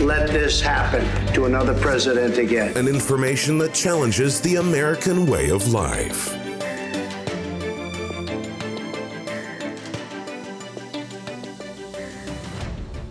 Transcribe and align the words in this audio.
let 0.00 0.28
this 0.28 0.60
happen 0.60 1.04
to 1.34 1.46
another 1.46 1.78
president 1.80 2.38
again. 2.38 2.76
And 2.76 2.88
information 2.88 3.58
that 3.58 3.74
challenges 3.74 4.40
the 4.40 4.56
American 4.56 5.26
way 5.26 5.50
of 5.50 5.72
life. 5.72 6.36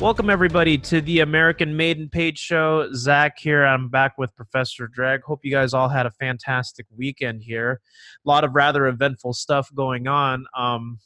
Welcome 0.02 0.32
everybody 0.32 0.80
to 0.80 1.00
the 1.00 1.20
American 1.20 1.78
Made 1.78 2.00
and 2.00 2.12
Paid 2.12 2.36
Show. 2.36 2.92
Zach 2.92 3.38
here. 3.38 3.64
I'm 3.64 3.88
back 3.88 4.18
with 4.18 4.36
Professor 4.36 4.88
Dreg. 4.88 5.22
Hope 5.22 5.42
you 5.44 5.52
guys 5.52 5.76
all 5.76 5.90
had 5.90 6.08
a 6.08 6.12
fantastic 6.12 6.88
weekend 6.98 7.44
here. 7.44 7.82
A 8.26 8.28
lot 8.28 8.44
of 8.44 8.56
rather 8.56 8.88
eventful 8.88 9.34
stuff 9.34 9.70
going 9.76 10.08
on, 10.08 10.48
um, 10.58 10.98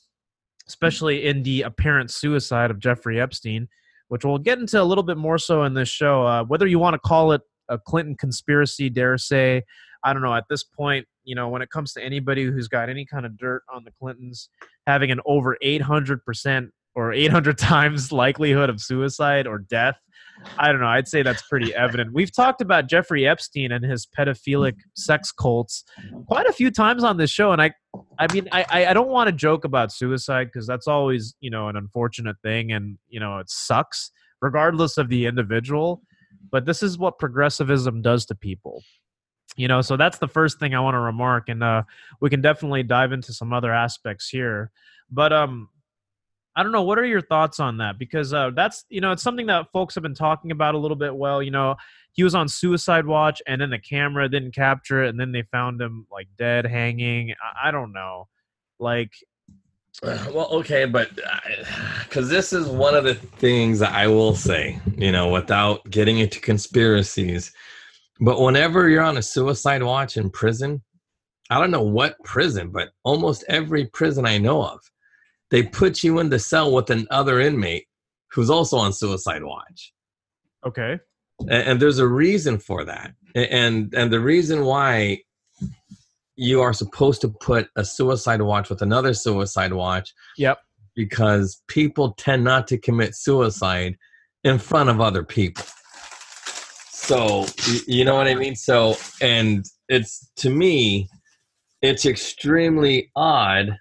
especially 0.70 1.26
in 1.26 1.44
the 1.44 1.64
apparent 1.64 2.10
suicide 2.10 2.72
of 2.72 2.80
Jeffrey 2.80 3.20
Epstein, 3.20 3.68
which 4.08 4.26
we'll 4.26 4.38
get 4.38 4.60
into 4.60 4.82
a 4.82 4.84
little 4.84 5.04
bit 5.04 5.18
more 5.18 5.38
so 5.38 5.64
in 5.64 5.74
this 5.74 5.90
show. 5.90 6.26
Uh, 6.26 6.44
whether 6.44 6.68
you 6.68 6.80
want 6.80 6.94
to 6.94 7.00
call 7.00 7.32
it 7.32 7.42
a 7.70 7.78
Clinton 7.78 8.16
conspiracy, 8.16 8.90
dare 8.90 9.18
say, 9.18 9.64
I 10.04 10.14
don't 10.14 10.22
know. 10.22 10.36
At 10.36 10.46
this 10.50 10.64
point, 10.64 11.08
you 11.24 11.36
know, 11.36 11.50
when 11.50 11.62
it 11.62 11.70
comes 11.70 11.94
to 11.94 12.04
anybody 12.04 12.44
who's 12.44 12.68
got 12.68 12.90
any 12.90 13.06
kind 13.06 13.26
of 13.26 13.38
dirt 13.38 13.64
on 13.74 13.84
the 13.84 13.92
Clintons, 14.00 14.50
having 14.86 15.12
an 15.12 15.20
over 15.26 15.58
800 15.62 16.24
percent 16.24 16.72
or 16.94 17.12
800 17.12 17.58
times 17.58 18.12
likelihood 18.12 18.70
of 18.70 18.80
suicide 18.80 19.48
or 19.48 19.60
death. 19.60 19.96
I 20.58 20.72
don't 20.72 20.82
know. 20.82 20.88
I'd 20.88 21.08
say 21.08 21.22
that's 21.22 21.42
pretty 21.44 21.74
evident. 21.76 22.14
We've 22.14 22.34
talked 22.34 22.62
about 22.62 22.88
Jeffrey 22.88 23.28
Epstein 23.28 23.72
and 23.72 23.84
his 23.84 24.06
pedophilic 24.06 24.76
sex 24.96 25.32
cults 25.32 25.84
quite 26.28 26.48
a 26.48 26.54
few 26.54 26.72
times 26.72 27.04
on 27.04 27.18
this 27.18 27.30
show, 27.30 27.52
and 27.52 27.62
I, 27.62 27.72
I 28.20 28.32
mean, 28.34 28.48
I, 28.52 28.66
I 28.88 28.94
don't 28.94 29.10
want 29.10 29.28
to 29.28 29.32
joke 29.32 29.66
about 29.66 29.92
suicide 29.92 30.46
because 30.46 30.68
that's 30.68 30.88
always, 30.88 31.36
you 31.40 31.50
know, 31.50 31.68
an 31.68 31.76
unfortunate 31.76 32.38
thing, 32.42 32.72
and 32.72 32.98
you 33.08 33.20
know, 33.20 33.40
it 33.40 33.50
sucks 33.50 34.12
regardless 34.42 34.98
of 34.98 35.10
the 35.10 35.26
individual. 35.26 36.02
But 36.52 36.66
this 36.66 36.84
is 36.84 36.98
what 36.98 37.20
progressivism 37.20 38.02
does 38.02 38.26
to 38.28 38.36
people, 38.36 38.84
you 39.58 39.68
know. 39.68 39.82
So 39.82 39.98
that's 39.98 40.20
the 40.20 40.28
first 40.28 40.60
thing 40.60 40.74
I 40.74 40.80
want 40.80 40.96
to 40.96 41.00
remark, 41.00 41.50
and 41.50 41.64
uh, 41.64 41.84
we 42.22 42.30
can 42.30 42.42
definitely 42.42 42.84
dive 42.84 43.12
into 43.12 43.34
some 43.34 43.52
other 43.52 43.74
aspects 43.74 44.30
here. 44.30 44.72
But 45.12 45.34
um, 45.34 45.70
I 46.56 46.64
don't 46.64 46.72
know. 46.72 46.84
What 46.84 46.98
are 46.98 47.06
your 47.06 47.22
thoughts 47.22 47.60
on 47.60 47.78
that? 47.78 48.00
Because 48.00 48.34
uh, 48.34 48.52
that's 48.56 48.86
you 48.90 49.02
know 49.02 49.12
it's 49.12 49.24
something 49.24 49.48
that 49.48 49.72
folks 49.74 49.94
have 49.96 50.04
been 50.04 50.16
talking 50.16 50.52
about 50.52 50.76
a 50.76 50.78
little 50.78 50.96
bit. 50.96 51.16
Well, 51.16 51.44
you 51.44 51.52
know, 51.52 51.76
he 52.14 52.24
was 52.24 52.34
on 52.34 52.48
suicide 52.48 53.06
watch, 53.06 53.42
and 53.46 53.60
then 53.60 53.70
the 53.70 53.80
camera 53.80 54.30
didn't 54.30 54.54
capture 54.54 55.04
it, 55.04 55.10
and 55.10 55.20
then 55.20 55.32
they 55.32 55.44
found 55.52 55.82
him 55.82 56.08
like 56.12 56.28
dead, 56.38 56.66
hanging. 56.66 57.32
I, 57.32 57.70
I 57.70 57.72
don't 57.72 57.92
know, 57.92 58.28
like. 58.80 59.12
Well, 60.04 60.50
okay, 60.52 60.84
but 60.84 61.10
because 62.04 62.28
this 62.28 62.52
is 62.52 62.68
one 62.68 62.96
of 62.96 63.06
the 63.06 63.16
things 63.16 63.80
that 63.80 63.94
I 63.94 64.08
will 64.08 64.36
say, 64.36 64.78
you 64.98 65.10
know, 65.10 65.30
without 65.30 65.90
getting 65.90 66.20
into 66.20 66.42
conspiracies, 66.42 67.54
but 68.20 68.42
whenever 68.42 68.90
you're 68.90 69.04
on 69.04 69.18
a 69.18 69.22
suicide 69.22 69.84
watch 69.84 70.18
in 70.18 70.30
prison, 70.30 70.84
I 71.50 71.60
don't 71.60 71.72
know 71.72 71.84
what 71.84 72.22
prison, 72.24 72.70
but 72.72 72.90
almost 73.04 73.46
every 73.48 73.86
prison 73.86 74.26
I 74.26 74.38
know 74.38 74.64
of, 74.64 74.80
they 75.52 75.64
put 75.64 76.04
you 76.04 76.20
in 76.20 76.30
the 76.30 76.40
cell 76.40 76.72
with 76.72 76.90
another 76.90 77.40
inmate 77.40 77.88
who's 78.32 78.50
also 78.50 78.78
on 78.78 78.94
suicide 78.94 79.44
watch. 79.44 79.94
Okay. 80.66 81.00
And, 81.40 81.50
and 81.50 81.80
there's 81.80 82.00
a 82.00 82.08
reason 82.08 82.58
for 82.58 82.84
that. 82.86 83.14
And 83.36 83.94
and 83.94 84.12
the 84.12 84.20
reason 84.20 84.66
why 84.66 85.20
you 86.36 86.62
are 86.62 86.74
supposed 86.74 87.22
to 87.22 87.30
put 87.30 87.70
a 87.76 87.86
suicide 87.86 88.42
watch 88.42 88.70
with 88.70 88.82
another 88.82 89.14
suicide 89.14 89.74
watch. 89.74 90.14
Yep. 90.38 90.60
Because 90.96 91.62
people 91.68 92.14
tend 92.18 92.44
not 92.44 92.68
to 92.68 92.78
commit 92.78 93.16
suicide 93.16 93.98
in 94.44 94.60
front 94.60 94.90
of 94.90 95.02
other 95.02 95.24
people. 95.24 95.66
So 96.90 97.46
you 97.86 98.06
know 98.06 98.16
what 98.16 98.28
I 98.28 98.36
mean? 98.36 98.56
So 98.56 98.96
and 99.22 99.66
it's 99.90 100.30
to 100.38 100.50
me, 100.50 101.10
it's 101.82 102.06
extremely 102.06 103.12
odd 103.16 103.78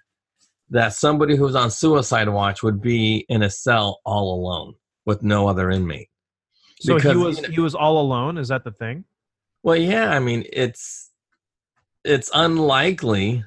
that 0.75 0.91
somebody 0.91 1.37
who's 1.37 1.55
on 1.55 1.71
suicide 1.71 2.27
watch 2.27 2.61
would 2.61 2.81
be 2.81 3.25
in 3.29 3.41
a 3.43 3.49
cell 3.49 4.01
all 4.03 4.35
alone 4.35 4.73
with 5.05 5.23
no 5.23 5.47
other 5.47 5.71
inmate. 5.71 6.09
So 6.81 6.95
because, 6.95 7.11
he 7.13 7.17
was 7.17 7.37
you 7.37 7.43
know, 7.43 7.49
he 7.49 7.59
was 7.61 7.75
all 7.75 7.97
alone. 7.97 8.37
Is 8.37 8.49
that 8.49 8.65
the 8.65 8.71
thing? 8.71 9.05
Well, 9.63 9.77
yeah. 9.77 10.09
I 10.09 10.19
mean, 10.19 10.43
it's 10.51 11.11
it's 12.03 12.29
unlikely 12.33 13.45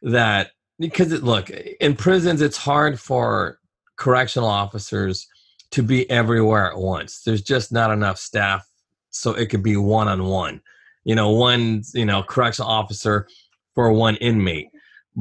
that 0.00 0.52
because 0.78 1.12
it, 1.12 1.22
look 1.22 1.50
in 1.50 1.94
prisons, 1.94 2.40
it's 2.40 2.56
hard 2.56 2.98
for 2.98 3.58
correctional 3.96 4.48
officers 4.48 5.28
to 5.72 5.82
be 5.82 6.08
everywhere 6.08 6.72
at 6.72 6.78
once. 6.78 7.20
There's 7.22 7.42
just 7.42 7.70
not 7.70 7.90
enough 7.90 8.16
staff, 8.16 8.66
so 9.10 9.34
it 9.34 9.50
could 9.50 9.62
be 9.62 9.76
one 9.76 10.08
on 10.08 10.24
one. 10.24 10.62
You 11.04 11.16
know, 11.16 11.32
one 11.32 11.82
you 11.92 12.06
know 12.06 12.22
correctional 12.22 12.70
officer 12.70 13.28
for 13.74 13.92
one 13.92 14.16
inmate 14.16 14.68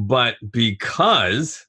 but 0.08 0.36
because 0.52 1.68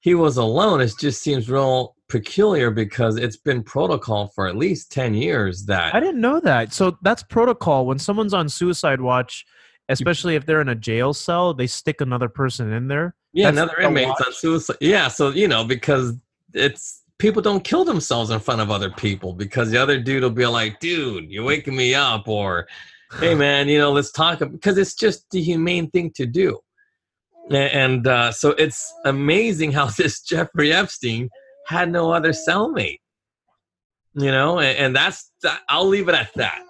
he 0.00 0.14
was 0.14 0.36
alone, 0.36 0.80
it 0.80 0.92
just 0.98 1.22
seems 1.22 1.50
real 1.50 1.96
peculiar 2.08 2.70
because 2.70 3.16
it's 3.16 3.36
been 3.36 3.62
protocol 3.62 4.28
for 4.28 4.46
at 4.46 4.56
least 4.56 4.92
10 4.92 5.14
years 5.14 5.64
that 5.66 5.94
I 5.94 6.00
didn't 6.00 6.20
know 6.20 6.38
that. 6.40 6.72
So 6.72 6.96
that's 7.02 7.22
protocol 7.24 7.86
when 7.86 7.98
someone's 7.98 8.32
on 8.32 8.48
suicide 8.48 9.00
watch, 9.00 9.44
especially 9.88 10.36
if 10.36 10.46
they're 10.46 10.60
in 10.60 10.68
a 10.68 10.76
jail 10.76 11.12
cell, 11.12 11.54
they 11.54 11.66
stick 11.66 12.00
another 12.00 12.28
person 12.28 12.72
in 12.72 12.86
there. 12.86 13.16
Yeah, 13.32 13.50
that's 13.50 13.56
another 13.56 13.80
inmate 13.80 14.06
on 14.06 14.32
suicide. 14.32 14.76
Yeah, 14.80 15.08
so 15.08 15.30
you 15.30 15.48
know 15.48 15.64
because 15.64 16.14
it's 16.54 17.02
people 17.18 17.42
don't 17.42 17.64
kill 17.64 17.84
themselves 17.84 18.30
in 18.30 18.38
front 18.38 18.60
of 18.60 18.70
other 18.70 18.90
people 18.90 19.32
because 19.32 19.70
the 19.70 19.78
other 19.78 19.98
dude 19.98 20.22
will 20.22 20.30
be 20.30 20.46
like, 20.46 20.78
"Dude, 20.78 21.30
you're 21.30 21.44
waking 21.44 21.74
me 21.74 21.94
up," 21.94 22.28
or 22.28 22.68
"Hey, 23.18 23.34
man, 23.44 23.68
you 23.68 23.78
know, 23.78 23.90
let's 23.90 24.12
talk," 24.12 24.38
because 24.38 24.78
it's 24.78 24.94
just 24.94 25.28
the 25.32 25.42
humane 25.42 25.90
thing 25.90 26.12
to 26.12 26.26
do 26.26 26.60
and 27.50 28.06
uh, 28.06 28.32
so 28.32 28.50
it's 28.50 28.92
amazing 29.04 29.72
how 29.72 29.86
this 29.98 30.20
Jeffrey 30.20 30.72
Epstein 30.72 31.30
had 31.66 31.90
no 31.90 32.12
other 32.12 32.30
cellmate. 32.30 33.00
You 34.14 34.30
know, 34.30 34.60
and, 34.60 34.78
and 34.78 34.96
that's 34.96 35.30
I'll 35.68 35.86
leave 35.86 36.08
it 36.08 36.14
at 36.14 36.32
that. 36.36 36.62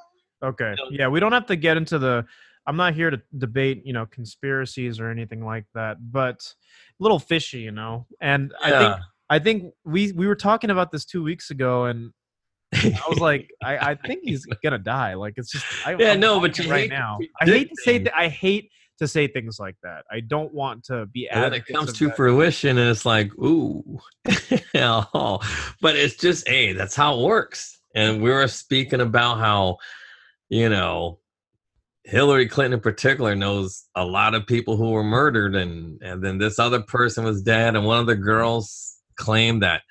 Okay. 0.43 0.75
You 0.77 0.85
know? 0.85 0.91
Yeah, 0.91 1.09
we 1.09 1.21
don't 1.21 1.33
have 1.33 1.47
to 1.47 1.57
get 1.57 1.77
into 1.77 1.99
the. 1.99 2.25
I'm 2.67 2.77
not 2.77 2.95
here 2.95 3.11
to 3.11 3.23
debate, 3.39 3.83
you 3.85 3.93
know, 3.93 4.07
conspiracies 4.07 4.99
or 4.99 5.09
anything 5.09 5.45
like 5.45 5.67
that, 5.75 5.99
but 6.01 6.53
a 6.99 7.03
little 7.03 7.21
fishy, 7.21 7.61
you 7.61 7.71
know. 7.71 8.07
And 8.21 8.53
yeah. 8.61 8.67
I 8.67 8.79
think 8.79 8.97
I 9.29 9.39
think 9.39 9.75
we 9.85 10.13
we 10.13 10.27
were 10.27 10.37
talking 10.37 10.71
about 10.71 10.91
this 10.91 11.05
two 11.05 11.23
weeks 11.23 11.51
ago, 11.51 11.85
and 11.85 12.13
I 12.75 13.03
was 13.09 13.21
like, 13.21 13.51
I, 13.63 13.91
I 13.91 13.95
think 13.95 14.21
he's 14.25 14.45
gonna 14.63 14.79
die. 14.79 15.15
Like 15.15 15.35
it's 15.37 15.53
just, 15.53 15.65
I, 15.87 15.95
yeah, 15.99 16.13
I'm 16.13 16.21
no, 16.21 16.41
but 16.41 16.59
right 16.67 16.91
now, 16.91 17.19
I 17.41 17.45
hate 17.45 17.69
to 17.69 17.77
say 17.83 17.99
that. 17.99 18.17
I 18.17 18.29
hate 18.29 18.71
to 18.99 19.09
say 19.09 19.27
things 19.27 19.59
like 19.59 19.77
that. 19.83 20.05
I 20.11 20.21
don't 20.21 20.53
want 20.53 20.85
to 20.85 21.07
be. 21.07 21.29
And 21.29 21.55
it 21.55 21.67
comes 21.67 21.93
to 21.95 22.07
that. 22.07 22.17
fruition, 22.17 22.79
and 22.79 22.91
it's 22.91 23.05
like, 23.05 23.33
ooh, 23.39 23.99
oh. 24.75 25.39
but 25.81 25.97
it's 25.97 26.17
just, 26.17 26.49
hey, 26.49 26.73
that's 26.73 26.97
how 26.97 27.19
it 27.19 27.25
works. 27.25 27.79
And 27.95 28.23
we 28.23 28.31
were 28.31 28.49
speaking 28.49 29.01
about 29.01 29.39
how, 29.39 29.79
you 30.49 30.69
know, 30.69 31.19
Hillary 32.05 32.47
Clinton 32.47 32.75
in 32.75 32.81
particular 32.81 33.35
knows 33.35 33.85
a 33.97 34.05
lot 34.05 34.35
of 34.35 34.47
people 34.47 34.77
who 34.77 34.91
were 34.91 35.03
murdered, 35.03 35.57
and 35.57 36.01
and 36.03 36.23
then 36.23 36.39
this 36.39 36.59
other 36.59 36.81
person 36.81 37.25
was 37.25 37.43
dead, 37.43 37.75
and 37.75 37.85
one 37.85 37.99
of 37.99 38.07
the 38.07 38.15
girls 38.15 38.97
claimed 39.17 39.63
that, 39.63 39.83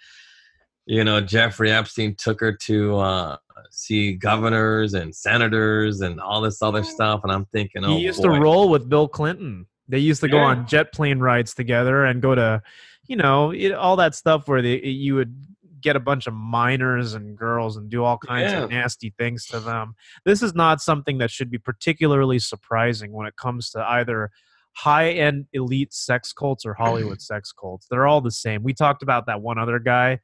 you 0.85 1.03
know, 1.03 1.19
Jeffrey 1.19 1.71
Epstein 1.71 2.15
took 2.17 2.39
her 2.39 2.53
to 2.53 2.97
uh, 2.97 3.37
see 3.75 4.13
governors 4.13 4.93
and 4.93 5.15
senators 5.15 6.01
and 6.01 6.19
all 6.19 6.41
this 6.41 6.61
other 6.61 6.81
mm. 6.81 6.85
stuff. 6.85 7.21
And 7.23 7.31
I'm 7.31 7.45
thinking, 7.45 7.83
oh, 7.83 7.89
he 7.89 8.03
used 8.03 8.21
boy. 8.21 8.33
to 8.33 8.39
roll 8.39 8.69
with 8.69 8.89
Bill 8.89 9.07
Clinton. 9.07 9.67
They 9.87 9.99
used 9.99 10.21
to 10.21 10.27
go 10.27 10.37
yeah. 10.37 10.45
on 10.45 10.67
jet 10.67 10.91
plane 10.93 11.19
rides 11.19 11.53
together 11.53 12.05
and 12.05 12.21
go 12.21 12.33
to, 12.33 12.61
you 13.07 13.15
know, 13.15 13.51
it, 13.51 13.71
all 13.71 13.95
that 13.97 14.15
stuff 14.15 14.47
where 14.47 14.61
they, 14.61 14.81
you 14.81 15.15
would 15.15 15.35
get 15.81 15.95
a 15.95 15.99
bunch 15.99 16.25
of 16.25 16.33
minors 16.33 17.13
and 17.13 17.37
girls 17.37 17.77
and 17.77 17.91
do 17.91 18.03
all 18.03 18.17
kinds 18.17 18.51
yeah. 18.51 18.63
of 18.63 18.71
nasty 18.71 19.13
things 19.19 19.45
to 19.45 19.59
them. 19.59 19.93
This 20.25 20.41
is 20.41 20.55
not 20.55 20.81
something 20.81 21.19
that 21.19 21.29
should 21.29 21.51
be 21.51 21.59
particularly 21.59 22.39
surprising 22.39 23.11
when 23.11 23.27
it 23.27 23.35
comes 23.35 23.69
to 23.71 23.87
either 23.87 24.31
high 24.73 25.11
end 25.11 25.45
elite 25.53 25.93
sex 25.93 26.33
cults 26.33 26.65
or 26.65 26.73
Hollywood 26.77 27.21
sex 27.21 27.51
cults. 27.51 27.85
They're 27.89 28.07
all 28.07 28.21
the 28.21 28.31
same. 28.31 28.63
We 28.63 28.73
talked 28.73 29.03
about 29.03 29.27
that 29.27 29.41
one 29.41 29.59
other 29.59 29.77
guy 29.77 30.19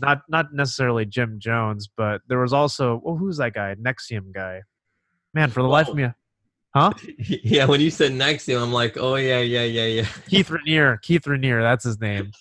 not 0.00 0.22
not 0.28 0.52
necessarily 0.52 1.04
Jim 1.06 1.36
Jones, 1.38 1.88
but 1.96 2.20
there 2.28 2.38
was 2.40 2.52
also 2.52 3.00
well, 3.04 3.16
who's 3.16 3.36
that 3.38 3.54
guy? 3.54 3.74
NXIVM 3.74 4.32
guy. 4.32 4.62
Man, 5.34 5.50
for 5.50 5.62
the 5.62 5.68
life 5.68 5.88
of 5.88 5.94
me, 5.96 6.08
huh? 6.74 6.92
Yeah, 7.44 7.66
when 7.66 7.80
you 7.80 7.90
said 7.90 8.12
NXIVM, 8.12 8.60
I'm 8.62 8.72
like, 8.72 8.96
oh 8.98 9.14
yeah, 9.16 9.40
yeah, 9.40 9.62
yeah, 9.64 9.84
yeah. 9.86 10.06
Keith 10.28 10.48
Raniere. 10.48 11.00
Keith 11.02 11.22
Raniere, 11.22 11.62
that's 11.62 11.84
his 11.84 12.00
name. 12.00 12.32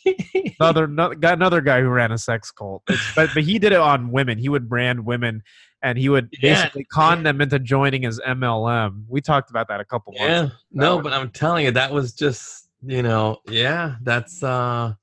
Another 0.59 0.87
no, 0.87 1.13
got 1.13 1.33
another 1.33 1.61
guy 1.61 1.81
who 1.81 1.87
ran 1.89 2.11
a 2.11 2.17
sex 2.17 2.51
cult, 2.51 2.83
It's- 2.89 3.11
but 3.15 3.29
but 3.33 3.43
he 3.43 3.59
did 3.59 3.71
it 3.71 3.79
on 3.79 4.11
women. 4.11 4.37
He 4.37 4.49
would 4.49 4.67
brand 4.67 5.05
women, 5.05 5.41
and 5.81 5.97
he 5.97 6.09
would 6.09 6.29
Yeah, 6.41 6.55
basically 6.55 6.83
con 6.85 7.23
them 7.23 7.39
into 7.41 7.59
joining 7.59 8.01
his 8.03 8.19
MLM. 8.19 9.05
We 9.07 9.21
talked 9.21 9.49
about 9.49 9.67
that 9.69 9.79
a 9.79 9.85
couple 9.85 10.13
months. 10.13 10.25
yeah, 10.27 10.41
ago. 10.45 10.51
no, 10.71 11.01
but 11.01 11.13
I'm 11.13 11.29
telling 11.31 11.65
you, 11.65 11.71
that 11.71 11.91
was 11.93 12.13
just, 12.13 12.67
you 12.85 13.01
know, 13.03 13.37
yeah, 13.47 13.95
that's. 14.01 14.43
uh 14.43 14.93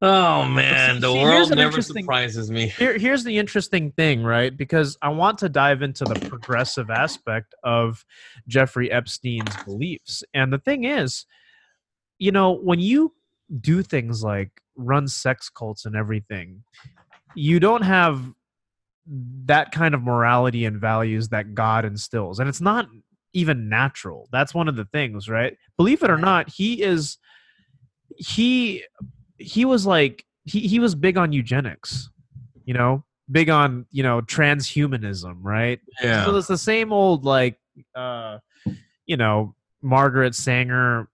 Oh 0.00 0.44
man, 0.44 1.00
the 1.00 1.12
see, 1.12 1.22
world 1.22 1.56
never 1.56 1.82
surprises 1.82 2.52
me. 2.52 2.68
Here, 2.68 2.96
here's 2.96 3.24
the 3.24 3.36
interesting 3.36 3.90
thing, 3.92 4.22
right? 4.22 4.56
Because 4.56 4.96
I 5.02 5.08
want 5.08 5.38
to 5.38 5.48
dive 5.48 5.82
into 5.82 6.04
the 6.04 6.14
progressive 6.28 6.88
aspect 6.88 7.54
of 7.64 8.04
Jeffrey 8.46 8.92
Epstein's 8.92 9.56
beliefs. 9.64 10.22
And 10.32 10.52
the 10.52 10.58
thing 10.58 10.84
is, 10.84 11.26
you 12.18 12.30
know, 12.30 12.52
when 12.52 12.78
you 12.78 13.12
do 13.60 13.82
things 13.82 14.22
like 14.22 14.62
run 14.76 15.08
sex 15.08 15.50
cults 15.50 15.84
and 15.84 15.96
everything, 15.96 16.62
you 17.34 17.58
don't 17.58 17.82
have 17.82 18.32
that 19.46 19.72
kind 19.72 19.94
of 19.94 20.02
morality 20.02 20.64
and 20.64 20.80
values 20.80 21.30
that 21.30 21.54
God 21.54 21.84
instills. 21.84 22.38
And 22.38 22.48
it's 22.48 22.60
not 22.60 22.88
even 23.32 23.68
natural. 23.68 24.28
That's 24.30 24.54
one 24.54 24.68
of 24.68 24.76
the 24.76 24.84
things, 24.84 25.28
right? 25.28 25.56
Believe 25.76 26.04
it 26.04 26.10
or 26.10 26.18
not, 26.18 26.48
he 26.48 26.82
is 26.82 27.18
he 28.16 28.84
he 29.38 29.64
was 29.64 29.86
like 29.86 30.24
he, 30.44 30.60
he 30.60 30.78
was 30.78 30.94
big 30.94 31.16
on 31.16 31.32
eugenics 31.32 32.10
you 32.64 32.74
know 32.74 33.04
big 33.30 33.48
on 33.50 33.86
you 33.90 34.02
know 34.02 34.20
transhumanism 34.22 35.36
right 35.42 35.80
Yeah. 36.02 36.24
so 36.24 36.36
it's 36.36 36.48
the 36.48 36.58
same 36.58 36.92
old 36.92 37.24
like 37.24 37.58
uh 37.94 38.38
you 39.06 39.16
know 39.16 39.54
margaret 39.82 40.34
sanger 40.34 41.08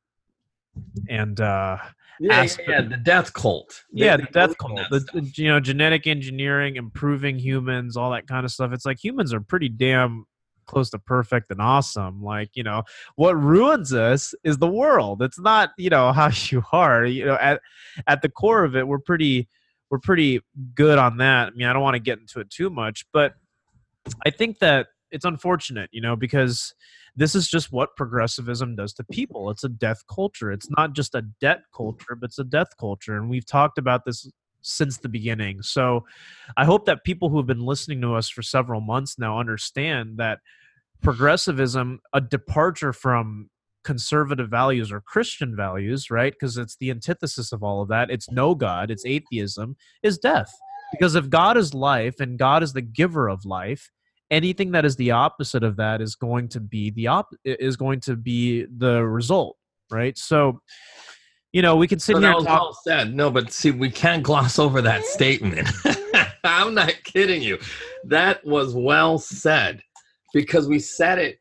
and 1.09 1.41
uh 1.41 1.79
yeah, 2.21 2.33
yeah, 2.37 2.43
Aspen- 2.45 2.65
yeah, 2.69 2.81
the 2.83 2.97
death 2.97 3.33
cult. 3.33 3.83
They- 3.93 4.05
yeah 4.07 4.17
the 4.17 4.29
death 4.33 4.57
cult 4.59 4.81
the, 4.91 5.31
you 5.35 5.49
know 5.49 5.61
genetic 5.61 6.07
engineering 6.07 6.77
improving 6.77 7.39
humans 7.39 7.97
all 7.97 8.13
that 8.13 8.27
kind 8.29 8.45
of 8.45 8.53
stuff 8.53 8.73
it's 8.73 8.87
like 8.87 9.03
humans 9.05 9.35
are 9.35 9.41
pretty 9.41 9.69
damn 9.69 10.27
close 10.67 10.91
to 10.91 10.99
perfect 10.99 11.51
and 11.51 11.61
awesome 11.61 12.23
like 12.23 12.51
you 12.55 12.63
know 12.63 12.83
what 13.17 13.41
ruins 13.41 13.93
us 13.93 14.35
is 14.45 14.59
the 14.59 14.69
world. 14.69 15.23
It's 15.23 15.39
not 15.39 15.71
you 15.77 15.91
know 15.91 16.13
how 16.19 16.31
you 16.51 16.63
are 16.73 17.05
you 17.05 17.27
know 17.27 17.35
at 17.35 17.61
at 18.07 18.23
the 18.23 18.29
core 18.29 18.65
of 18.65 18.77
it 18.77 18.87
we're 18.87 18.99
pretty 18.99 19.49
we're 19.91 19.99
pretty 19.99 20.41
good 20.75 20.99
on 20.99 21.19
that. 21.19 21.49
I 21.49 21.51
mean 21.51 21.67
i 21.67 21.73
don't 21.73 21.83
want 21.83 21.95
to 21.95 22.01
get 22.01 22.19
into 22.19 22.41
it 22.41 22.51
too 22.51 22.71
much 22.71 23.07
but 23.13 23.35
i 24.27 24.31
think 24.31 24.59
that 24.59 24.89
it's 25.11 25.25
unfortunate 25.25 25.89
you 25.93 26.01
know 26.01 26.17
because 26.17 26.75
this 27.17 27.35
is 27.35 27.49
just 27.49 27.71
what 27.71 27.95
progressivism 27.95 28.75
does 28.75 28.93
to 28.95 29.05
people. 29.05 29.49
It's 29.49 29.63
a 29.63 29.69
death 29.69 30.03
culture. 30.13 30.51
It's 30.51 30.69
not 30.69 30.95
just 30.95 31.15
a 31.15 31.23
debt 31.41 31.63
culture 31.75 32.17
but 32.17 32.27
it's 32.27 32.39
a 32.39 32.45
death 32.45 32.77
culture 32.79 33.17
and 33.17 33.31
we've 33.31 33.47
talked 33.47 33.79
about 33.79 34.05
this 34.05 34.29
since 34.65 34.99
the 34.99 35.09
beginning. 35.09 35.63
So 35.63 36.05
i 36.57 36.65
hope 36.65 36.87
that 36.87 37.05
people 37.05 37.29
who 37.29 37.37
have 37.37 37.47
been 37.47 37.65
listening 37.65 38.01
to 38.01 38.15
us 38.15 38.29
for 38.29 38.43
several 38.43 38.81
months 38.81 39.19
now 39.19 39.39
understand 39.39 40.19
that 40.19 40.41
progressivism 41.03 42.01
a 42.13 42.21
departure 42.21 42.93
from 42.93 43.49
conservative 43.85 44.49
values 44.49 44.91
or 44.91 45.03
christian 45.03 45.55
values 45.55 46.11
right 46.11 46.33
because 46.33 46.57
it's 46.57 46.77
the 46.77 46.91
antithesis 46.91 47.53
of 47.53 47.63
all 47.63 47.83
of 47.83 47.89
that 47.89 48.11
it's 48.11 48.31
no 48.31 48.55
god 48.55 48.91
it's 48.91 49.05
atheism 49.05 49.77
is 50.03 50.19
death. 50.19 50.53
Because 50.93 51.15
if 51.15 51.29
god 51.29 51.57
is 51.57 51.75
life 51.75 52.21
and 52.21 52.39
god 52.39 52.63
is 52.63 52.73
the 52.73 52.83
giver 52.83 53.29
of 53.29 53.45
life 53.45 53.91
anything 54.31 54.73
that 54.73 54.85
is 54.85 54.97
the 54.97 55.11
opposite 55.11 55.63
of 55.63 55.77
that 55.77 56.01
is 56.01 56.15
going 56.15 56.49
to 56.49 56.61
be 56.61 56.91
the 56.91 57.09
op- 57.09 57.35
is 57.45 57.77
going 57.77 58.01
to 58.01 58.17
be 58.17 58.65
the 58.77 59.05
result 59.05 59.57
right? 59.91 60.17
So 60.19 60.61
you 61.55 61.63
know 61.63 61.77
we 61.77 61.87
can 61.87 62.01
sit 62.01 62.17
So 62.17 62.21
here 62.21 62.31
that 62.31 62.37
and 62.37 62.37
was 62.37 62.45
talk 62.47 62.61
well 62.61 62.79
said. 62.85 63.15
No, 63.15 63.31
but 63.31 63.53
see, 63.53 63.71
we 63.71 63.89
can't 63.89 64.25
gloss 64.25 64.59
over 64.59 64.83
that 64.83 65.05
statement. 65.05 65.69
I'm 66.45 66.75
not 66.75 66.93
kidding 67.05 67.43
you. 67.43 67.59
That 68.03 68.45
was 68.45 68.75
well 68.75 69.19
said 69.19 69.81
because 70.35 70.67
we 70.67 70.81
said 70.81 71.21
it 71.21 71.39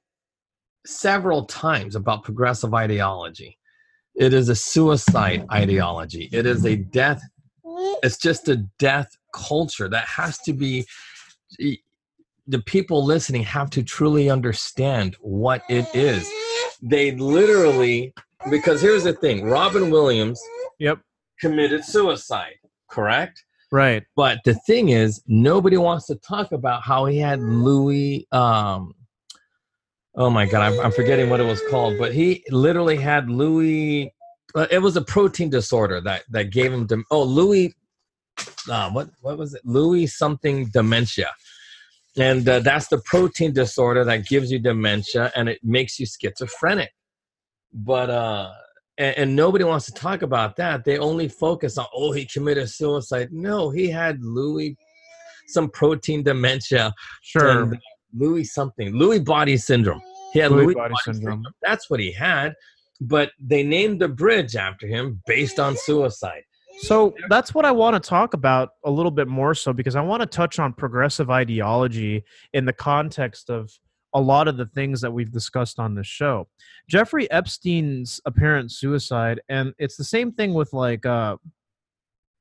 several 0.85 1.45
times 1.45 1.95
about 1.95 2.23
progressive 2.23 2.75
ideology. 2.75 3.57
It 4.13 4.35
is 4.35 4.49
a 4.49 4.55
suicide 4.55 5.47
ideology. 5.51 6.29
It 6.31 6.45
is 6.45 6.63
a 6.63 6.75
death. 6.75 7.19
It's 8.03 8.17
just 8.17 8.47
a 8.49 8.57
death 8.77 9.09
culture 9.33 9.89
that 9.89 10.05
has 10.05 10.37
to 10.39 10.53
be. 10.53 10.85
The 11.57 12.59
people 12.67 13.03
listening 13.03 13.41
have 13.43 13.71
to 13.71 13.81
truly 13.81 14.29
understand 14.29 15.15
what 15.21 15.63
it 15.69 15.87
is. 15.95 16.29
They 16.83 17.11
literally, 17.11 18.13
because 18.49 18.81
here's 18.81 19.03
the 19.03 19.13
thing: 19.13 19.45
Robin 19.45 19.89
Williams 19.89 20.41
yep 20.79 20.99
committed 21.39 21.83
suicide, 21.83 22.55
correct? 22.89 23.43
right 23.71 24.03
But 24.15 24.39
the 24.45 24.53
thing 24.53 24.89
is, 24.89 25.21
nobody 25.27 25.77
wants 25.77 26.05
to 26.07 26.15
talk 26.15 26.51
about 26.51 26.83
how 26.83 27.05
he 27.05 27.17
had 27.17 27.39
Lewy. 27.39 28.31
Um, 28.31 28.93
oh 30.15 30.29
my 30.29 30.45
God, 30.45 30.61
I'm, 30.61 30.79
I'm 30.79 30.91
forgetting 30.91 31.29
what 31.29 31.39
it 31.39 31.45
was 31.45 31.61
called, 31.69 31.97
but 31.97 32.13
he 32.13 32.43
literally 32.49 32.97
had 32.97 33.27
Lewy. 33.27 34.11
Uh, 34.55 34.67
it 34.69 34.79
was 34.79 34.95
a 34.95 35.01
protein 35.01 35.49
disorder 35.49 36.01
that 36.01 36.23
that 36.29 36.51
gave 36.51 36.71
him. 36.71 36.85
Dem- 36.85 37.05
oh, 37.11 37.25
Lewy. 37.25 37.73
Uh, 38.69 38.89
what 38.91 39.09
what 39.21 39.37
was 39.37 39.53
it? 39.53 39.65
Lewy 39.65 40.09
something 40.09 40.65
dementia, 40.67 41.31
and 42.17 42.47
uh, 42.47 42.59
that's 42.59 42.87
the 42.87 42.99
protein 42.99 43.53
disorder 43.53 44.03
that 44.05 44.27
gives 44.27 44.51
you 44.51 44.59
dementia 44.59 45.31
and 45.35 45.49
it 45.49 45.59
makes 45.63 45.99
you 45.99 46.05
schizophrenic. 46.05 46.91
But 47.73 48.09
uh, 48.09 48.51
and, 48.97 49.17
and 49.17 49.35
nobody 49.35 49.63
wants 49.63 49.85
to 49.87 49.93
talk 49.93 50.21
about 50.21 50.55
that. 50.57 50.83
They 50.85 50.97
only 50.97 51.27
focus 51.27 51.77
on, 51.77 51.85
oh, 51.93 52.11
he 52.11 52.25
committed 52.25 52.69
suicide. 52.69 53.29
No, 53.31 53.69
he 53.69 53.89
had 53.89 54.21
Lewy, 54.21 54.75
some 55.47 55.69
protein 55.69 56.23
dementia, 56.23 56.93
sure 57.21 57.63
and 57.63 57.79
Lewy 58.17 58.45
something, 58.45 58.93
Lewy 58.93 59.23
body 59.23 59.57
syndrome. 59.57 60.01
He 60.33 60.39
had 60.39 60.51
Lewy 60.51 60.65
Louis, 60.65 60.73
body 60.75 60.93
body, 60.93 60.95
syndrome. 61.05 61.33
syndrome. 61.37 61.53
That's 61.61 61.89
what 61.89 61.99
he 61.99 62.11
had. 62.11 62.53
But 63.01 63.31
they 63.39 63.63
named 63.63 63.99
the 63.99 64.07
bridge 64.07 64.55
after 64.55 64.87
him 64.87 65.21
based 65.25 65.59
on 65.59 65.75
suicide. 65.75 66.43
So 66.81 67.13
that's 67.29 67.53
what 67.53 67.65
I 67.65 67.71
want 67.71 68.01
to 68.01 68.09
talk 68.09 68.33
about 68.33 68.69
a 68.83 68.89
little 68.89 69.11
bit 69.11 69.27
more 69.27 69.53
so 69.53 69.73
because 69.73 69.95
I 69.95 70.01
want 70.01 70.21
to 70.21 70.25
touch 70.25 70.57
on 70.57 70.73
progressive 70.73 71.29
ideology 71.29 72.23
in 72.53 72.65
the 72.65 72.73
context 72.73 73.49
of 73.49 73.71
a 74.13 74.21
lot 74.21 74.47
of 74.47 74.57
the 74.57 74.65
things 74.67 75.01
that 75.01 75.11
we've 75.11 75.31
discussed 75.31 75.79
on 75.79 75.95
this 75.95 76.07
show. 76.07 76.47
Jeffrey 76.87 77.29
Epstein's 77.31 78.19
apparent 78.25 78.71
suicide 78.71 79.41
and 79.49 79.73
it's 79.77 79.95
the 79.97 80.03
same 80.03 80.31
thing 80.31 80.53
with 80.53 80.73
like 80.73 81.05
uh 81.05 81.37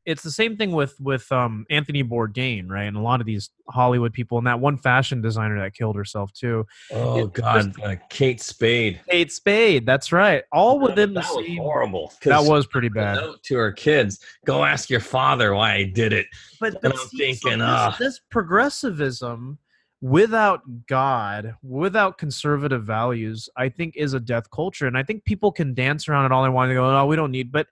it's 0.05 0.25
the 0.25 0.33
same 0.33 0.57
thing 0.57 0.73
with 0.73 0.99
with 1.01 1.31
um 1.31 1.65
Anthony 1.71 2.03
Bourdain, 2.03 2.69
right? 2.69 2.85
And 2.87 2.97
a 2.97 3.01
lot 3.01 3.21
of 3.21 3.27
these 3.27 3.51
Hollywood 3.71 4.13
people 4.13 4.37
and 4.37 4.47
that 4.49 4.59
one 4.59 4.77
fashion 4.77 5.23
designer 5.23 5.61
that 5.61 5.75
killed 5.75 5.95
herself 5.95 6.33
too. 6.33 6.67
Oh 6.93 7.21
It- 7.21 7.33
God, 7.33 7.73
uh, 7.85 7.95
Kate 8.11 8.41
Spade. 8.41 9.01
Kate 9.09 9.31
Spade, 9.31 9.87
that's 9.87 10.11
right. 10.11 10.43
All 10.51 10.81
within 10.81 11.15
the 11.15 11.21
that 11.21 11.31
was 11.37 11.47
same 11.47 11.57
horrible. 11.59 12.13
That 12.25 12.43
was 12.43 12.67
pretty 12.67 12.89
bad. 12.89 13.15
Note 13.15 13.43
to 13.45 13.57
her 13.57 13.71
kids: 13.71 14.19
Go 14.45 14.65
ask 14.65 14.91
your 14.91 14.99
father 15.01 15.55
why 15.55 15.75
I 15.75 15.85
did 15.85 16.13
it. 16.13 16.27
but, 16.59 16.83
but 16.83 16.93
I'm 16.93 16.99
see, 16.99 17.05
so 17.07 17.17
thinking, 17.19 17.59
this, 17.61 17.69
ah. 17.69 17.97
this 18.01 18.21
progressivism 18.29 19.57
without 20.03 20.63
god 20.89 21.55
without 21.63 22.19
conservative 22.19 22.85
values 22.85 23.49
i 23.57 23.69
think 23.69 23.95
is 23.97 24.15
a 24.15 24.21
death 24.21 24.51
culture 24.51 24.89
and 24.89 24.99
i 24.99 25.03
think 25.03 25.25
people 25.25 25.53
can 25.53 25.75
dance 25.75 26.09
around 26.09 26.25
it 26.25 26.33
all 26.33 26.43
they 26.43 26.49
want 26.49 26.69
to 26.69 26.75
go 26.75 26.85
oh 26.85 27.07
we 27.07 27.15
don't 27.15 27.31
need 27.31 27.53
but 27.53 27.69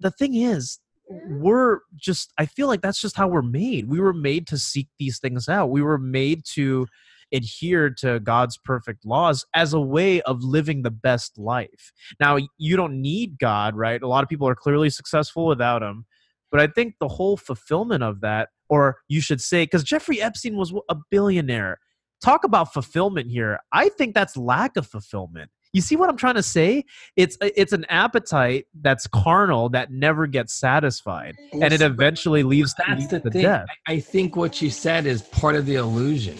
the 0.00 0.10
thing 0.10 0.34
is 0.34 0.78
mm. 1.12 1.38
we're 1.40 1.80
just 1.94 2.32
i 2.38 2.46
feel 2.46 2.66
like 2.66 2.80
that's 2.80 3.00
just 3.00 3.14
how 3.14 3.28
we're 3.28 3.42
made. 3.42 3.88
We 3.88 4.00
were 4.00 4.14
made 4.14 4.46
to 4.48 4.58
seek 4.58 4.88
these 4.98 5.18
things 5.18 5.46
out. 5.46 5.66
We 5.66 5.82
were 5.82 5.98
made 5.98 6.46
to 6.54 6.86
adhere 7.30 7.90
to 7.90 8.20
god's 8.20 8.56
perfect 8.56 9.04
laws 9.04 9.44
as 9.54 9.74
a 9.74 9.80
way 9.80 10.22
of 10.22 10.42
living 10.42 10.80
the 10.80 10.90
best 10.90 11.36
life. 11.36 11.92
Now 12.20 12.38
you 12.56 12.76
don't 12.76 13.02
need 13.02 13.38
god 13.38 13.76
right? 13.76 14.02
A 14.02 14.08
lot 14.08 14.22
of 14.22 14.30
people 14.30 14.48
are 14.48 14.54
clearly 14.54 14.88
successful 14.88 15.46
without 15.46 15.82
him 15.82 16.06
but 16.54 16.60
I 16.60 16.68
think 16.68 16.94
the 17.00 17.08
whole 17.08 17.36
fulfillment 17.36 18.04
of 18.04 18.20
that, 18.20 18.50
or 18.68 18.96
you 19.08 19.20
should 19.20 19.40
say, 19.40 19.64
because 19.64 19.84
Jeffrey 19.84 20.20
Epstein 20.20 20.56
was 20.56 20.72
a 20.88 20.96
billionaire. 21.10 21.78
Talk 22.22 22.44
about 22.44 22.72
fulfillment 22.72 23.30
here. 23.30 23.58
I 23.72 23.88
think 23.90 24.14
that's 24.14 24.36
lack 24.36 24.76
of 24.76 24.86
fulfillment. 24.86 25.50
You 25.74 25.80
see 25.80 25.96
what 25.96 26.08
I'm 26.08 26.16
trying 26.16 26.36
to 26.36 26.42
say? 26.42 26.84
It's 27.16 27.36
uh, 27.40 27.50
it's 27.56 27.72
an 27.72 27.84
appetite 27.88 28.66
that's 28.80 29.06
carnal 29.08 29.68
that 29.70 29.90
never 29.90 30.26
gets 30.28 30.54
satisfied, 30.54 31.34
and 31.52 31.72
it 31.72 31.82
eventually 31.82 32.44
leaves 32.44 32.74
That's 32.78 33.00
leads 33.00 33.10
the 33.10 33.20
to 33.20 33.30
thing. 33.30 33.42
death. 33.42 33.66
I 33.88 33.98
think 33.98 34.36
what 34.36 34.62
you 34.62 34.70
said 34.70 35.04
is 35.04 35.22
part 35.22 35.56
of 35.56 35.66
the 35.66 35.74
illusion. 35.74 36.38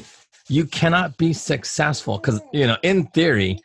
You 0.48 0.66
cannot 0.66 1.16
be 1.16 1.32
successful 1.32 2.18
because 2.18 2.40
you 2.52 2.66
know, 2.66 2.76
in 2.84 3.06
theory, 3.08 3.58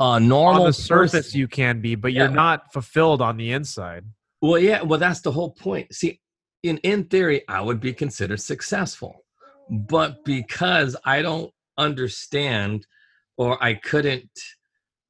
a 0.00 0.18
normal 0.18 0.62
On 0.62 0.68
the 0.68 0.72
surface, 0.72 1.12
person- 1.28 1.38
you 1.40 1.46
can 1.48 1.80
be, 1.80 1.94
but 1.94 2.12
you're 2.12 2.28
not 2.28 2.72
fulfilled 2.72 3.22
on 3.22 3.36
the 3.36 3.52
inside. 3.52 4.04
Well, 4.42 4.58
yeah, 4.58 4.82
well, 4.82 4.98
that's 4.98 5.20
the 5.20 5.32
whole 5.32 5.50
point. 5.52 5.94
See, 5.94 6.20
in 6.62 6.78
in 6.78 7.04
theory 7.04 7.42
I 7.48 7.60
would 7.60 7.80
be 7.80 7.92
considered 7.92 8.40
successful. 8.40 9.24
But 9.70 10.24
because 10.24 10.96
I 11.04 11.22
don't 11.22 11.52
understand 11.76 12.86
or 13.36 13.62
I 13.62 13.74
couldn't 13.74 14.30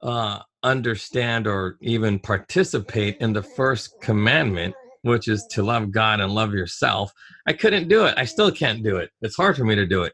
uh, 0.01 0.39
understand 0.63 1.47
or 1.47 1.77
even 1.81 2.19
participate 2.19 3.17
in 3.19 3.33
the 3.33 3.43
first 3.43 3.99
commandment, 4.01 4.75
which 5.01 5.27
is 5.27 5.45
to 5.51 5.63
love 5.63 5.91
God 5.91 6.19
and 6.19 6.33
love 6.33 6.53
yourself, 6.53 7.11
I 7.47 7.53
couldn't 7.53 7.87
do 7.87 8.05
it. 8.05 8.13
I 8.17 8.25
still 8.25 8.51
can't 8.51 8.83
do 8.83 8.97
it. 8.97 9.09
It's 9.21 9.35
hard 9.35 9.57
for 9.57 9.63
me 9.63 9.75
to 9.75 9.85
do 9.85 10.03
it. 10.03 10.13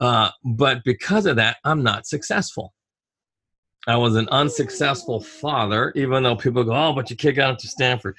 Uh, 0.00 0.30
but 0.44 0.82
because 0.84 1.26
of 1.26 1.36
that, 1.36 1.58
I'm 1.64 1.82
not 1.82 2.06
successful. 2.06 2.72
I 3.86 3.96
was 3.96 4.16
an 4.16 4.28
unsuccessful 4.30 5.20
father, 5.20 5.92
even 5.96 6.22
though 6.22 6.36
people 6.36 6.64
go, 6.64 6.72
oh, 6.72 6.92
but 6.92 7.10
your 7.10 7.16
kid 7.16 7.32
got 7.32 7.50
into 7.50 7.66
Stanford. 7.66 8.16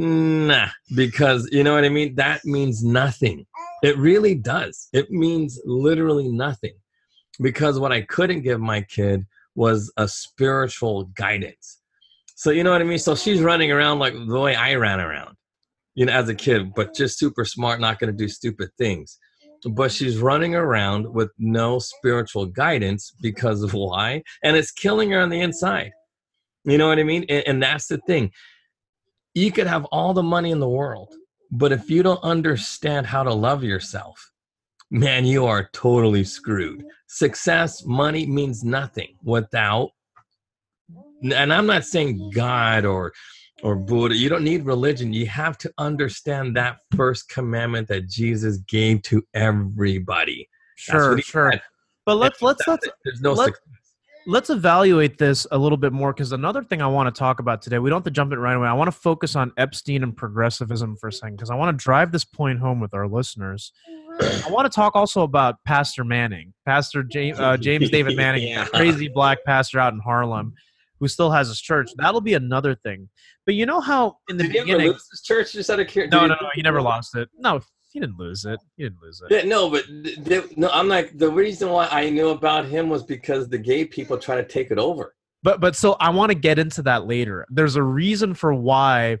Nah, 0.00 0.68
because 0.94 1.48
you 1.50 1.64
know 1.64 1.74
what 1.74 1.84
I 1.84 1.88
mean? 1.88 2.14
That 2.14 2.44
means 2.44 2.84
nothing. 2.84 3.44
It 3.82 3.98
really 3.98 4.36
does. 4.36 4.88
It 4.92 5.10
means 5.10 5.60
literally 5.64 6.28
nothing. 6.28 6.74
Because 7.40 7.80
what 7.80 7.90
I 7.90 8.02
couldn't 8.02 8.42
give 8.42 8.60
my 8.60 8.82
kid 8.82 9.26
was 9.56 9.92
a 9.96 10.06
spiritual 10.06 11.04
guidance. 11.16 11.80
So, 12.36 12.50
you 12.50 12.62
know 12.62 12.70
what 12.70 12.80
I 12.80 12.84
mean? 12.84 13.00
So 13.00 13.16
she's 13.16 13.40
running 13.40 13.72
around 13.72 13.98
like 13.98 14.14
the 14.14 14.38
way 14.38 14.54
I 14.54 14.76
ran 14.76 15.00
around, 15.00 15.36
you 15.96 16.06
know, 16.06 16.12
as 16.12 16.28
a 16.28 16.34
kid, 16.34 16.74
but 16.74 16.94
just 16.94 17.18
super 17.18 17.44
smart, 17.44 17.80
not 17.80 17.98
going 17.98 18.12
to 18.12 18.16
do 18.16 18.28
stupid 18.28 18.70
things 18.78 19.18
but 19.66 19.90
she's 19.90 20.18
running 20.18 20.54
around 20.54 21.12
with 21.12 21.30
no 21.36 21.80
spiritual 21.80 22.46
guidance 22.46 23.12
because 23.20 23.64
of 23.64 23.74
why 23.74 24.22
and 24.44 24.56
it's 24.56 24.70
killing 24.70 25.10
her 25.10 25.20
on 25.20 25.30
the 25.30 25.40
inside 25.40 25.90
you 26.64 26.78
know 26.78 26.86
what 26.86 27.00
i 27.00 27.02
mean 27.02 27.24
and, 27.28 27.44
and, 27.48 27.62
that's 27.62 27.88
the 27.88 27.98
thing 28.06 28.30
you 29.38 29.52
could 29.52 29.66
have 29.66 29.84
all 29.86 30.12
the 30.12 30.22
money 30.22 30.50
in 30.50 30.60
the 30.60 30.68
world 30.68 31.12
but 31.50 31.72
if 31.72 31.90
you 31.90 32.02
don't 32.02 32.22
understand 32.22 33.06
how 33.06 33.22
to 33.22 33.32
love 33.32 33.62
yourself 33.62 34.32
man 34.90 35.24
you 35.24 35.46
are 35.46 35.68
totally 35.72 36.24
screwed 36.24 36.84
success 37.06 37.84
money 37.84 38.26
means 38.26 38.64
nothing 38.64 39.16
without 39.22 39.90
and 41.34 41.52
i'm 41.52 41.66
not 41.66 41.84
saying 41.84 42.30
god 42.34 42.84
or 42.84 43.12
or 43.62 43.74
Buddha. 43.74 44.14
You 44.14 44.28
don't 44.28 44.44
need 44.44 44.64
religion. 44.64 45.12
You 45.12 45.26
have 45.26 45.58
to 45.58 45.72
understand 45.78 46.56
that 46.56 46.78
first 46.96 47.28
commandment 47.28 47.88
that 47.88 48.08
Jesus 48.08 48.58
gave 48.58 49.02
to 49.02 49.22
everybody. 49.34 50.48
Sure, 50.76 51.20
sure. 51.20 51.50
Had. 51.50 51.62
But 52.06 52.16
let's 52.16 52.40
let's 52.40 52.66
let's 52.66 52.86
there's 53.04 53.20
no 53.20 53.32
let's, 53.32 53.58
let's 54.28 54.50
evaluate 54.50 55.16
this 55.16 55.46
a 55.52 55.56
little 55.56 55.78
bit 55.78 55.90
more 55.90 56.12
because 56.12 56.32
another 56.32 56.62
thing 56.62 56.82
I 56.82 56.86
want 56.86 57.12
to 57.12 57.18
talk 57.18 57.40
about 57.40 57.62
today. 57.62 57.78
We 57.78 57.88
don't 57.88 57.98
have 57.98 58.04
to 58.04 58.10
jump 58.10 58.30
it 58.32 58.36
right 58.36 58.54
away. 58.54 58.68
I 58.68 58.74
want 58.74 58.88
to 58.88 58.92
focus 58.92 59.34
on 59.34 59.52
Epstein 59.56 60.02
and 60.02 60.14
progressivism 60.14 60.96
for 60.96 61.08
a 61.08 61.12
second 61.12 61.36
because 61.36 61.48
I 61.48 61.54
want 61.54 61.76
to 61.76 61.82
drive 61.82 62.12
this 62.12 62.24
point 62.24 62.58
home 62.58 62.78
with 62.78 62.92
our 62.92 63.08
listeners. 63.08 63.72
I 64.20 64.50
want 64.50 64.70
to 64.70 64.74
talk 64.74 64.94
also 64.94 65.22
about 65.22 65.56
Pastor 65.64 66.04
Manning, 66.04 66.52
Pastor 66.66 67.02
James, 67.02 67.40
uh, 67.40 67.56
James 67.56 67.90
David 67.90 68.16
Manning, 68.18 68.46
yeah. 68.46 68.66
crazy 68.66 69.08
black 69.08 69.38
pastor 69.46 69.80
out 69.80 69.94
in 69.94 70.00
Harlem 70.00 70.52
who 71.00 71.08
still 71.08 71.30
has 71.30 71.48
his 71.48 71.60
church. 71.60 71.88
That'll 71.96 72.20
be 72.20 72.34
another 72.34 72.74
thing. 72.74 73.08
But 73.46 73.54
you 73.54 73.64
know 73.64 73.80
how 73.80 74.18
in 74.28 74.36
the 74.36 74.42
Did 74.42 74.52
beginning, 74.52 74.80
he 74.80 74.88
lose 74.88 75.08
his 75.10 75.22
church 75.22 75.52
just 75.52 75.70
out 75.70 75.80
of 75.80 75.86
curiosity? 75.86 76.20
No, 76.20 76.26
no, 76.26 76.36
no, 76.40 76.48
he 76.54 76.60
never 76.60 76.82
lost 76.82 77.16
it. 77.16 77.28
No, 77.38 77.60
he 77.90 78.00
didn't 78.00 78.18
lose 78.18 78.44
it. 78.44 78.60
He 78.76 78.84
didn't 78.84 79.00
lose 79.00 79.22
it. 79.22 79.32
Yeah, 79.34 79.48
no, 79.48 79.70
but 79.70 79.84
no, 80.56 80.68
I'm 80.70 80.88
like 80.88 81.16
the 81.16 81.30
reason 81.30 81.70
why 81.70 81.88
I 81.90 82.10
knew 82.10 82.28
about 82.28 82.66
him 82.66 82.88
was 82.88 83.02
because 83.02 83.48
the 83.48 83.58
gay 83.58 83.84
people 83.84 84.18
try 84.18 84.36
to 84.36 84.44
take 84.44 84.70
it 84.70 84.78
over. 84.78 85.14
But 85.42 85.60
but 85.60 85.74
so 85.74 85.96
I 86.00 86.10
want 86.10 86.30
to 86.30 86.34
get 86.34 86.58
into 86.58 86.82
that 86.82 87.06
later. 87.06 87.46
There's 87.48 87.76
a 87.76 87.82
reason 87.82 88.34
for 88.34 88.52
why 88.52 89.18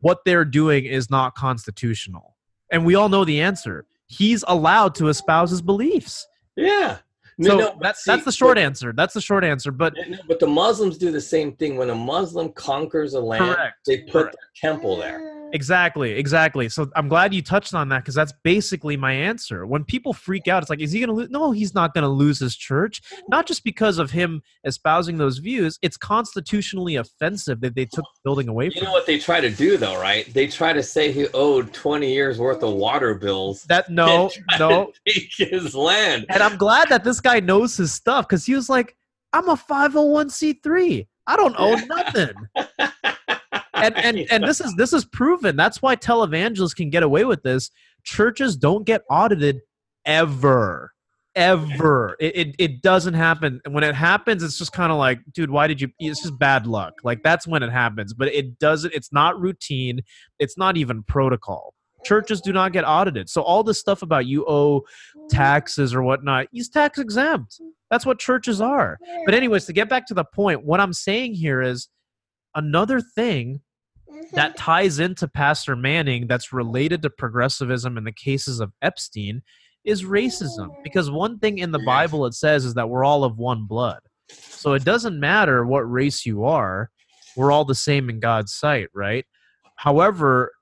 what 0.00 0.20
they're 0.24 0.44
doing 0.44 0.86
is 0.86 1.10
not 1.10 1.34
constitutional, 1.34 2.36
and 2.72 2.86
we 2.86 2.94
all 2.94 3.08
know 3.08 3.24
the 3.24 3.40
answer. 3.40 3.86
He's 4.06 4.42
allowed 4.48 4.94
to 4.96 5.08
espouse 5.08 5.50
his 5.50 5.60
beliefs. 5.60 6.26
Yeah. 6.56 6.98
No, 7.40 7.50
so 7.50 7.56
no, 7.58 7.78
that's 7.80 8.02
see, 8.02 8.10
that's 8.10 8.24
the 8.24 8.32
short 8.32 8.56
but, 8.56 8.64
answer. 8.64 8.92
That's 8.92 9.14
the 9.14 9.20
short 9.20 9.44
answer. 9.44 9.70
But 9.70 9.94
no, 10.08 10.18
but 10.26 10.40
the 10.40 10.48
Muslims 10.48 10.98
do 10.98 11.12
the 11.12 11.20
same 11.20 11.52
thing. 11.52 11.76
When 11.76 11.90
a 11.90 11.94
Muslim 11.94 12.50
conquers 12.52 13.14
a 13.14 13.20
land, 13.20 13.54
correct, 13.54 13.76
they 13.86 13.98
put 13.98 14.12
correct. 14.12 14.36
their 14.60 14.72
temple 14.72 14.96
there. 14.96 15.37
Exactly, 15.52 16.12
exactly. 16.12 16.68
So 16.68 16.90
I'm 16.94 17.08
glad 17.08 17.34
you 17.34 17.42
touched 17.42 17.74
on 17.74 17.88
that 17.90 17.98
because 17.98 18.14
that's 18.14 18.32
basically 18.44 18.96
my 18.96 19.12
answer. 19.12 19.66
When 19.66 19.84
people 19.84 20.12
freak 20.12 20.48
out, 20.48 20.62
it's 20.62 20.70
like, 20.70 20.80
is 20.80 20.92
he 20.92 21.00
going 21.00 21.08
to 21.08 21.14
lose? 21.14 21.30
No, 21.30 21.52
he's 21.52 21.74
not 21.74 21.94
going 21.94 22.02
to 22.02 22.08
lose 22.08 22.38
his 22.38 22.56
church. 22.56 23.02
Mm-hmm. 23.02 23.22
Not 23.28 23.46
just 23.46 23.64
because 23.64 23.98
of 23.98 24.10
him 24.10 24.42
espousing 24.64 25.18
those 25.18 25.38
views. 25.38 25.78
It's 25.82 25.96
constitutionally 25.96 26.96
offensive 26.96 27.60
that 27.60 27.74
they 27.74 27.84
took 27.84 28.04
the 28.04 28.20
building 28.24 28.48
away 28.48 28.68
you 28.74 28.82
know 28.82 28.92
what 28.92 29.06
they 29.06 29.18
try 29.18 29.40
to 29.40 29.50
do, 29.50 29.76
though, 29.76 30.00
right? 30.00 30.32
They 30.32 30.46
try 30.46 30.72
to 30.72 30.82
say 30.82 31.10
he 31.10 31.26
owed 31.34 31.72
20 31.72 32.10
years 32.10 32.38
worth 32.38 32.62
of 32.62 32.74
water 32.74 33.14
bills. 33.14 33.64
That 33.64 33.90
no, 33.90 34.30
no, 34.58 34.92
take 35.06 35.30
his 35.36 35.74
land. 35.74 36.26
And 36.28 36.42
I'm 36.42 36.56
glad 36.56 36.88
that 36.90 37.04
this 37.04 37.20
guy 37.20 37.40
knows 37.40 37.76
his 37.76 37.92
stuff 37.92 38.28
because 38.28 38.46
he 38.46 38.54
was 38.54 38.68
like, 38.68 38.96
I'm 39.32 39.48
a 39.48 39.56
501c3. 39.56 41.06
I 41.26 41.36
don't 41.36 41.54
own 41.58 41.86
nothing. 41.88 42.30
and 43.82 43.96
and 43.96 44.18
and 44.30 44.44
this 44.44 44.60
is 44.60 44.74
this 44.76 44.92
is 44.92 45.04
proven. 45.04 45.56
That's 45.56 45.82
why 45.82 45.96
televangelists 45.96 46.74
can 46.74 46.90
get 46.90 47.02
away 47.02 47.24
with 47.24 47.42
this. 47.42 47.70
Churches 48.04 48.56
don't 48.56 48.84
get 48.84 49.02
audited 49.10 49.60
ever 50.04 50.92
ever. 51.38 52.16
It, 52.18 52.36
it, 52.36 52.54
it, 52.58 52.82
doesn't 52.82 53.14
happen. 53.14 53.60
And 53.64 53.72
when 53.72 53.84
it 53.84 53.94
happens, 53.94 54.42
it's 54.42 54.58
just 54.58 54.72
kind 54.72 54.90
of 54.90 54.98
like, 54.98 55.20
dude, 55.32 55.50
why 55.50 55.68
did 55.68 55.80
you? 55.80 55.88
It's 55.98 56.22
just 56.22 56.38
bad 56.38 56.66
luck. 56.66 56.94
Like 57.04 57.22
that's 57.22 57.46
when 57.46 57.62
it 57.62 57.70
happens. 57.70 58.12
But 58.12 58.28
it 58.28 58.58
doesn't. 58.58 58.92
It's 58.92 59.12
not 59.12 59.40
routine. 59.40 60.00
It's 60.38 60.58
not 60.58 60.76
even 60.76 61.04
protocol. 61.04 61.74
Churches 62.04 62.40
do 62.40 62.52
not 62.52 62.72
get 62.72 62.84
audited. 62.84 63.28
So 63.28 63.42
all 63.42 63.62
this 63.62 63.78
stuff 63.78 64.02
about 64.02 64.26
you 64.26 64.44
owe 64.48 64.82
taxes 65.30 65.94
or 65.94 66.02
whatnot, 66.02 66.46
he's 66.52 66.68
tax 66.68 66.98
exempt. 66.98 67.60
That's 67.90 68.06
what 68.06 68.18
churches 68.18 68.60
are. 68.60 68.98
But 69.24 69.34
anyways, 69.34 69.64
to 69.66 69.72
get 69.72 69.88
back 69.88 70.06
to 70.06 70.14
the 70.14 70.24
point, 70.24 70.64
what 70.64 70.80
I'm 70.80 70.92
saying 70.92 71.34
here 71.34 71.60
is 71.60 71.88
another 72.54 73.00
thing 73.00 73.60
that 74.32 74.56
ties 74.58 74.98
into 74.98 75.28
Pastor 75.28 75.76
Manning 75.76 76.26
that's 76.26 76.52
related 76.52 77.02
to 77.02 77.10
progressivism 77.10 77.96
in 77.96 78.04
the 78.04 78.12
cases 78.12 78.60
of 78.60 78.72
Epstein 78.82 79.42
is 79.84 80.04
racism. 80.04 80.68
Because 80.82 81.10
one 81.10 81.38
thing 81.38 81.58
in 81.58 81.72
the 81.72 81.78
Bible 81.78 82.26
it 82.26 82.34
says 82.34 82.64
is 82.64 82.74
that 82.74 82.88
we're 82.88 83.04
all 83.04 83.24
of 83.24 83.38
one 83.38 83.64
blood. 83.64 84.00
So 84.30 84.74
it 84.74 84.84
doesn't 84.84 85.18
matter 85.18 85.64
what 85.64 85.90
race 85.90 86.26
you 86.26 86.44
are, 86.44 86.90
we're 87.36 87.52
all 87.52 87.64
the 87.64 87.74
same 87.74 88.10
in 88.10 88.20
God's 88.20 88.52
sight, 88.52 88.88
right? 88.94 89.24
However, 89.76 90.52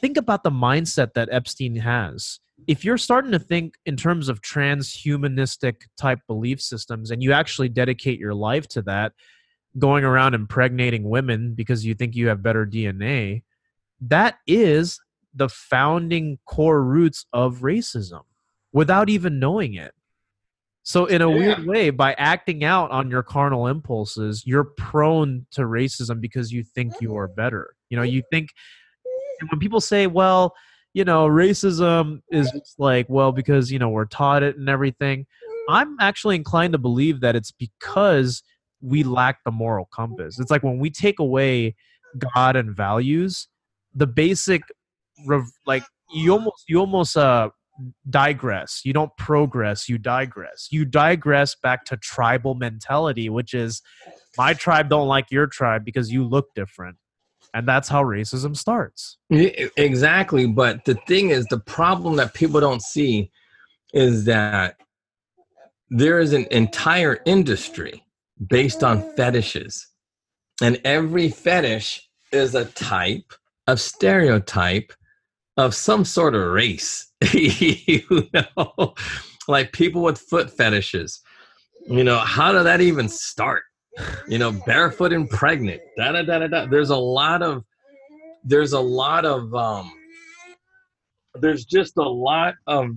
think 0.00 0.16
about 0.16 0.42
the 0.42 0.50
mindset 0.50 1.14
that 1.14 1.28
Epstein 1.30 1.76
has. 1.76 2.40
If 2.66 2.84
you're 2.84 2.98
starting 2.98 3.32
to 3.32 3.38
think 3.38 3.74
in 3.86 3.96
terms 3.96 4.28
of 4.28 4.42
transhumanistic 4.42 5.82
type 5.96 6.18
belief 6.26 6.60
systems 6.60 7.10
and 7.10 7.22
you 7.22 7.32
actually 7.32 7.68
dedicate 7.68 8.18
your 8.18 8.34
life 8.34 8.66
to 8.68 8.82
that, 8.82 9.12
going 9.78 10.04
around 10.04 10.34
impregnating 10.34 11.08
women 11.08 11.54
because 11.54 11.84
you 11.84 11.94
think 11.94 12.14
you 12.14 12.28
have 12.28 12.42
better 12.42 12.66
DNA, 12.66 13.42
that 14.00 14.36
is 14.46 15.00
the 15.34 15.48
founding 15.48 16.38
core 16.46 16.82
roots 16.82 17.26
of 17.32 17.58
racism 17.58 18.22
without 18.72 19.08
even 19.08 19.38
knowing 19.38 19.74
it. 19.74 19.92
So, 20.82 21.06
in 21.06 21.20
a 21.20 21.28
yeah. 21.28 21.36
weird 21.36 21.66
way, 21.66 21.90
by 21.90 22.12
acting 22.14 22.62
out 22.62 22.92
on 22.92 23.10
your 23.10 23.24
carnal 23.24 23.66
impulses, 23.66 24.44
you're 24.46 24.70
prone 24.76 25.46
to 25.50 25.62
racism 25.62 26.20
because 26.20 26.52
you 26.52 26.62
think 26.62 26.94
you 27.00 27.16
are 27.16 27.28
mm. 27.28 27.34
better. 27.34 27.74
You 27.90 27.96
know, 27.96 28.04
you 28.04 28.22
think 28.30 28.50
when 29.50 29.58
people 29.58 29.80
say, 29.80 30.06
well, 30.06 30.54
you 30.94 31.04
know, 31.04 31.26
racism 31.26 32.20
is 32.30 32.50
like, 32.78 33.06
well, 33.08 33.32
because, 33.32 33.72
you 33.72 33.80
know, 33.80 33.88
we're 33.88 34.04
taught 34.04 34.44
it 34.44 34.56
and 34.56 34.68
everything. 34.68 35.20
Mm. 35.20 35.64
I'm 35.68 35.96
actually 36.00 36.36
inclined 36.36 36.72
to 36.72 36.78
believe 36.78 37.20
that 37.20 37.34
it's 37.34 37.50
because 37.50 38.44
we 38.86 39.02
lack 39.02 39.42
the 39.44 39.50
moral 39.50 39.88
compass. 39.92 40.38
It's 40.38 40.50
like 40.50 40.62
when 40.62 40.78
we 40.78 40.90
take 40.90 41.18
away 41.18 41.74
God 42.34 42.56
and 42.56 42.74
values, 42.74 43.48
the 43.94 44.06
basic 44.06 44.62
like 45.66 45.82
you 46.12 46.32
almost 46.32 46.64
you 46.68 46.78
almost 46.78 47.16
uh 47.16 47.50
digress. 48.08 48.82
You 48.84 48.92
don't 48.92 49.14
progress, 49.18 49.88
you 49.88 49.98
digress. 49.98 50.68
You 50.70 50.84
digress 50.84 51.56
back 51.62 51.84
to 51.86 51.96
tribal 51.96 52.54
mentality, 52.54 53.28
which 53.28 53.52
is 53.54 53.82
my 54.38 54.54
tribe 54.54 54.88
don't 54.88 55.08
like 55.08 55.30
your 55.30 55.46
tribe 55.46 55.84
because 55.84 56.10
you 56.10 56.24
look 56.24 56.54
different. 56.54 56.96
And 57.52 57.66
that's 57.66 57.88
how 57.88 58.02
racism 58.02 58.56
starts. 58.56 59.18
Exactly, 59.30 60.46
but 60.46 60.84
the 60.84 60.94
thing 61.06 61.30
is 61.30 61.46
the 61.46 61.60
problem 61.60 62.16
that 62.16 62.34
people 62.34 62.60
don't 62.60 62.82
see 62.82 63.30
is 63.94 64.24
that 64.26 64.76
there 65.88 66.18
is 66.18 66.32
an 66.32 66.46
entire 66.50 67.20
industry 67.24 68.05
based 68.44 68.82
on 68.82 69.02
fetishes. 69.16 69.86
And 70.62 70.80
every 70.84 71.28
fetish 71.28 72.08
is 72.32 72.54
a 72.54 72.64
type 72.64 73.32
of 73.66 73.80
stereotype 73.80 74.92
of 75.56 75.74
some 75.74 76.04
sort 76.04 76.34
of 76.34 76.50
race. 76.52 77.10
you 77.32 78.28
know, 78.32 78.94
like 79.48 79.72
people 79.72 80.02
with 80.02 80.18
foot 80.18 80.50
fetishes. 80.50 81.20
You 81.86 82.04
know, 82.04 82.18
how 82.18 82.52
did 82.52 82.64
that 82.64 82.80
even 82.80 83.08
start? 83.08 83.62
You 84.28 84.38
know, 84.38 84.52
barefoot 84.66 85.12
and 85.12 85.28
pregnant. 85.28 85.80
Da 85.96 86.12
da 86.12 86.22
da 86.22 86.40
da 86.40 86.46
da. 86.48 86.66
There's 86.66 86.90
a 86.90 86.96
lot 86.96 87.42
of 87.42 87.64
there's 88.44 88.72
a 88.72 88.80
lot 88.80 89.24
of 89.24 89.54
um 89.54 89.90
there's 91.34 91.64
just 91.64 91.96
a 91.96 92.02
lot 92.02 92.54
of 92.66 92.90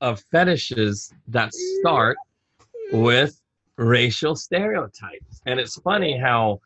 of 0.00 0.20
fetishes 0.30 1.12
that 1.28 1.52
start 1.52 2.16
with 2.92 3.40
racial 3.76 4.36
stereotypes. 4.36 5.40
And 5.46 5.58
it's 5.58 5.80
funny 5.80 6.18
how 6.18 6.60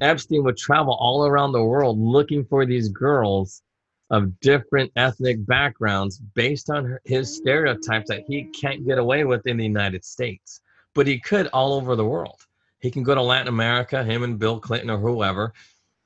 Epstein 0.00 0.44
would 0.44 0.56
travel 0.56 0.96
all 1.00 1.26
around 1.26 1.52
the 1.52 1.64
world 1.64 1.98
looking 1.98 2.44
for 2.44 2.66
these 2.66 2.88
girls 2.88 3.62
of 4.10 4.38
different 4.40 4.92
ethnic 4.96 5.44
backgrounds 5.46 6.18
based 6.34 6.70
on 6.70 6.84
her, 6.84 7.00
his 7.04 7.34
stereotypes 7.34 8.08
that 8.08 8.24
he 8.28 8.44
can't 8.44 8.86
get 8.86 8.98
away 8.98 9.24
with 9.24 9.46
in 9.46 9.56
the 9.56 9.64
United 9.64 10.04
States, 10.04 10.60
but 10.94 11.06
he 11.06 11.18
could 11.18 11.48
all 11.48 11.72
over 11.72 11.96
the 11.96 12.04
world. 12.04 12.40
He 12.78 12.90
can 12.90 13.02
go 13.02 13.14
to 13.14 13.22
Latin 13.22 13.48
America, 13.48 14.04
him 14.04 14.22
and 14.22 14.38
Bill 14.38 14.60
Clinton 14.60 14.90
or 14.90 14.98
whoever, 14.98 15.52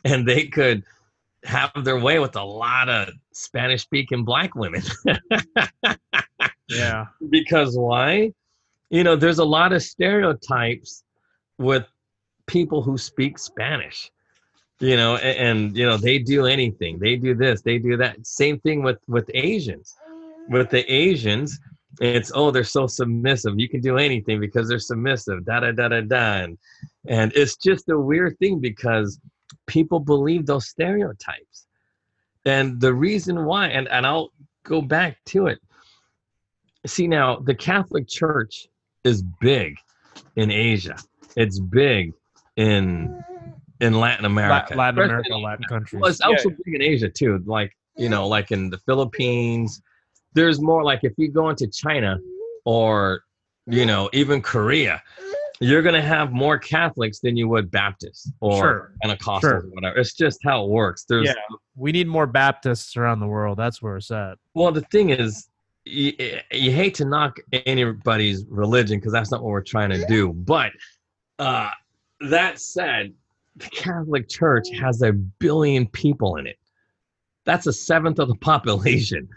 and 0.05 0.27
they 0.27 0.47
could 0.47 0.85
have 1.45 1.73
their 1.85 1.99
way 1.99 2.19
with 2.21 2.37
a 2.37 2.43
lot 2.43 2.89
of 2.89 3.11
Spanish 3.33 3.83
speaking 3.83 4.25
black 4.25 4.55
women. 4.55 4.83
Yeah. 6.71 7.07
because 7.31 7.77
why? 7.77 8.33
You 8.91 9.05
know, 9.05 9.17
there's 9.17 9.39
a 9.39 9.45
lot 9.45 9.73
of 9.73 9.83
stereotypes 9.83 11.05
with 11.59 11.87
people 12.47 12.83
who 12.83 12.99
speak 12.99 13.39
Spanish. 13.39 14.11
You 14.81 14.97
know, 14.97 15.17
and, 15.17 15.59
and 15.59 15.77
you 15.77 15.87
know 15.87 15.97
they 15.99 16.19
do 16.19 16.47
anything. 16.47 16.99
They 16.99 17.17
do 17.17 17.35
this. 17.35 17.61
They 17.61 17.79
do 17.79 17.97
that. 17.99 18.27
Same 18.27 18.59
thing 18.61 18.83
with 18.83 18.99
with 19.07 19.31
Asians. 19.35 19.95
With 20.49 20.71
the 20.71 20.91
Asians, 20.91 21.61
it's 22.01 22.33
oh 22.35 22.51
they're 22.51 22.65
so 22.65 22.87
submissive. 22.87 23.59
You 23.59 23.69
can 23.69 23.83
do 23.83 23.99
anything 23.99 24.41
because 24.41 24.69
they're 24.69 24.79
submissive. 24.79 25.45
Da 25.45 25.61
da 25.61 25.73
da 25.73 25.89
da 25.89 26.01
da. 26.01 26.33
And, 26.45 26.59
and 27.07 27.33
it's 27.35 27.57
just 27.57 27.91
a 27.91 27.99
weird 27.99 28.39
thing 28.39 28.59
because 28.59 29.21
people 29.67 30.01
believe 30.01 30.47
those 30.47 30.69
stereotypes. 30.69 31.67
And 32.47 32.81
the 32.81 32.95
reason 32.95 33.45
why, 33.45 33.69
and, 33.69 33.87
and 33.89 34.07
I'll 34.07 34.33
go 34.65 34.81
back 34.81 35.19
to 35.27 35.47
it. 35.47 35.59
See 36.87 37.07
now, 37.07 37.37
the 37.37 37.55
Catholic 37.55 38.09
Church 38.09 38.67
is 39.05 39.23
big 39.41 39.77
in 40.37 40.51
Asia. 40.51 40.97
It's 41.37 41.59
big 41.59 42.13
in 42.57 43.23
in 43.81 43.99
Latin 43.99 44.25
La- 44.25 44.31
America. 44.31 44.75
Latin 44.75 45.03
America, 45.05 45.37
Latin 45.37 45.65
countries. 45.69 46.01
Well, 46.01 46.11
it's 46.11 46.21
also 46.21 46.51
big 46.51 46.75
in 46.75 46.83
Asia 46.83 47.09
too. 47.09 47.43
Like 47.47 47.77
you 47.97 48.09
know, 48.09 48.27
like 48.27 48.51
in 48.51 48.71
the 48.71 48.79
Philippines. 48.79 49.83
There's 50.35 50.61
more 50.61 50.85
like 50.85 51.01
if 51.03 51.13
you 51.17 51.31
go 51.31 51.49
into 51.51 51.67
China 51.67 52.19
or 52.65 53.23
you 53.67 53.85
know 53.85 54.09
even 54.13 54.41
Korea, 54.43 55.03
you're 55.61 55.83
gonna 55.83 56.01
have 56.03 56.31
more 56.33 56.59
Catholics 56.59 57.19
than 57.21 57.37
you 57.37 57.49
would 57.49 57.71
Baptists 57.71 58.31
or 58.41 58.57
Sure. 58.57 58.93
Pentecostals 59.05 59.41
Sure. 59.41 59.57
or 59.57 59.71
whatever. 59.71 59.99
It's 59.99 60.15
just 60.15 60.39
how 60.45 60.65
it 60.65 60.69
works. 60.71 61.05
There's 61.09 61.27
yeah. 61.27 61.35
We 61.75 61.91
need 61.93 62.07
more 62.07 62.27
Baptists 62.27 62.97
around 62.97 63.21
the 63.21 63.27
world. 63.27 63.59
That's 63.59 63.83
where 63.83 63.97
it's 63.97 64.11
at. 64.11 64.39
Well, 64.55 64.71
the 64.71 64.83
thing 64.83 65.11
is, 65.11 65.49
you, 65.91 66.41
you 66.53 66.73
hate 66.73 66.95
to 66.97 67.05
knock 67.05 67.39
anybody's 67.53 68.45
religion 68.49 68.99
because 68.99 69.13
that's 69.13 69.31
not 69.31 69.43
what 69.43 69.51
we're 69.51 69.63
trying 69.63 69.91
to 69.91 70.05
do. 70.07 70.33
But 70.33 70.73
uh, 71.39 71.71
that 72.21 72.61
said, 72.61 73.13
the 73.57 73.69
Catholic 73.69 74.29
Church 74.29 74.69
has 74.81 75.03
a 75.03 75.13
billion 75.13 75.87
people 75.89 76.37
in 76.37 76.47
it. 76.47 76.59
That's 77.45 77.67
a 77.67 77.73
seventh 77.73 78.19
of 78.19 78.29
the 78.29 78.37
population. 78.37 79.29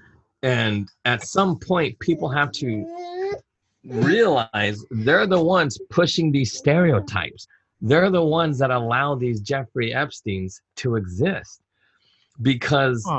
And 0.43 0.89
at 1.05 1.25
some 1.25 1.57
point, 1.57 1.98
people 2.00 2.29
have 2.29 2.51
to 2.53 3.39
realize 3.86 4.83
they're 4.91 5.27
the 5.27 5.41
ones 5.41 5.79
pushing 5.89 6.31
these 6.31 6.53
stereotypes. 6.53 7.48
They're 7.81 8.12
the 8.12 8.24
ones 8.24 8.60
that 8.60 8.72
allow 8.72 9.15
these 9.15 9.41
Jeffrey 9.41 9.91
Epsteins 9.91 10.62
to 10.77 10.95
exist 10.95 11.62
because 12.41 13.10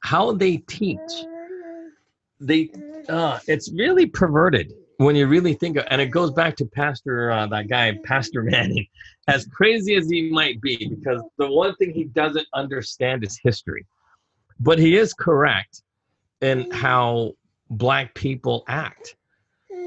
how 0.00 0.32
they 0.32 0.58
teach 0.58 0.98
they 2.46 2.70
uh 3.08 3.38
it's 3.48 3.72
really 3.72 4.06
perverted 4.06 4.72
when 4.98 5.16
you 5.16 5.26
really 5.26 5.54
think 5.54 5.76
of, 5.78 5.84
and 5.90 6.00
it 6.00 6.06
goes 6.06 6.30
back 6.30 6.54
to 6.56 6.64
pastor 6.66 7.30
uh, 7.32 7.46
that 7.46 7.68
guy 7.68 7.98
pastor 8.04 8.42
manning 8.54 8.86
as 9.28 9.46
crazy 9.46 9.94
as 9.94 10.08
he 10.08 10.30
might 10.30 10.60
be 10.60 10.76
because 10.88 11.20
the 11.38 11.50
one 11.50 11.74
thing 11.76 11.92
he 11.92 12.04
doesn't 12.04 12.46
understand 12.54 13.24
is 13.24 13.38
history 13.42 13.84
but 14.60 14.78
he 14.78 14.96
is 14.96 15.12
correct 15.14 15.82
in 16.40 16.70
how 16.70 17.32
black 17.70 18.14
people 18.14 18.64
act 18.68 19.16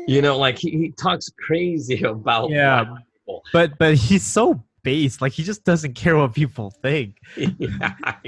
you 0.07 0.21
know 0.21 0.37
like 0.37 0.57
he, 0.57 0.71
he 0.71 0.91
talks 0.91 1.29
crazy 1.45 2.01
about 2.15 2.49
Yeah. 2.49 2.83
black 2.83 3.03
people. 3.13 3.43
But 3.53 3.77
but 3.77 3.95
he's 3.95 4.25
so 4.25 4.63
base. 4.85 5.19
Like 5.19 5.33
he 5.33 5.43
just 5.43 5.65
doesn't 5.65 5.95
care 5.95 6.15
what 6.15 6.33
people 6.33 6.71
think. 6.81 7.17
yeah, 7.35 7.93
I, 8.03 8.21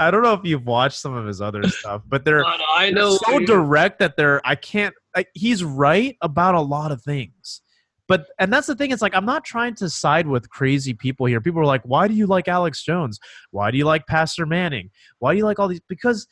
I 0.00 0.10
don't 0.10 0.22
know 0.22 0.32
if 0.32 0.40
you've 0.42 0.66
watched 0.66 0.98
some 0.98 1.14
of 1.14 1.26
his 1.26 1.40
other 1.40 1.62
stuff, 1.68 2.02
but 2.08 2.24
they're. 2.24 2.44
I 2.44 2.90
know 2.90 3.16
so 3.16 3.38
direct 3.38 4.00
that 4.00 4.16
they're 4.16 4.44
I 4.44 4.56
can't 4.56 4.94
like 5.14 5.28
he's 5.34 5.62
right 5.62 6.16
about 6.22 6.56
a 6.56 6.60
lot 6.60 6.90
of 6.90 7.02
things. 7.02 7.60
But 8.08 8.26
and 8.38 8.52
that's 8.52 8.68
the 8.68 8.76
thing, 8.76 8.92
it's 8.92 9.02
like 9.02 9.14
I'm 9.14 9.24
not 9.26 9.44
trying 9.44 9.74
to 9.76 9.90
side 9.90 10.26
with 10.26 10.48
crazy 10.48 10.94
people 10.94 11.26
here. 11.26 11.40
People 11.40 11.60
are 11.60 11.66
like, 11.66 11.82
why 11.82 12.08
do 12.08 12.14
you 12.14 12.26
like 12.26 12.48
Alex 12.48 12.82
Jones? 12.82 13.18
Why 13.50 13.70
do 13.70 13.78
you 13.78 13.84
like 13.84 14.06
Pastor 14.06 14.46
Manning? 14.46 14.90
Why 15.18 15.32
do 15.32 15.38
you 15.38 15.44
like 15.44 15.58
all 15.58 15.68
these 15.68 15.80
because 15.88 16.26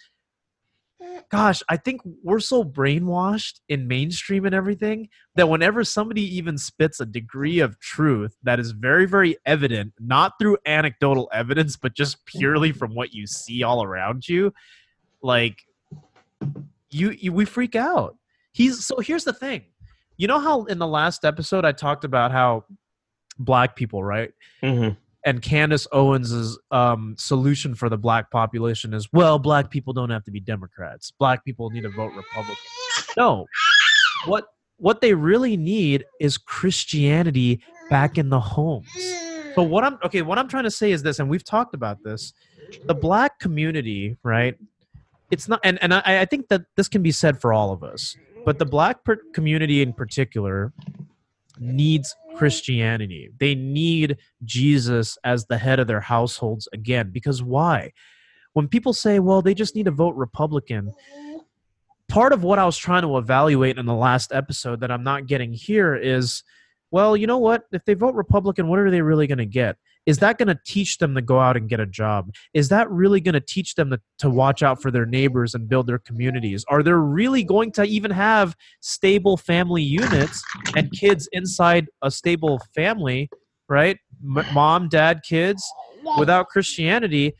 gosh, 1.30 1.62
I 1.68 1.76
think 1.76 2.00
we're 2.22 2.40
so 2.40 2.64
brainwashed 2.64 3.60
in 3.68 3.88
mainstream 3.88 4.44
and 4.44 4.54
everything 4.54 5.08
that 5.36 5.48
whenever 5.48 5.84
somebody 5.84 6.22
even 6.36 6.58
spits 6.58 7.00
a 7.00 7.06
degree 7.06 7.60
of 7.60 7.78
truth 7.80 8.36
that 8.42 8.60
is 8.60 8.72
very, 8.72 9.06
very 9.06 9.36
evident, 9.46 9.92
not 9.98 10.34
through 10.38 10.58
anecdotal 10.66 11.28
evidence, 11.32 11.76
but 11.76 11.94
just 11.94 12.24
purely 12.26 12.72
from 12.72 12.94
what 12.94 13.12
you 13.12 13.26
see 13.26 13.62
all 13.62 13.82
around 13.82 14.28
you, 14.28 14.52
like 15.22 15.62
you, 16.90 17.10
you 17.10 17.32
we 17.32 17.44
freak 17.44 17.74
out. 17.76 18.16
He's 18.52 18.84
so 18.86 18.98
here's 18.98 19.24
the 19.24 19.32
thing. 19.32 19.62
You 20.16 20.28
know 20.28 20.38
how 20.38 20.64
in 20.64 20.78
the 20.78 20.86
last 20.86 21.24
episode 21.24 21.64
I 21.64 21.72
talked 21.72 22.04
about 22.04 22.30
how 22.30 22.64
black 23.38 23.74
people, 23.74 24.04
right? 24.04 24.32
Mhm. 24.62 24.96
And 25.24 25.40
Candace 25.40 25.86
Owens's 25.92 26.58
um, 26.70 27.14
solution 27.18 27.74
for 27.74 27.88
the 27.88 27.96
black 27.96 28.30
population 28.30 28.92
is 28.92 29.08
well, 29.12 29.38
black 29.38 29.70
people 29.70 29.92
don't 29.92 30.10
have 30.10 30.24
to 30.24 30.30
be 30.30 30.40
Democrats. 30.40 31.12
Black 31.18 31.44
people 31.44 31.70
need 31.70 31.82
to 31.82 31.88
vote 31.88 32.12
Republican. 32.14 32.56
No, 33.16 33.46
what 34.26 34.46
what 34.76 35.00
they 35.00 35.14
really 35.14 35.56
need 35.56 36.04
is 36.20 36.36
Christianity 36.36 37.60
back 37.88 38.18
in 38.18 38.28
the 38.28 38.40
homes. 38.40 38.88
But 39.56 39.64
what 39.64 39.84
I'm 39.84 39.98
okay, 40.04 40.22
what 40.22 40.38
I'm 40.38 40.48
trying 40.48 40.64
to 40.64 40.70
say 40.70 40.92
is 40.92 41.02
this, 41.02 41.18
and 41.18 41.28
we've 41.28 41.44
talked 41.44 41.74
about 41.74 42.02
this: 42.02 42.32
the 42.84 42.94
black 42.94 43.38
community, 43.38 44.16
right? 44.22 44.56
It's 45.30 45.48
not, 45.48 45.60
and 45.64 45.82
and 45.82 45.94
I, 45.94 46.02
I 46.20 46.24
think 46.26 46.48
that 46.48 46.62
this 46.76 46.88
can 46.88 47.02
be 47.02 47.12
said 47.12 47.40
for 47.40 47.52
all 47.52 47.72
of 47.72 47.82
us, 47.82 48.16
but 48.44 48.58
the 48.58 48.66
black 48.66 49.04
per- 49.04 49.20
community 49.32 49.80
in 49.80 49.92
particular 49.92 50.72
needs 51.58 52.14
Christianity. 52.36 53.30
They 53.38 53.54
need 53.54 54.18
Jesus 54.44 55.16
as 55.24 55.46
the 55.46 55.58
head 55.58 55.80
of 55.80 55.86
their 55.86 56.00
households 56.00 56.68
again. 56.72 57.10
Because 57.12 57.42
why? 57.42 57.92
When 58.52 58.68
people 58.68 58.92
say, 58.92 59.18
well, 59.18 59.42
they 59.42 59.54
just 59.54 59.74
need 59.74 59.86
to 59.86 59.90
vote 59.90 60.14
Republican, 60.14 60.92
part 62.08 62.32
of 62.32 62.42
what 62.42 62.58
I 62.58 62.64
was 62.64 62.76
trying 62.76 63.02
to 63.02 63.18
evaluate 63.18 63.78
in 63.78 63.86
the 63.86 63.94
last 63.94 64.32
episode 64.32 64.80
that 64.80 64.90
I'm 64.90 65.02
not 65.02 65.26
getting 65.26 65.52
here 65.52 65.94
is, 65.94 66.42
well, 66.90 67.16
you 67.16 67.26
know 67.26 67.38
what? 67.38 67.64
If 67.72 67.84
they 67.84 67.94
vote 67.94 68.14
Republican, 68.14 68.68
what 68.68 68.78
are 68.78 68.90
they 68.90 69.02
really 69.02 69.26
going 69.26 69.38
to 69.38 69.46
get? 69.46 69.76
Is 70.06 70.18
that 70.18 70.38
going 70.38 70.48
to 70.48 70.58
teach 70.66 70.98
them 70.98 71.14
to 71.14 71.22
go 71.22 71.40
out 71.40 71.56
and 71.56 71.68
get 71.68 71.80
a 71.80 71.86
job? 71.86 72.30
Is 72.52 72.68
that 72.68 72.90
really 72.90 73.20
going 73.20 73.34
to 73.34 73.40
teach 73.40 73.74
them 73.74 73.90
to, 73.90 74.00
to 74.18 74.30
watch 74.30 74.62
out 74.62 74.82
for 74.82 74.90
their 74.90 75.06
neighbors 75.06 75.54
and 75.54 75.68
build 75.68 75.86
their 75.86 75.98
communities? 75.98 76.64
Are 76.68 76.82
they 76.82 76.92
really 76.92 77.42
going 77.42 77.72
to 77.72 77.84
even 77.84 78.10
have 78.10 78.54
stable 78.80 79.36
family 79.36 79.82
units 79.82 80.42
and 80.76 80.92
kids 80.92 81.28
inside 81.32 81.86
a 82.02 82.10
stable 82.10 82.60
family, 82.74 83.30
right? 83.68 83.98
M- 84.22 84.44
mom, 84.52 84.88
dad, 84.88 85.22
kids 85.26 85.64
without 86.18 86.48
Christianity. 86.48 87.34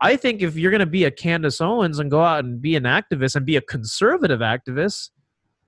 I 0.00 0.16
think 0.16 0.42
if 0.42 0.56
you're 0.56 0.70
going 0.70 0.80
to 0.80 0.86
be 0.86 1.04
a 1.04 1.10
Candace 1.10 1.60
Owens 1.60 1.98
and 1.98 2.10
go 2.10 2.22
out 2.22 2.44
and 2.44 2.60
be 2.60 2.76
an 2.76 2.84
activist 2.84 3.36
and 3.36 3.46
be 3.46 3.56
a 3.56 3.60
conservative 3.60 4.40
activist, 4.40 5.10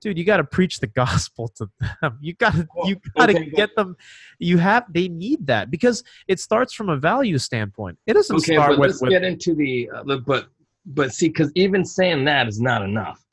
dude, 0.03 0.17
you 0.17 0.23
got 0.25 0.37
to 0.37 0.43
preach 0.43 0.79
the 0.79 0.87
gospel 0.87 1.47
to 1.55 1.69
them. 2.01 2.17
You 2.21 2.33
got 2.33 2.53
to 2.53 2.67
you 2.85 2.97
got 3.17 3.27
to 3.27 3.35
okay, 3.35 3.49
get 3.49 3.75
them. 3.75 3.95
You 4.39 4.57
have 4.59 4.85
they 4.93 5.07
need 5.07 5.47
that 5.47 5.71
because 5.71 6.03
it 6.27 6.39
starts 6.39 6.73
from 6.73 6.89
a 6.89 6.97
value 6.97 7.37
standpoint. 7.37 7.97
It 8.05 8.13
doesn't 8.13 8.35
okay 8.37 8.55
start 8.55 8.71
but 8.71 8.79
with, 8.79 8.89
let's 8.89 9.01
with 9.01 9.11
get 9.11 9.23
into 9.23 9.55
the 9.55 9.89
uh, 9.89 10.17
but 10.17 10.47
but 10.85 11.13
see 11.13 11.29
because 11.29 11.51
even 11.55 11.85
saying 11.85 12.25
that 12.25 12.47
is 12.47 12.59
not 12.59 12.81
enough 12.81 13.23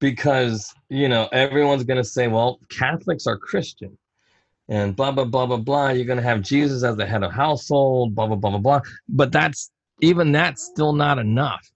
because 0.00 0.74
you 0.90 1.08
know 1.08 1.28
everyone's 1.32 1.84
going 1.84 2.02
to 2.02 2.08
say 2.08 2.28
well 2.28 2.60
catholics 2.68 3.26
are 3.26 3.38
christian 3.38 3.96
and 4.68 4.94
blah 4.94 5.10
blah 5.10 5.24
blah 5.24 5.46
blah 5.46 5.56
blah 5.56 5.88
you're 5.88 6.04
going 6.04 6.18
to 6.18 6.22
have 6.22 6.42
jesus 6.42 6.82
as 6.82 6.96
the 6.96 7.06
head 7.06 7.22
of 7.22 7.32
household 7.32 8.14
blah 8.14 8.26
blah 8.26 8.36
blah 8.36 8.50
blah 8.50 8.58
blah 8.58 8.80
but 9.08 9.32
that's 9.32 9.70
even 10.02 10.32
that's 10.32 10.62
still 10.62 10.92
not 10.92 11.18
enough 11.18 11.70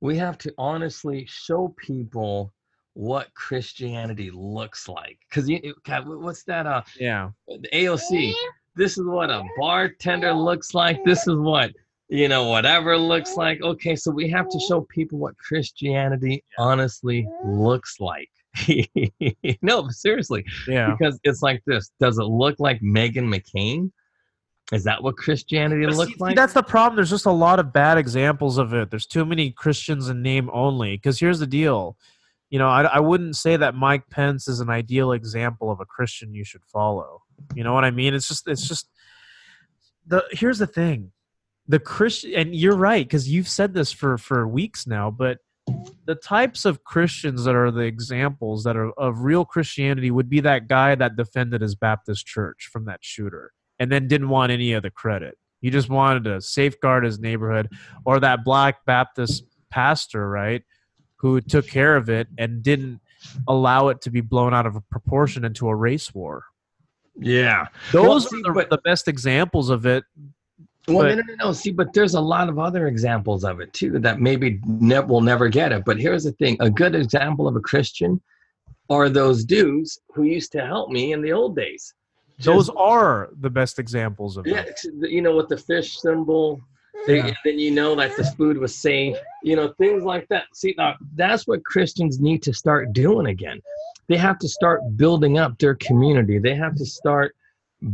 we 0.00 0.16
have 0.16 0.38
to 0.38 0.52
honestly 0.56 1.26
show 1.28 1.74
people 1.76 2.52
what 2.96 3.32
christianity 3.34 4.30
looks 4.32 4.88
like 4.88 5.18
because 5.28 5.46
you 5.46 5.60
what's 6.06 6.44
that 6.44 6.66
uh 6.66 6.80
yeah. 6.98 7.28
the 7.46 7.68
AOC. 7.74 8.32
This 8.74 8.96
is 8.96 9.04
what 9.04 9.30
a 9.30 9.42
bartender 9.58 10.32
looks 10.32 10.72
like. 10.72 11.04
This 11.04 11.26
is 11.26 11.36
what 11.36 11.72
you 12.08 12.28
know, 12.28 12.44
whatever 12.44 12.96
looks 12.96 13.36
like. 13.36 13.60
Okay, 13.62 13.96
so 13.96 14.10
we 14.10 14.30
have 14.30 14.48
to 14.48 14.60
show 14.60 14.82
people 14.82 15.18
what 15.18 15.36
Christianity 15.38 16.44
honestly 16.58 17.28
looks 17.44 17.98
like. 18.00 18.30
no, 19.62 19.88
seriously. 19.88 20.44
Yeah. 20.68 20.94
Because 20.96 21.18
it's 21.24 21.42
like 21.42 21.62
this. 21.66 21.90
Does 22.00 22.18
it 22.18 22.24
look 22.24 22.56
like 22.58 22.80
Meghan 22.80 23.28
McCain? 23.34 23.90
Is 24.72 24.84
that 24.84 25.02
what 25.02 25.16
Christianity 25.16 25.84
But 25.84 25.96
looks 25.96 26.12
see, 26.12 26.18
like? 26.18 26.36
That's 26.36 26.52
the 26.52 26.62
problem. 26.62 26.96
There's 26.96 27.10
just 27.10 27.26
a 27.26 27.32
lot 27.32 27.58
of 27.58 27.72
bad 27.72 27.98
examples 27.98 28.58
of 28.58 28.72
it. 28.72 28.90
There's 28.90 29.06
too 29.06 29.24
many 29.24 29.50
Christians 29.50 30.08
in 30.08 30.22
name 30.22 30.50
only. 30.52 30.96
Because 30.96 31.20
here's 31.20 31.38
the 31.38 31.46
deal. 31.46 31.96
You 32.50 32.58
know, 32.58 32.68
I, 32.68 32.82
I 32.82 33.00
wouldn't 33.00 33.36
say 33.36 33.56
that 33.56 33.74
Mike 33.74 34.08
Pence 34.08 34.46
is 34.46 34.60
an 34.60 34.70
ideal 34.70 35.12
example 35.12 35.70
of 35.70 35.80
a 35.80 35.84
Christian 35.84 36.32
you 36.32 36.44
should 36.44 36.64
follow. 36.64 37.22
You 37.54 37.64
know 37.64 37.74
what 37.74 37.84
I 37.84 37.90
mean? 37.90 38.14
It's 38.14 38.28
just, 38.28 38.48
it's 38.48 38.68
just 38.68 38.88
the. 40.06 40.24
Here's 40.30 40.58
the 40.58 40.66
thing, 40.66 41.12
the 41.66 41.80
Christian, 41.80 42.34
and 42.34 42.54
you're 42.54 42.76
right 42.76 43.04
because 43.04 43.28
you've 43.28 43.48
said 43.48 43.74
this 43.74 43.92
for 43.92 44.16
for 44.16 44.46
weeks 44.46 44.86
now. 44.86 45.10
But 45.10 45.38
the 46.04 46.14
types 46.14 46.64
of 46.64 46.84
Christians 46.84 47.44
that 47.44 47.56
are 47.56 47.72
the 47.72 47.80
examples 47.80 48.62
that 48.64 48.76
are 48.76 48.92
of 48.92 49.20
real 49.20 49.44
Christianity 49.44 50.10
would 50.12 50.30
be 50.30 50.40
that 50.40 50.68
guy 50.68 50.94
that 50.94 51.16
defended 51.16 51.60
his 51.60 51.74
Baptist 51.74 52.24
church 52.26 52.68
from 52.72 52.84
that 52.84 53.00
shooter 53.02 53.52
and 53.78 53.90
then 53.90 54.06
didn't 54.08 54.28
want 54.28 54.52
any 54.52 54.72
of 54.72 54.84
the 54.84 54.90
credit. 54.90 55.36
He 55.60 55.70
just 55.70 55.88
wanted 55.88 56.24
to 56.24 56.40
safeguard 56.40 57.04
his 57.04 57.18
neighborhood, 57.18 57.72
or 58.04 58.20
that 58.20 58.44
black 58.44 58.84
Baptist 58.84 59.44
pastor, 59.70 60.28
right, 60.28 60.62
who 61.16 61.40
took 61.40 61.66
care 61.66 61.96
of 61.96 62.08
it 62.08 62.28
and 62.38 62.62
didn't 62.62 63.00
allow 63.48 63.88
it 63.88 64.00
to 64.02 64.10
be 64.10 64.20
blown 64.20 64.52
out 64.54 64.66
of 64.66 64.76
proportion 64.90 65.44
into 65.44 65.68
a 65.68 65.74
race 65.74 66.14
war. 66.14 66.44
yeah. 67.18 67.66
Those 67.92 68.30
Well, 68.30 68.40
are 68.40 68.42
the, 68.42 68.52
but- 68.54 68.70
the 68.70 68.78
best 68.84 69.08
examples 69.08 69.70
of 69.70 69.86
it. 69.86 70.04
Well, 70.88 70.98
But- 70.98 71.16
no, 71.16 71.22
no, 71.26 71.34
no. 71.46 71.52
See, 71.52 71.72
but 71.72 71.92
there's 71.94 72.14
a 72.14 72.20
lot 72.20 72.48
of 72.48 72.58
other 72.60 72.86
examples 72.86 73.42
of 73.44 73.58
it 73.60 73.72
too 73.72 73.98
that 74.00 74.20
maybe 74.20 74.60
ne- 74.66 75.00
will 75.00 75.20
never 75.22 75.48
get 75.48 75.72
it. 75.72 75.84
But 75.84 75.98
here's 75.98 76.22
the 76.24 76.32
thing: 76.32 76.56
a 76.60 76.70
good 76.70 76.94
example 76.94 77.48
of 77.48 77.56
a 77.56 77.60
Christian 77.60 78.20
are 78.88 79.08
those 79.08 79.44
dudes 79.44 79.98
who 80.14 80.22
used 80.22 80.52
to 80.52 80.64
help 80.64 80.90
me 80.90 81.12
in 81.12 81.22
the 81.22 81.32
old 81.32 81.56
days. 81.56 81.92
Those 82.38 82.68
are 82.68 83.30
the 83.40 83.50
best 83.50 83.80
examples 83.80 84.36
of 84.36 84.46
yeah, 84.46 84.60
it. 84.60 84.78
you 85.10 85.22
know, 85.22 85.34
with 85.34 85.48
the 85.48 85.56
fish 85.56 85.98
symbol. 85.98 86.60
They, 87.06 87.18
Yeah. 87.18 87.34
Then 87.44 87.58
you 87.58 87.70
know 87.70 87.94
that 87.96 88.16
the 88.16 88.24
food 88.24 88.58
was 88.58 88.76
safe. 88.76 89.16
You 89.42 89.56
know, 89.56 89.72
things 89.78 90.04
like 90.04 90.26
that. 90.28 90.44
See, 90.54 90.74
now 90.76 90.94
that's 91.14 91.46
what 91.46 91.64
Christians 91.64 92.20
need 92.20 92.42
to 92.44 92.52
start 92.52 92.92
doing 92.92 93.26
again. 93.26 93.60
They 94.08 94.16
have 94.16 94.38
to 94.38 94.48
start 94.48 94.80
building 94.96 95.38
up 95.38 95.58
their 95.58 95.74
community. 95.76 96.38
They 96.38 96.54
have 96.54 96.76
to 96.76 96.86
start 96.86 97.34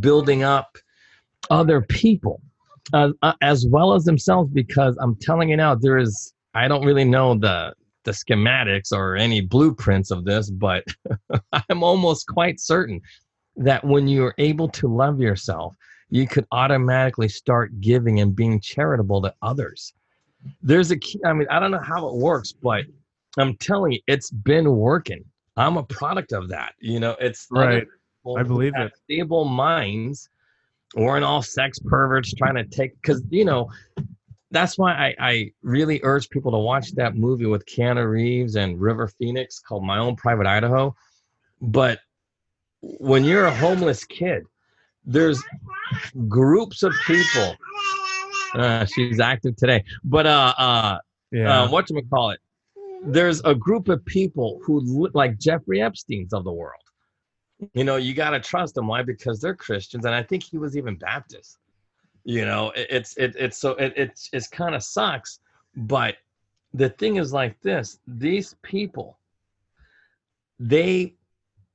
building 0.01 0.43
up 0.43 0.77
other 1.51 1.81
people 1.81 2.41
uh, 2.93 3.11
uh, 3.23 3.33
as 3.41 3.67
well 3.67 3.95
as 3.95 4.05
themselves 4.05 4.51
because 4.53 4.97
i'm 5.01 5.17
telling 5.17 5.49
you 5.49 5.57
now 5.57 5.75
there 5.75 5.99
is 5.99 6.35
i 6.55 6.69
don't 6.69 6.85
really 6.85 7.05
know 7.05 7.35
the 7.35 7.73
the 8.05 8.11
schematics 8.11 8.93
or 8.93 9.17
any 9.17 9.41
blueprints 9.41 10.11
of 10.11 10.25
this 10.25 10.51
but 10.51 10.85
i'm 11.53 11.83
almost 11.83 12.27
quite 12.27 12.61
certain 12.61 13.01
that 13.57 13.85
when 13.85 14.09
you're 14.09 14.35
able 14.38 14.69
to 14.69 14.88
love 14.88 15.21
yourself 15.21 15.77
you 16.12 16.27
could 16.27 16.46
automatically 16.53 17.29
start 17.29 17.81
giving 17.81 18.20
and 18.20 18.37
being 18.37 18.61
charitable 18.61 19.22
to 19.22 19.35
others 19.40 19.94
there's 20.62 20.90
a 20.90 20.96
key 20.98 21.18
i 21.25 21.33
mean 21.33 21.48
i 21.51 21.59
don't 21.59 21.70
know 21.70 21.81
how 21.83 22.07
it 22.07 22.14
works 22.14 22.53
but 22.53 22.85
i'm 23.38 23.57
telling 23.57 23.92
you 23.92 24.01
it's 24.07 24.31
been 24.31 24.77
working 24.77 25.25
i'm 25.57 25.77
a 25.77 25.83
product 25.83 26.33
of 26.33 26.48
that 26.48 26.75
you 26.81 27.01
know 27.01 27.16
it's 27.18 27.48
Right. 27.51 27.87
I 28.38 28.42
believe 28.44 28.72
it. 28.77 28.92
stable 29.05 29.44
minds 29.44 30.29
weren't 30.94 31.25
all 31.25 31.42
sex 31.42 31.79
perverts 31.81 32.33
trying 32.35 32.55
to 32.55 32.64
take 32.64 32.94
because 33.01 33.22
you 33.31 33.44
know 33.44 33.68
that's 34.53 34.77
why 34.77 34.92
I, 34.92 35.14
I 35.18 35.53
really 35.62 35.98
urge 36.03 36.29
people 36.29 36.53
to 36.53 36.59
watch 36.59 36.92
that 36.92 37.16
movie 37.16 37.46
with 37.46 37.64
Keanu 37.64 38.09
Reeves 38.09 38.55
and 38.57 38.79
River 38.79 39.09
Phoenix 39.09 39.59
called 39.59 39.83
My 39.83 39.98
Own 39.98 40.14
Private 40.14 40.46
Idaho. 40.46 40.94
But 41.62 42.01
when 42.83 43.25
you're 43.25 43.46
a 43.46 43.55
homeless 43.55 44.05
kid, 44.05 44.44
there's 45.05 45.43
groups 46.29 46.83
of 46.83 46.93
people. 47.07 47.57
Uh, 48.55 48.85
she's 48.85 49.21
active 49.21 49.57
today, 49.57 49.83
but 50.05 50.27
uh, 50.27 50.55
uh, 50.59 50.99
Yeah. 51.31 51.62
uh, 51.62 51.69
what 51.69 51.88
you 51.91 52.03
call 52.11 52.31
it? 52.31 52.41
There's 53.05 53.41
a 53.45 53.55
group 53.55 53.88
of 53.88 54.05
people 54.05 54.61
who 54.65 54.81
look 54.81 55.15
like 55.15 55.38
Jeffrey 55.38 55.81
Epstein's 55.81 56.33
of 56.33 56.45
the 56.45 56.53
world. 56.53 56.81
You 57.75 57.85
know, 57.85 57.97
you 57.97 58.15
got 58.15 58.31
to 58.31 58.41
trust 58.41 58.75
them. 58.75 58.87
Why? 58.88 59.03
Because 59.03 59.41
they're 59.41 59.55
Christians, 59.55 60.05
and 60.05 60.15
I 60.15 60.23
think 60.23 60.43
he 60.43 60.59
was 60.59 60.77
even 60.77 60.97
Baptist. 60.97 61.59
You 62.25 62.45
know, 62.45 62.71
it, 62.71 62.87
it's 62.91 63.17
it, 63.17 63.35
it's 63.38 63.59
so 63.59 63.71
it, 63.73 63.93
it's 63.97 64.29
it's 64.33 64.49
kind 64.49 64.75
of 64.75 64.83
sucks, 64.83 65.41
but 65.77 66.17
the 66.75 66.88
thing 66.91 67.17
is 67.17 67.33
like 67.33 67.61
this: 67.62 67.99
these 68.07 68.55
people, 68.62 69.19
they 70.59 71.15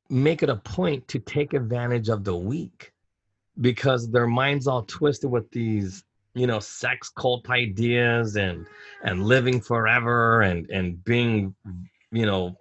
make 0.09 0.43
it 0.43 0.49
a 0.49 0.55
point 0.55 1.07
to 1.09 1.19
take 1.19 1.53
advantage 1.53 2.09
of 2.09 2.23
the 2.23 2.35
weak 2.35 2.93
because 3.61 4.09
their 4.09 4.27
minds 4.27 4.67
all 4.67 4.83
twisted 4.83 5.29
with 5.29 5.49
these 5.51 6.03
you 6.33 6.45
know 6.45 6.59
sex 6.59 7.09
cult 7.09 7.49
ideas 7.49 8.35
and 8.35 8.65
and 9.03 9.23
living 9.23 9.59
forever 9.59 10.41
and 10.41 10.69
and 10.69 11.03
being 11.03 11.55
you 12.11 12.25
know 12.25 12.55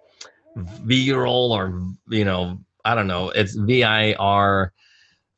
viral 0.57 1.51
or 1.51 1.79
you 2.09 2.25
know 2.25 2.57
i 2.85 2.95
don't 2.95 3.07
know 3.07 3.29
it's 3.31 3.53
v-i-r 3.53 4.73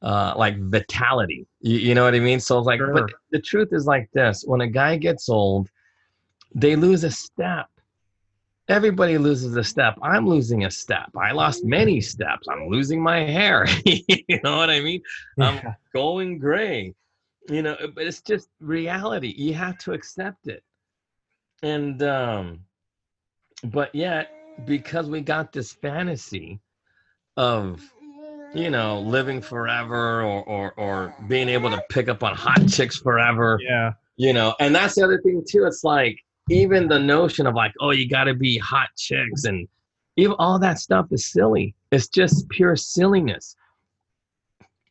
uh 0.01 0.33
like 0.37 0.57
vitality 0.69 1.45
you, 1.59 1.77
you 1.77 1.95
know 1.95 2.05
what 2.05 2.15
i 2.15 2.19
mean 2.19 2.39
so 2.39 2.57
it's 2.57 2.65
like 2.67 2.79
Sure. 2.79 2.93
but 2.93 3.11
the 3.31 3.41
truth 3.41 3.69
is 3.73 3.85
like 3.85 4.09
this 4.13 4.43
when 4.45 4.61
a 4.61 4.67
guy 4.67 4.95
gets 4.95 5.27
old 5.27 5.69
they 6.55 6.75
lose 6.77 7.03
a 7.03 7.11
step 7.11 7.67
everybody 8.69 9.17
loses 9.17 9.55
a 9.55 9.63
step. 9.63 9.97
I'm 10.01 10.27
losing 10.27 10.65
a 10.65 10.71
step. 10.71 11.09
I 11.19 11.31
lost 11.31 11.65
many 11.65 11.99
steps. 11.99 12.47
I'm 12.47 12.67
losing 12.69 13.01
my 13.01 13.19
hair. 13.19 13.67
You 14.29 14.39
know 14.43 14.57
what 14.57 14.69
i 14.69 14.79
mean? 14.79 15.01
I'm 15.39 15.59
going 15.93 16.37
gray. 16.37 16.93
You 17.49 17.63
know 17.63 17.75
but 17.95 18.05
it's 18.05 18.21
just 18.21 18.49
reality. 18.59 19.33
You 19.35 19.55
have 19.55 19.77
to 19.79 19.93
accept 19.93 20.47
it. 20.47 20.63
And 21.63 22.01
um 22.03 22.59
but 23.63 23.93
yet 23.93 24.31
because 24.65 25.09
we 25.09 25.21
got 25.21 25.51
this 25.51 25.73
fantasy 25.73 26.59
of 27.37 27.81
you 28.53 28.69
know 28.69 28.99
living 29.01 29.41
forever 29.41 30.21
or 30.21 30.43
or 30.43 30.73
or 30.73 31.15
being 31.27 31.49
able 31.49 31.71
to 31.71 31.81
pick 31.89 32.07
up 32.07 32.23
on 32.23 32.35
hot 32.35 32.67
chicks 32.67 32.97
forever 32.97 33.59
yeah. 33.61 33.93
you 34.17 34.33
know 34.33 34.55
and 34.59 34.73
that's 34.75 34.95
the 34.95 35.03
other 35.03 35.19
thing 35.21 35.43
too. 35.47 35.65
It's 35.65 35.83
like 35.83 36.19
even 36.49 36.87
the 36.87 36.99
notion 36.99 37.47
of 37.47 37.55
like 37.55 37.73
oh 37.79 37.91
you 37.91 38.09
got 38.09 38.25
to 38.25 38.33
be 38.33 38.57
hot 38.57 38.89
chicks 38.97 39.45
and 39.45 39.67
even 40.15 40.35
all 40.37 40.59
that 40.59 40.79
stuff 40.79 41.07
is 41.11 41.31
silly. 41.31 41.75
It's 41.91 42.09
just 42.09 42.49
pure 42.49 42.75
silliness. 42.75 43.55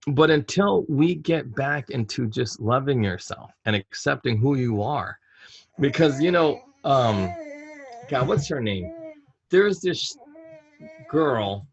But 0.06 0.30
until 0.30 0.86
we 0.88 1.16
get 1.16 1.54
back 1.54 1.90
into 1.90 2.28
just 2.28 2.60
loving 2.60 3.04
yourself 3.04 3.50
and 3.66 3.76
accepting 3.76 4.38
who 4.38 4.56
you 4.56 4.82
are 4.82 5.18
because 5.80 6.20
you 6.22 6.30
know 6.30 6.62
um 6.84 7.30
god 8.08 8.26
what's 8.26 8.48
her 8.48 8.60
name? 8.60 8.90
There's 9.50 9.80
this 9.80 10.16
girl 11.08 11.66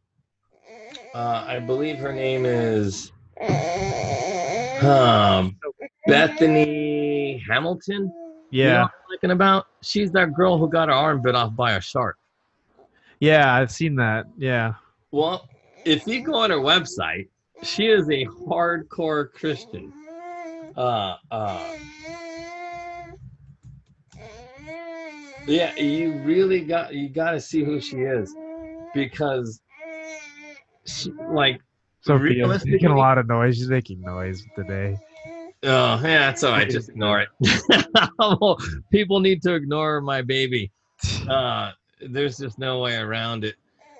uh 1.13 1.45
i 1.47 1.59
believe 1.59 1.97
her 1.97 2.11
name 2.11 2.45
is 2.45 3.11
um 4.81 5.55
bethany 6.07 7.43
hamilton 7.47 8.11
you 8.55 8.63
know 8.65 8.69
Yeah. 8.69 8.81
what 8.83 8.91
I'm 8.91 9.17
talking 9.17 9.31
about 9.31 9.67
she's 9.81 10.11
that 10.11 10.33
girl 10.33 10.57
who 10.57 10.69
got 10.69 10.87
her 10.89 10.93
arm 10.93 11.21
bit 11.21 11.35
off 11.35 11.55
by 11.55 11.73
a 11.73 11.81
shark 11.81 12.17
Yeah. 13.19 13.53
I've 13.53 13.71
seen 13.71 13.95
that. 13.95 14.25
Yeah. 14.37 14.73
Well, 15.11 15.47
if 15.85 16.05
you 16.07 16.21
go 16.21 16.33
on 16.35 16.49
her 16.51 16.57
website, 16.57 17.27
she 17.63 17.87
is 17.87 18.07
a 18.09 18.25
hardcore 18.25 19.31
Christian. 19.31 19.93
Uh, 20.75 21.15
uh, 21.31 21.75
yeah, 25.47 25.75
you 25.75 26.13
really 26.19 26.61
got 26.61 26.93
you 26.93 27.07
got 27.09 27.31
to 27.31 27.39
see 27.39 27.63
who 27.63 27.79
she 27.79 27.97
is 27.97 28.33
because 28.93 29.61
she 30.85 31.11
like 31.29 31.61
Sophia's 32.01 32.35
realistically- 32.35 32.71
making 32.73 32.89
a 32.89 32.97
lot 32.97 33.17
of 33.17 33.27
noise. 33.27 33.57
She's 33.57 33.69
making 33.69 34.01
noise 34.01 34.43
today. 34.55 34.97
Oh 35.65 35.99
yeah, 36.03 36.19
that's 36.27 36.43
all 36.43 36.51
right. 36.51 36.69
Just 36.69 36.89
ignore 36.89 37.21
it. 37.21 37.29
Well, 38.19 38.57
People 38.91 39.19
need 39.19 39.41
to 39.43 39.53
ignore 39.55 40.01
my 40.01 40.21
baby. 40.21 40.71
Uh, 41.29 41.71
there's 42.09 42.37
just 42.37 42.57
no 42.59 42.79
way 42.79 42.95
around 42.97 43.43
it. 43.43 43.55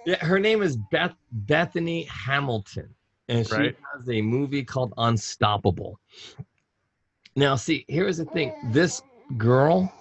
Yeah, 0.05 0.23
her 0.23 0.39
name 0.39 0.61
is 0.61 0.77
Beth 0.77 1.15
Bethany 1.31 2.03
Hamilton, 2.03 2.89
and 3.29 3.45
she 3.47 3.53
Right. 3.53 3.75
has 3.97 4.09
a 4.09 4.21
movie 4.21 4.63
called 4.63 4.93
Unstoppable. 4.97 5.99
Now, 7.35 7.55
see, 7.55 7.85
here's 7.87 8.17
the 8.17 8.25
thing: 8.25 8.51
this 8.71 9.01
girl, 9.37 9.91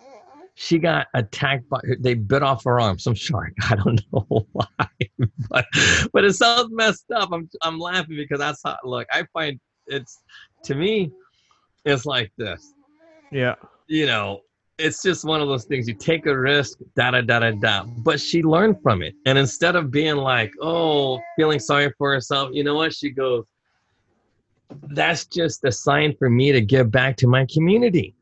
she 0.55 0.79
got 0.79 1.07
attacked 1.15 1.69
by. 1.69 1.81
They 2.01 2.15
bit 2.15 2.43
off 2.43 2.65
her 2.65 2.81
arm. 2.81 2.99
Some 2.99 3.15
shark. 3.15 3.53
I 3.71 3.77
don't 3.77 4.01
know 4.13 4.47
why, 4.53 4.67
but 5.49 5.65
but 6.13 6.25
it 6.25 6.35
sounds 6.35 6.69
messed 6.73 7.11
up. 7.15 7.31
I'm 7.33 7.49
I'm 7.63 7.79
laughing 7.79 8.17
because 8.17 8.39
that's 8.39 8.61
how. 8.65 8.77
Look, 8.85 9.07
I 9.13 9.25
find 9.33 9.59
it's 9.87 10.21
to 10.65 10.75
me, 10.75 11.11
it's 11.85 12.07
like 12.07 12.33
this. 12.37 12.75
Yeah. 13.31 13.55
You 13.87 14.07
know, 14.07 14.41
it's 14.79 15.03
just 15.03 15.25
one 15.25 15.41
of 15.41 15.49
those 15.49 15.65
things. 15.65 15.87
You 15.87 15.95
take 15.95 16.27
a 16.27 16.37
risk, 16.37 16.79
da 16.97 17.13
da 17.13 17.21
da 17.21 17.41
da 17.41 17.51
da. 17.53 17.85
But 17.85 18.21
she 18.21 18.43
learned 18.43 18.83
from 18.83 19.03
it, 19.03 19.15
and 19.27 19.39
instead 19.39 19.77
of 19.77 19.91
being 19.91 20.17
like, 20.17 20.53
oh, 20.61 21.21
feeling 21.37 21.61
sorry 21.61 21.93
for 21.97 22.13
herself, 22.13 22.51
you 22.53 22.65
know 22.65 22.75
what? 22.75 22.95
She 22.95 23.11
goes, 23.11 23.45
that's 24.89 25.27
just 25.27 25.65
a 25.65 25.71
sign 25.71 26.17
for 26.19 26.29
me 26.29 26.51
to 26.53 26.61
give 26.61 26.91
back 26.91 27.17
to 27.19 27.29
my 27.29 27.47
community. 27.53 28.15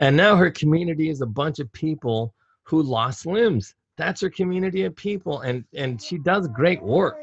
And 0.00 0.16
now 0.16 0.36
her 0.36 0.50
community 0.50 1.08
is 1.08 1.22
a 1.22 1.26
bunch 1.26 1.58
of 1.58 1.72
people 1.72 2.34
who 2.64 2.82
lost 2.82 3.24
limbs. 3.24 3.74
That's 3.96 4.20
her 4.20 4.28
community 4.28 4.84
of 4.84 4.94
people, 4.94 5.40
and 5.40 5.64
and 5.74 6.02
she 6.02 6.18
does 6.18 6.48
great 6.48 6.82
work. 6.82 7.16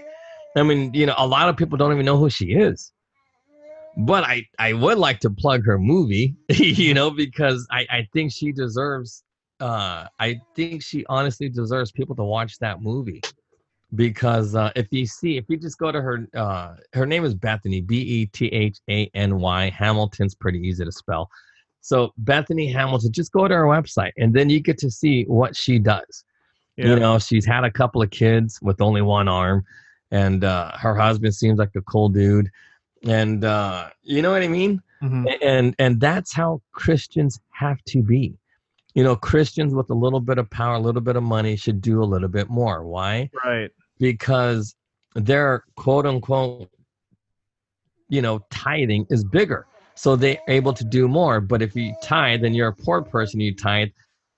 I 0.56 0.64
mean, 0.64 0.94
you 0.94 1.06
know, 1.06 1.16
a 1.18 1.28
lot 1.28 1.50
of 1.50 1.58
people 1.58 1.78
don't 1.78 1.92
even 1.92 2.06
know 2.06 2.18
who 2.18 2.30
she 2.30 2.54
is. 2.54 2.92
But 3.98 4.24
I 4.24 4.48
I 4.60 4.74
would 4.74 4.98
like 4.98 5.20
to 5.22 5.30
plug 5.30 5.66
her 5.66 5.78
movie, 5.78 6.36
you 6.50 6.94
know, 6.94 7.12
because 7.12 7.68
I 7.72 7.86
I 7.90 8.08
think 8.14 8.32
she 8.32 8.52
deserves. 8.52 9.24
Uh, 9.60 10.08
I 10.20 10.42
think 10.56 10.84
she 10.84 11.06
honestly 11.08 11.48
deserves 11.48 11.92
people 11.92 12.16
to 12.18 12.24
watch 12.24 12.58
that 12.60 12.82
movie 12.82 13.22
because 13.96 14.56
uh, 14.56 14.72
if 14.76 14.88
you 14.92 15.06
see, 15.06 15.38
if 15.38 15.46
you 15.48 15.58
just 15.58 15.78
go 15.78 15.92
to 15.92 16.02
her, 16.02 16.28
uh, 16.34 16.76
her 16.94 17.06
name 17.06 17.24
is 17.26 17.34
Bethany, 17.34 17.82
B 17.82 17.98
E 18.00 18.26
T 18.28 18.48
H 18.48 18.80
A 18.90 19.10
N 19.14 19.40
Y. 19.40 19.70
Hamilton's 19.70 20.36
pretty 20.36 20.60
easy 20.60 20.84
to 20.84 20.92
spell. 20.92 21.30
So 21.82 22.14
Bethany 22.18 22.72
Hamilton, 22.72 23.12
just 23.12 23.32
go 23.32 23.48
to 23.48 23.54
her 23.54 23.66
website 23.66 24.14
and 24.18 24.34
then 24.34 24.50
you 24.50 24.62
get 24.62 24.78
to 24.80 24.90
see 24.90 25.24
what 25.26 25.56
she 25.56 25.80
does. 25.80 26.24
Yeah. 26.78 26.88
You 26.88 26.96
know, 26.96 27.20
she's 27.20 27.46
had 27.46 27.66
a 27.66 27.72
couple 27.72 28.02
of 28.02 28.10
kids 28.10 28.60
with 28.62 28.82
only 28.82 29.02
one 29.02 29.28
arm, 29.28 29.64
and 30.12 30.44
uh, 30.44 30.72
her 30.78 30.96
husband 30.96 31.36
seems 31.36 31.60
like 31.60 31.76
a 31.76 31.82
cool 31.84 32.10
dude, 32.10 32.50
and 33.08 33.44
uh, 33.44 33.90
you 34.04 34.22
know 34.22 34.32
what 34.32 34.44
I 34.44 34.48
mean. 34.48 34.82
Mhm. 35.02 35.38
And 35.42 35.76
and 35.80 36.00
that's 36.00 36.34
how 36.34 36.62
Christians 36.72 37.40
have 37.52 37.82
to 37.88 38.02
be. 38.02 38.36
You 38.96 39.04
know, 39.04 39.16
Christians 39.16 39.74
with 39.74 39.90
a 39.90 39.94
little 39.96 40.20
bit 40.20 40.38
of 40.38 40.50
power, 40.50 40.76
a 40.76 40.80
little 40.80 41.02
bit 41.02 41.16
of 41.16 41.24
money 41.24 41.56
should 41.56 41.82
do 41.82 42.02
a 42.04 42.06
little 42.06 42.30
bit 42.30 42.50
more. 42.50 42.86
Why? 42.86 43.30
Right. 43.44 43.70
because 44.00 44.76
their 45.16 45.64
quote 45.76 46.06
unquote 46.06 46.70
you 48.10 48.22
know 48.22 48.40
tithing 48.50 49.06
is 49.12 49.24
bigger 49.24 49.66
so 49.96 50.16
they're 50.16 50.38
able 50.48 50.74
to 50.74 50.84
do 50.84 51.08
more 51.08 51.40
but 51.40 51.62
if 51.62 51.76
you 51.76 51.94
tithe 52.02 52.44
and 52.44 52.56
you're 52.56 52.70
a 52.70 52.74
poor 52.76 53.02
person 53.02 53.40
you 53.40 53.54
tithe 53.56 53.90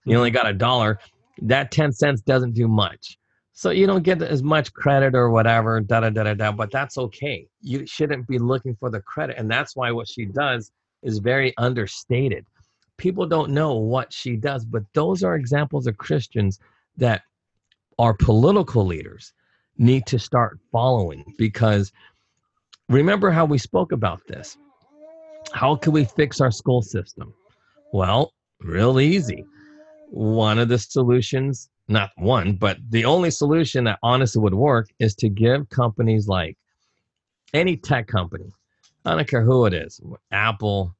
you 0.03 0.15
only 0.17 0.29
got 0.29 0.47
a 0.47 0.53
dollar 0.53 0.99
that 1.41 1.71
10 1.71 1.93
cents 1.93 2.21
doesn't 2.21 2.53
do 2.53 2.67
much 2.67 3.17
so 3.57 3.69
you 3.69 3.87
don't 3.87 4.03
get 4.03 4.21
as 4.21 4.43
much 4.43 4.73
credit 4.73 5.15
or 5.15 5.29
whatever 5.29 5.79
da 5.79 6.01
da 6.01 6.09
da 6.09 6.23
da 6.23 6.33
da 6.33 6.51
but 6.51 6.69
that's 6.71 6.97
okay. 6.97 7.47
You 7.61 7.87
shouldn't 7.87 8.27
be 8.27 8.37
looking 8.37 8.75
for 8.75 8.91
the 8.91 8.99
credit 8.99 9.37
and 9.37 9.49
that's 9.49 9.77
why 9.77 9.91
what 9.91 10.09
she 10.09 10.25
does 10.25 10.71
is 11.03 11.19
very 11.19 11.53
understated. 11.57 12.45
People 12.97 13.25
don't 13.25 13.51
know 13.51 13.75
what 13.75 14.11
she 14.11 14.35
does 14.35 14.65
but 14.65 14.83
those 14.93 15.23
are 15.23 15.35
examples 15.35 15.87
of 15.87 15.97
christians 15.97 16.59
that 16.97 17.21
our 17.97 18.13
political 18.13 18.85
leaders 18.85 19.33
need 19.77 20.05
to 20.07 20.19
start 20.19 20.59
following 20.69 21.23
because 21.37 21.93
remember 22.89 23.31
how 23.31 23.45
we 23.45 23.57
spoke 23.57 23.93
about 23.93 24.21
this. 24.27 24.57
How 25.53 25.77
can 25.77 25.93
we 25.93 26.03
fix 26.03 26.41
our 26.41 26.51
school 26.51 26.81
system? 26.81 27.33
Well 27.93 28.33
real 28.59 28.99
easy. 28.99 29.45
One 30.09 30.59
of 30.59 30.67
the 30.67 30.77
solutions 30.77 31.69
not 31.87 32.11
one 32.17 32.53
but 32.53 32.77
the 32.89 33.05
only 33.05 33.29
solution 33.29 33.83
that 33.83 33.99
honestly 34.01 34.41
would 34.41 34.53
work 34.53 34.87
is 34.99 35.15
to 35.15 35.29
give 35.29 35.69
companies 35.69 36.27
like 36.27 36.57
any 37.53 37.77
tech 37.77 38.07
company 38.07 38.51
i 39.05 39.15
don't 39.15 39.27
care 39.27 39.43
who 39.43 39.65
it 39.65 39.73
is 39.73 40.01
apple 40.31 40.95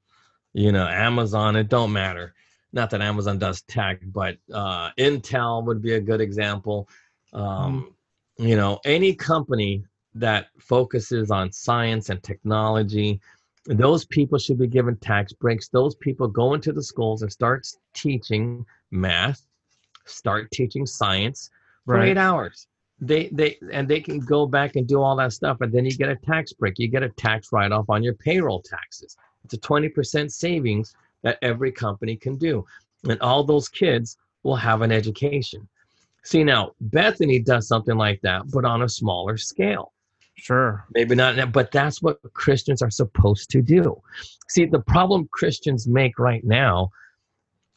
you 0.53 0.71
know 0.71 0.87
amazon 0.87 1.55
it 1.55 1.69
don't 1.69 1.91
matter. 1.91 2.33
Not 2.71 2.89
that 2.89 3.01
amazon 3.01 3.39
does 3.39 3.61
tech 3.63 3.99
but 4.05 4.37
uh, 4.53 4.91
intel 4.97 5.65
would 5.65 5.81
be 5.81 5.93
a 5.93 6.01
good 6.01 6.21
example. 6.21 6.89
Um, 7.33 7.93
you 8.37 8.55
know 8.55 8.79
any 8.85 9.13
company 9.13 9.83
that 10.13 10.47
focuses 10.59 11.31
on 11.31 11.51
science 11.51 12.09
and 12.09 12.21
technology 12.21 13.21
those 13.65 14.05
people 14.05 14.37
should 14.37 14.59
be 14.59 14.67
given 14.67 14.95
tax 14.97 15.33
breaks. 15.33 15.69
Those 15.69 15.95
people 15.95 16.27
go 16.27 16.53
into 16.53 16.71
the 16.71 16.83
schools 16.83 17.23
and 17.23 17.31
start 17.31 17.67
teaching 17.93 18.65
math 18.91 19.45
start 20.05 20.49
teaching 20.51 20.85
science 20.85 21.49
for 21.85 21.95
Right. 21.95 22.09
eight 22.09 22.17
hours. 22.17 22.67
They 23.01 23.27
they 23.29 23.57
and 23.73 23.87
they 23.87 23.99
can 23.99 24.19
go 24.19 24.45
back 24.47 24.75
and 24.77 24.87
do 24.87 25.01
all 25.01 25.15
that 25.17 25.33
stuff 25.33 25.57
and 25.61 25.71
then 25.71 25.85
you 25.85 25.91
get 25.97 26.09
a 26.09 26.15
tax 26.15 26.53
break. 26.53 26.79
You 26.79 26.87
get 26.87 27.03
a 27.03 27.09
tax 27.09 27.51
write-off 27.51 27.89
on 27.89 28.01
your 28.03 28.13
payroll 28.13 28.61
taxes. 28.61 29.17
It's 29.43 29.53
a 29.53 29.57
20% 29.59 30.31
savings 30.31 30.95
that 31.21 31.37
every 31.41 31.71
company 31.71 32.15
can 32.15 32.37
do. 32.37 32.65
And 33.07 33.19
all 33.21 33.43
those 33.43 33.67
kids 33.69 34.17
will 34.43 34.55
have 34.55 34.81
an 34.81 34.91
education. 34.91 35.67
See 36.23 36.43
now 36.43 36.71
bethany 36.81 37.39
does 37.39 37.67
something 37.67 37.97
like 37.97 38.21
that 38.21 38.49
but 38.51 38.65
on 38.65 38.81
a 38.83 38.89
smaller 38.89 39.37
scale. 39.37 39.91
Sure. 40.37 40.85
maybe 40.93 41.15
not 41.15 41.51
but 41.53 41.71
that's 41.71 42.01
what 42.01 42.19
christians 42.33 42.81
are 42.81 42.89
supposed 42.91 43.49
to 43.51 43.61
do. 43.61 44.01
See 44.49 44.65
the 44.65 44.79
problem 44.81 45.27
christians 45.31 45.87
make 45.87 46.17
right 46.19 46.43
now 46.43 46.91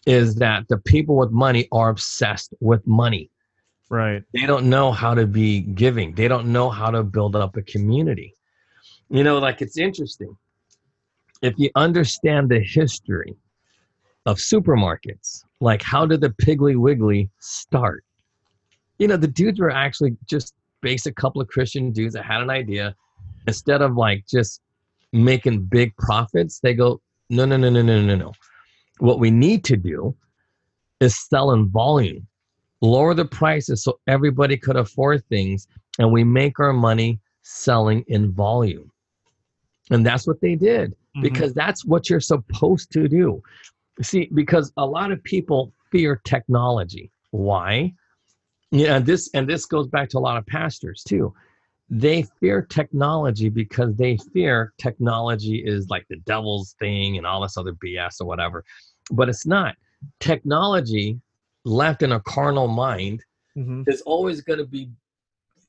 is 0.08 0.36
that 0.36 0.66
the 0.68 0.78
people 0.78 1.16
with 1.16 1.30
money 1.30 1.68
are 1.70 1.90
obsessed 1.90 2.54
with 2.60 2.84
money. 2.86 3.30
Right. 3.90 4.22
they 4.34 4.44
don't 4.44 4.68
know 4.68 4.90
how 4.90 5.14
to 5.14 5.26
be 5.26 5.60
giving. 5.60 6.14
They 6.14 6.28
don't 6.28 6.46
know 6.52 6.68
how 6.70 6.90
to 6.90 7.02
build 7.02 7.36
up 7.36 7.56
a 7.56 7.62
community. 7.62 8.34
You 9.10 9.22
know 9.22 9.38
like 9.38 9.62
it's 9.62 9.78
interesting. 9.78 10.34
If 11.42 11.54
you 11.56 11.70
understand 11.74 12.48
the 12.48 12.60
history 12.60 13.34
of 14.26 14.38
supermarkets 14.38 15.44
like 15.60 15.82
how 15.82 16.06
did 16.06 16.20
the 16.22 16.30
piggly 16.30 16.76
wiggly 16.76 17.30
start? 17.38 18.02
You 18.98 19.08
know 19.08 19.16
the 19.16 19.28
dudes 19.28 19.60
were 19.60 19.70
actually 19.70 20.16
just 20.26 20.54
basic 20.80 21.16
couple 21.16 21.42
of 21.42 21.48
christian 21.48 21.92
dudes 21.92 22.14
that 22.14 22.24
had 22.24 22.40
an 22.42 22.50
idea. 22.50 22.94
Instead 23.46 23.82
of 23.82 23.96
like 23.96 24.24
just 24.26 24.62
making 25.12 25.64
big 25.64 25.94
profits 25.96 26.60
they 26.60 26.74
go 26.74 27.00
no 27.30 27.44
no 27.44 27.56
no 27.56 27.70
no 27.70 27.82
no 27.82 28.02
no 28.02 28.14
no 28.14 28.32
what 29.00 29.18
we 29.18 29.30
need 29.30 29.64
to 29.64 29.76
do 29.76 30.14
is 31.00 31.16
sell 31.28 31.52
in 31.52 31.68
volume 31.68 32.26
lower 32.80 33.14
the 33.14 33.24
prices 33.24 33.82
so 33.82 33.98
everybody 34.06 34.56
could 34.56 34.76
afford 34.76 35.24
things 35.28 35.66
and 35.98 36.12
we 36.12 36.22
make 36.24 36.60
our 36.60 36.72
money 36.72 37.18
selling 37.42 38.04
in 38.08 38.30
volume. 38.32 38.90
And 39.90 40.06
that's 40.06 40.26
what 40.26 40.40
they 40.40 40.54
did 40.54 40.94
Mhm. 41.16 41.22
because 41.22 41.54
that's 41.54 41.84
what 41.84 42.08
you're 42.08 42.20
supposed 42.20 42.92
to 42.92 43.08
do. 43.08 43.42
See 44.02 44.28
because 44.32 44.72
a 44.76 44.86
lot 44.86 45.10
of 45.10 45.22
people 45.24 45.72
fear 45.90 46.20
technology. 46.24 47.10
Why? 47.30 47.94
Yeah 48.70 48.96
and 48.96 49.06
this 49.06 49.30
and 49.34 49.48
this 49.48 49.64
goes 49.64 49.88
back 49.88 50.08
to 50.10 50.18
a 50.18 50.20
lot 50.20 50.36
of 50.36 50.46
pastors 50.46 51.02
too 51.02 51.34
they 51.90 52.22
fear 52.40 52.62
technology 52.62 53.48
because 53.48 53.96
they 53.96 54.18
fear 54.34 54.74
technology 54.78 55.62
is 55.64 55.88
like 55.88 56.06
the 56.10 56.16
devil's 56.26 56.74
thing 56.78 57.16
and 57.16 57.26
all 57.26 57.40
this 57.40 57.56
other 57.56 57.72
bs 57.72 58.20
or 58.20 58.26
whatever 58.26 58.62
but 59.10 59.28
it's 59.28 59.46
not 59.46 59.74
technology 60.20 61.18
left 61.64 62.02
in 62.02 62.12
a 62.12 62.20
carnal 62.20 62.68
mind 62.68 63.24
Mhm. 63.56 63.84
is 63.88 64.00
always 64.02 64.40
going 64.42 64.58
to 64.58 64.66
be 64.66 64.90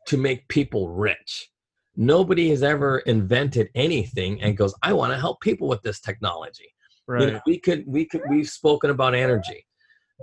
to 0.05 0.17
make 0.17 0.47
people 0.47 0.89
rich. 0.89 1.51
Nobody 1.95 2.49
has 2.49 2.63
ever 2.63 2.99
invented 2.99 3.69
anything 3.75 4.41
and 4.41 4.57
goes, 4.57 4.73
I 4.81 4.93
want 4.93 5.11
to 5.13 5.19
help 5.19 5.41
people 5.41 5.67
with 5.67 5.81
this 5.81 5.99
technology. 5.99 6.73
You 7.07 7.13
Right. 7.15 7.33
know, 7.33 7.41
we 7.45 7.59
could, 7.59 7.83
we 7.87 8.05
could, 8.05 8.21
we've 8.29 8.49
spoken 8.49 8.89
about 8.89 9.15
energy. 9.15 9.65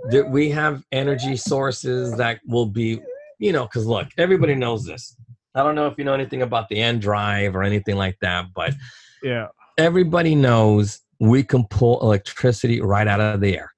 There, 0.09 0.25
we 0.25 0.49
have 0.51 0.83
energy 0.91 1.35
sources 1.37 2.15
that 2.17 2.39
will 2.47 2.65
be, 2.65 2.99
you 3.39 3.51
know, 3.51 3.63
because 3.63 3.85
look, 3.85 4.07
everybody 4.17 4.55
knows 4.55 4.85
this. 4.85 5.15
I 5.57 5.63
don't 5.63 5.73
know 5.75 5.87
if 5.87 5.97
you 5.97 6.03
know 6.03 6.13
anything 6.13 6.43
about 6.43 6.69
the 6.69 6.77
N 6.77 6.99
drive 6.99 7.55
or 7.55 7.63
anything 7.63 7.95
like 7.95 8.17
that, 8.21 8.45
but 8.53 8.73
Yeah. 9.23 9.47
everybody 9.77 10.35
knows 10.35 10.99
we 11.19 11.43
can 11.43 11.65
pull 11.65 11.99
electricity 12.01 12.79
right 12.79 13.07
out 13.07 13.19
of 13.19 13.41
the 13.41 13.57
air. 13.57 13.71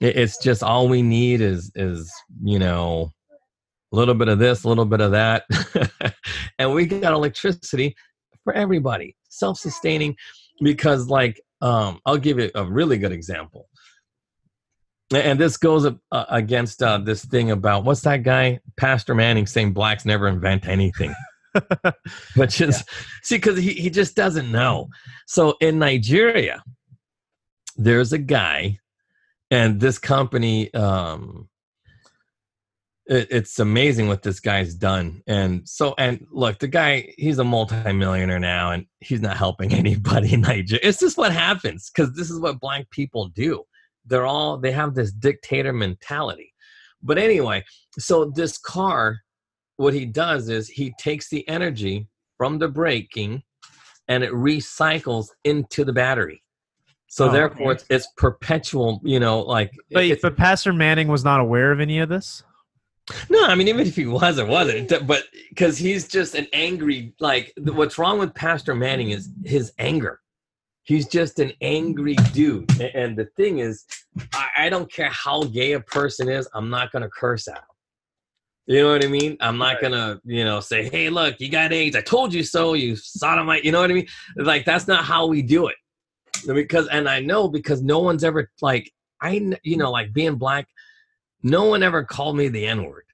It's 0.00 0.38
just 0.38 0.62
all 0.62 0.88
we 0.88 1.02
need 1.02 1.40
is 1.40 1.70
is 1.74 2.10
you 2.42 2.58
know 2.58 3.10
a 3.92 3.96
little 3.96 4.14
bit 4.14 4.28
of 4.28 4.38
this, 4.38 4.64
a 4.64 4.68
little 4.68 4.84
bit 4.86 5.00
of 5.00 5.10
that, 5.10 5.44
and 6.58 6.72
we 6.72 6.86
got 6.86 7.12
electricity 7.12 7.94
for 8.44 8.52
everybody, 8.54 9.16
self-sustaining. 9.28 10.16
Because 10.62 11.08
like 11.08 11.40
um, 11.60 12.00
I'll 12.06 12.18
give 12.18 12.38
you 12.38 12.50
a 12.54 12.64
really 12.64 12.98
good 12.98 13.12
example, 13.12 13.68
and 15.12 15.38
this 15.38 15.56
goes 15.56 15.86
uh, 15.86 16.24
against 16.28 16.82
uh, 16.82 16.98
this 16.98 17.24
thing 17.24 17.50
about 17.50 17.84
what's 17.84 18.02
that 18.02 18.22
guy 18.22 18.60
Pastor 18.76 19.14
Manning 19.14 19.46
saying 19.46 19.72
blacks 19.72 20.04
never 20.04 20.28
invent 20.28 20.66
anything 20.66 21.14
which 22.36 22.60
is 22.60 22.82
see 23.22 23.36
because 23.36 23.58
he, 23.58 23.72
he 23.74 23.90
just 23.90 24.16
doesn't 24.16 24.50
know 24.50 24.88
so 25.26 25.54
in 25.60 25.78
nigeria 25.78 26.62
there's 27.76 28.12
a 28.12 28.18
guy 28.18 28.78
and 29.50 29.80
this 29.80 29.98
company 29.98 30.72
um 30.72 31.48
it, 33.06 33.28
it's 33.30 33.58
amazing 33.58 34.08
what 34.08 34.22
this 34.22 34.40
guy's 34.40 34.74
done. 34.74 35.22
And 35.26 35.68
so, 35.68 35.94
and 35.98 36.26
look, 36.30 36.58
the 36.58 36.68
guy, 36.68 37.12
he's 37.18 37.38
a 37.38 37.44
multimillionaire 37.44 38.38
now, 38.38 38.70
and 38.72 38.86
he's 39.00 39.20
not 39.20 39.36
helping 39.36 39.72
anybody 39.74 40.34
in 40.34 40.42
Nigeria. 40.42 40.80
It's 40.82 41.00
just 41.00 41.18
what 41.18 41.32
happens 41.32 41.90
because 41.90 42.14
this 42.14 42.30
is 42.30 42.40
what 42.40 42.60
black 42.60 42.90
people 42.90 43.28
do. 43.28 43.64
They're 44.06 44.26
all, 44.26 44.58
they 44.58 44.72
have 44.72 44.94
this 44.94 45.12
dictator 45.12 45.72
mentality. 45.72 46.52
But 47.02 47.18
anyway, 47.18 47.64
so 47.98 48.26
this 48.34 48.58
car, 48.58 49.18
what 49.76 49.94
he 49.94 50.06
does 50.06 50.48
is 50.48 50.68
he 50.68 50.92
takes 50.98 51.28
the 51.28 51.46
energy 51.48 52.08
from 52.38 52.58
the 52.58 52.68
braking 52.68 53.42
and 54.08 54.22
it 54.24 54.32
recycles 54.32 55.28
into 55.44 55.84
the 55.84 55.92
battery. 55.92 56.42
So 57.06 57.28
Oh, 57.28 57.32
therefore, 57.32 57.72
okay. 57.72 57.74
it's, 57.74 57.84
it's 57.90 58.08
perpetual. 58.16 59.00
You 59.04 59.20
know, 59.20 59.40
like 59.40 59.70
But, 59.90 60.20
but 60.22 60.36
Pastor 60.36 60.72
Manning 60.72 61.08
was 61.08 61.24
not 61.24 61.40
aware 61.40 61.70
of 61.72 61.78
any 61.80 61.98
of 61.98 62.08
this. 62.08 62.42
no, 63.28 63.44
I 63.44 63.54
mean, 63.54 63.68
even 63.68 63.86
if 63.86 63.96
he 63.96 64.06
was 64.06 64.38
or 64.38 64.46
wasn't, 64.46 65.06
but 65.06 65.24
because 65.50 65.76
he's 65.76 66.08
just 66.08 66.34
an 66.34 66.46
angry. 66.52 67.12
Like 67.20 67.52
what's 67.58 67.98
wrong 67.98 68.18
with 68.18 68.34
Pastor 68.34 68.74
Manning 68.74 69.10
is 69.10 69.28
his 69.44 69.72
anger. 69.78 70.20
He's 70.84 71.06
just 71.06 71.38
an 71.38 71.52
angry 71.60 72.16
dude. 72.32 72.80
And 72.80 73.16
the 73.16 73.26
thing 73.36 73.58
is, 73.58 73.84
I, 74.56 74.68
don't 74.68 74.90
care 74.90 75.10
how 75.10 75.44
gay 75.44 75.72
a 75.72 75.80
person 75.80 76.28
is. 76.28 76.48
I'm 76.54 76.70
not 76.70 76.90
gonna 76.90 77.08
curse 77.08 77.46
at 77.46 77.58
him. 77.58 77.62
You 78.66 78.82
know 78.82 78.92
what 78.92 79.04
I 79.04 79.08
mean? 79.08 79.36
I'm 79.40 79.58
not 79.58 79.74
Right. 79.74 79.82
gonna, 79.82 80.20
you 80.24 80.44
know, 80.44 80.60
say, 80.60 80.88
"Hey, 80.88 81.10
look, 81.10 81.40
you 81.40 81.48
got 81.50 81.72
AIDS. 81.72 81.96
I 81.96 82.00
told 82.00 82.32
you 82.32 82.42
so. 82.44 82.74
You 82.74 82.96
sodomite." 82.96 83.64
You 83.64 83.72
know 83.72 83.80
what 83.80 83.90
I 83.90 83.94
mean? 83.94 84.06
Like 84.36 84.64
that's 84.64 84.86
not 84.86 85.04
how 85.04 85.26
we 85.26 85.42
do 85.42 85.68
it. 85.68 85.76
Because, 86.46 86.88
and 86.88 87.08
I 87.08 87.20
know 87.20 87.48
because 87.48 87.82
no 87.82 87.98
one's 88.00 88.24
ever 88.24 88.50
like 88.60 88.90
I, 89.20 89.56
you 89.62 89.76
know, 89.76 89.90
like 89.90 90.12
being 90.12 90.34
black. 90.34 90.68
No 91.42 91.64
one 91.64 91.82
ever 91.82 92.04
called 92.04 92.36
me 92.36 92.48
the 92.48 92.66
N 92.66 92.84
word. 92.84 93.04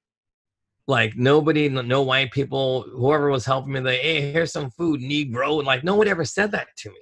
Like 0.87 1.17
nobody, 1.17 1.69
no 1.69 2.03
white 2.03 2.31
people, 2.31 2.83
whoever 2.83 3.29
was 3.29 3.45
helping 3.45 3.73
me, 3.75 3.81
like, 3.81 4.01
hey, 4.01 4.33
here's 4.33 4.53
some 4.53 4.71
food, 4.71 5.01
Negro. 5.01 5.59
And 5.59 5.67
like 5.67 5.85
no 5.85 5.95
one 5.97 6.09
ever 6.09 6.25
said 6.25 6.51
that 6.53 6.69
to 6.79 6.91
me. 6.91 6.97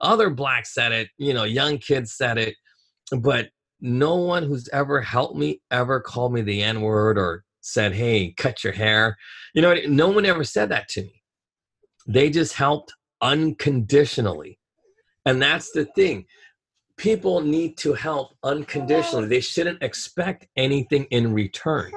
Other 0.00 0.30
blacks 0.30 0.74
said 0.74 0.92
it, 0.92 1.08
you 1.18 1.34
know, 1.34 1.44
young 1.44 1.78
kids 1.78 2.12
said 2.12 2.38
it, 2.38 2.54
but 3.20 3.48
no 3.80 4.16
one 4.16 4.42
who's 4.42 4.68
ever 4.72 5.00
helped 5.00 5.36
me 5.36 5.60
ever 5.70 6.00
called 6.00 6.32
me 6.32 6.42
the 6.42 6.62
N 6.62 6.80
word 6.80 7.18
or 7.18 7.44
said, 7.60 7.92
hey, 7.92 8.32
cut 8.36 8.64
your 8.64 8.72
hair. 8.72 9.16
You 9.54 9.62
know, 9.62 9.74
no 9.86 10.08
one 10.08 10.24
ever 10.26 10.44
said 10.44 10.70
that 10.70 10.88
to 10.90 11.02
me. 11.02 11.22
They 12.06 12.30
just 12.30 12.54
helped 12.54 12.92
unconditionally. 13.20 14.58
And 15.26 15.42
that's 15.42 15.70
the 15.72 15.84
thing. 15.84 16.24
People 16.96 17.40
need 17.40 17.76
to 17.78 17.92
help 17.92 18.36
unconditionally. 18.42 19.28
They 19.28 19.40
shouldn't 19.40 19.82
expect 19.82 20.48
anything 20.56 21.04
in 21.10 21.32
return. 21.32 21.92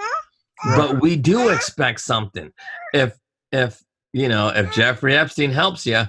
But 0.76 1.02
we 1.02 1.16
do 1.16 1.50
expect 1.50 2.02
something. 2.02 2.52
If 2.94 3.18
if 3.52 3.82
you 4.14 4.28
know, 4.28 4.50
if 4.50 4.72
Jeffrey 4.74 5.16
Epstein 5.16 5.52
helps 5.52 5.86
you, 5.86 6.04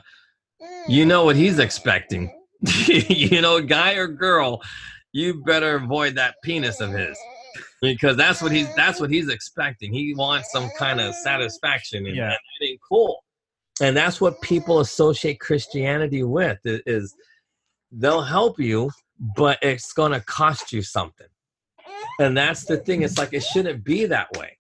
you 0.89 1.07
know 1.07 1.25
what 1.25 1.37
he's 1.37 1.59
expecting. 1.59 2.31
you 2.87 3.41
know, 3.41 3.61
guy 3.61 3.95
or 3.95 4.07
girl, 4.07 4.61
you 5.13 5.43
better 5.45 5.77
avoid 5.77 6.15
that 6.17 6.37
penis 6.43 6.81
of 6.81 6.93
his. 6.93 7.19
Because 7.81 8.17
that's 8.17 8.41
what 8.41 8.53
he's 8.53 8.73
that's 8.77 9.01
what 9.01 9.11
he's 9.11 9.29
expecting. 9.29 9.93
He 9.93 10.15
wants 10.15 10.53
some 10.53 10.71
kind 10.79 11.01
of 11.01 11.15
satisfaction 11.15 12.07
and 12.07 12.17
Yeah. 12.17 12.29
that 12.29 12.41
ain't 12.67 12.81
cool. 12.89 13.23
And 13.81 13.97
that's 13.97 14.21
what 14.21 14.41
people 14.41 14.81
associate 14.81 15.41
Christianity 15.41 16.23
with 16.23 16.59
is 16.65 17.15
they'll 17.91 18.23
help 18.23 18.61
you, 18.61 18.91
but 19.37 19.59
it's 19.63 19.93
gonna 19.93 20.21
cost 20.21 20.73
you 20.73 20.83
something. 20.83 21.27
And 22.21 22.37
that's 22.37 22.65
the 22.65 22.77
thing. 22.77 23.03
It's 23.03 23.19
like 23.19 23.33
it 23.33 23.43
shouldn't 23.43 23.85
be 23.85 24.07
that 24.07 24.29
way. 24.37 24.57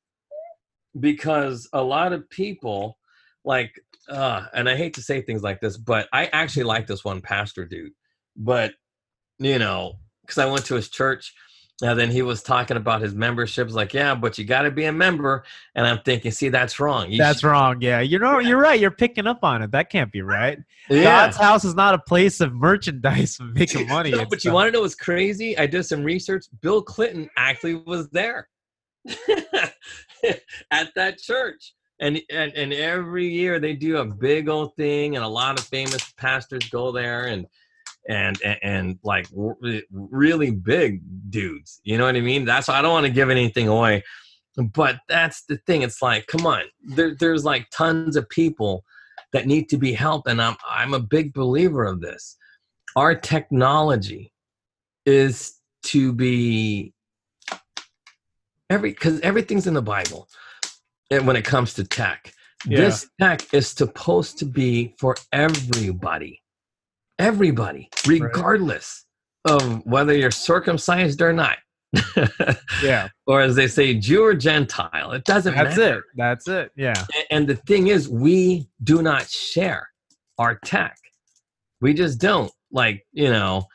Because 0.99 1.69
a 1.73 1.83
lot 1.83 2.13
of 2.13 2.29
people 2.29 2.99
like 3.45 3.73
uh 4.09 4.47
and 4.55 4.69
I 4.69 4.77
hate 4.77 4.95
to 4.95 5.03
say 5.03 5.23
things 5.23 5.43
like 5.43 5.61
this, 5.61 5.77
but 5.77 6.09
I 6.13 6.27
actually 6.27 6.65
like 6.65 6.87
this 6.87 7.05
one 7.05 7.21
pastor 7.21 7.65
dude. 7.65 7.93
But 8.37 8.73
you 9.39 9.59
know, 9.59 9.95
because 10.23 10.39
I 10.39 10.47
went 10.47 10.65
to 10.67 10.75
his 10.75 10.89
church 10.89 11.35
and 11.83 11.99
then 11.99 12.11
he 12.11 12.23
was 12.23 12.45
talking 12.45 12.77
about 12.77 13.01
his 13.01 13.13
memberships, 13.13 13.73
like, 13.73 13.93
yeah, 13.93 14.15
but 14.15 14.39
you 14.39 14.45
got 14.45 14.63
to 14.63 14.71
be 14.71 14.85
a 14.85 14.93
member. 14.93 15.43
And 15.75 15.85
I'm 15.85 15.99
thinking, 16.05 16.31
see, 16.31 16.49
that's 16.49 16.79
wrong. 16.79 17.11
You 17.11 17.19
That's 17.19 17.41
should- 17.41 17.49
wrong. 17.49 17.79
Yeah, 17.81 17.99
you 18.01 18.21
know, 18.21 18.39
you're 18.39 18.61
right. 18.61 18.79
You're 18.79 18.93
picking 18.93 19.27
up 19.27 19.43
on 19.43 19.63
it. 19.63 19.73
That 19.73 19.91
can't 19.91 20.13
be 20.13 20.23
right. 20.23 20.59
Yeah. 20.89 21.03
God's 21.03 21.37
house 21.39 21.65
is 21.65 21.75
not 21.75 21.95
a 21.95 21.99
place 21.99 22.41
of 22.41 22.53
merchandise 22.53 23.37
of 23.41 23.53
making 23.55 23.89
money. 23.97 24.13
No, 24.13 24.25
but 24.27 24.45
you 24.45 24.53
want 24.53 24.69
to 24.69 24.73
know 24.73 24.83
what's 24.83 24.95
crazy? 24.95 25.59
I 25.59 25.67
did 25.67 25.83
some 25.85 26.05
research. 26.05 26.45
Bill 26.61 26.83
Clinton 26.83 27.29
actually 27.37 27.75
was 27.75 28.09
there 28.11 28.49
at 30.71 30.95
that 30.95 31.19
church. 31.19 31.75
And, 32.03 32.21
and 32.31 32.53
and 32.55 32.73
every 32.73 33.29
year 33.29 33.61
they 33.61 33.75
do 33.75 33.99
a 33.99 34.05
big 34.05 34.49
old 34.49 34.75
thing, 34.75 35.15
and 35.15 35.25
a 35.25 35.29
lot 35.29 35.59
of 35.59 35.65
famous 35.65 36.13
pastors 36.19 36.69
go 36.69 36.91
there, 36.91 37.27
and 37.27 37.47
and 38.09 38.41
and, 38.43 38.59
and 38.63 38.99
like 39.05 39.29
re- 39.33 39.85
really 39.91 40.51
big 40.51 41.01
dudes. 41.31 41.81
You 41.85 41.99
know 41.99 42.05
what 42.07 42.17
I 42.17 42.21
mean? 42.21 42.45
That's 42.45 42.69
I 42.69 42.83
don't 42.83 42.91
want 42.91 43.07
to 43.07 43.13
give 43.13 43.31
anything 43.31 43.69
away, 43.69 44.03
but 44.57 44.99
that's 45.09 45.45
the 45.45 45.59
thing. 45.59 45.83
It's 45.83 46.03
like, 46.03 46.27
come 46.27 46.45
on, 46.45 46.63
there, 46.83 47.15
there's 47.15 47.45
like 47.45 47.71
tons 47.71 48.17
of 48.17 48.29
people 48.29 48.85
that 49.33 49.47
need 49.47 49.69
to 49.69 49.79
be 49.79 49.93
helped, 49.93 50.29
and 50.29 50.43
I'm 50.43 50.57
I'm 50.69 50.95
a 50.95 51.01
big 51.01 51.33
believer 51.33 51.85
of 51.85 52.01
this. 52.01 52.37
Our 52.97 53.15
technology 53.15 54.33
is 55.07 55.55
to 55.85 56.13
be 56.13 56.93
every 58.69 58.91
because 58.91 59.21
everything's 59.21 59.67
in 59.67 59.75
the 59.75 59.83
Bible, 59.83 60.29
Eh, 61.13 61.19
when 61.19 61.37
it 61.37 61.45
comes 61.45 61.75
to 61.75 61.85
tech, 61.85 62.33
Yeah. 62.67 62.79
this 62.79 63.07
tech 63.21 63.53
is 63.53 63.69
supposed 63.69 64.39
to 64.39 64.47
be 64.47 64.95
for 64.99 65.15
everybody, 65.31 66.41
everybody, 67.19 67.91
regardless 68.07 69.05
of 69.45 69.85
whether 69.85 70.15
you're 70.17 70.31
circumcised 70.31 71.21
or 71.21 71.33
not. 71.35 71.59
Yeah, 72.83 73.09
or 73.27 73.43
as 73.43 73.55
they 73.55 73.69
say, 73.69 73.95
Jew 73.95 74.25
or 74.25 74.35
Gentile. 74.35 75.13
It 75.13 75.25
doesn't 75.25 75.55
that's 75.55 75.77
matter. 75.77 76.05
That's 76.17 76.49
it. 76.49 76.55
That's 76.57 76.65
it. 76.65 76.73
Yeah. 76.75 77.05
And 77.31 77.47
the 77.47 77.57
thing 77.57 77.89
is, 77.89 78.09
we 78.09 78.67
do 78.83 79.03
not 79.03 79.29
share 79.29 79.89
our 80.39 80.55
tech. 80.65 80.97
We 81.83 81.93
just 81.93 82.19
don't. 82.19 82.51
Like, 82.73 83.07
you 83.13 83.31
know, 83.31 83.67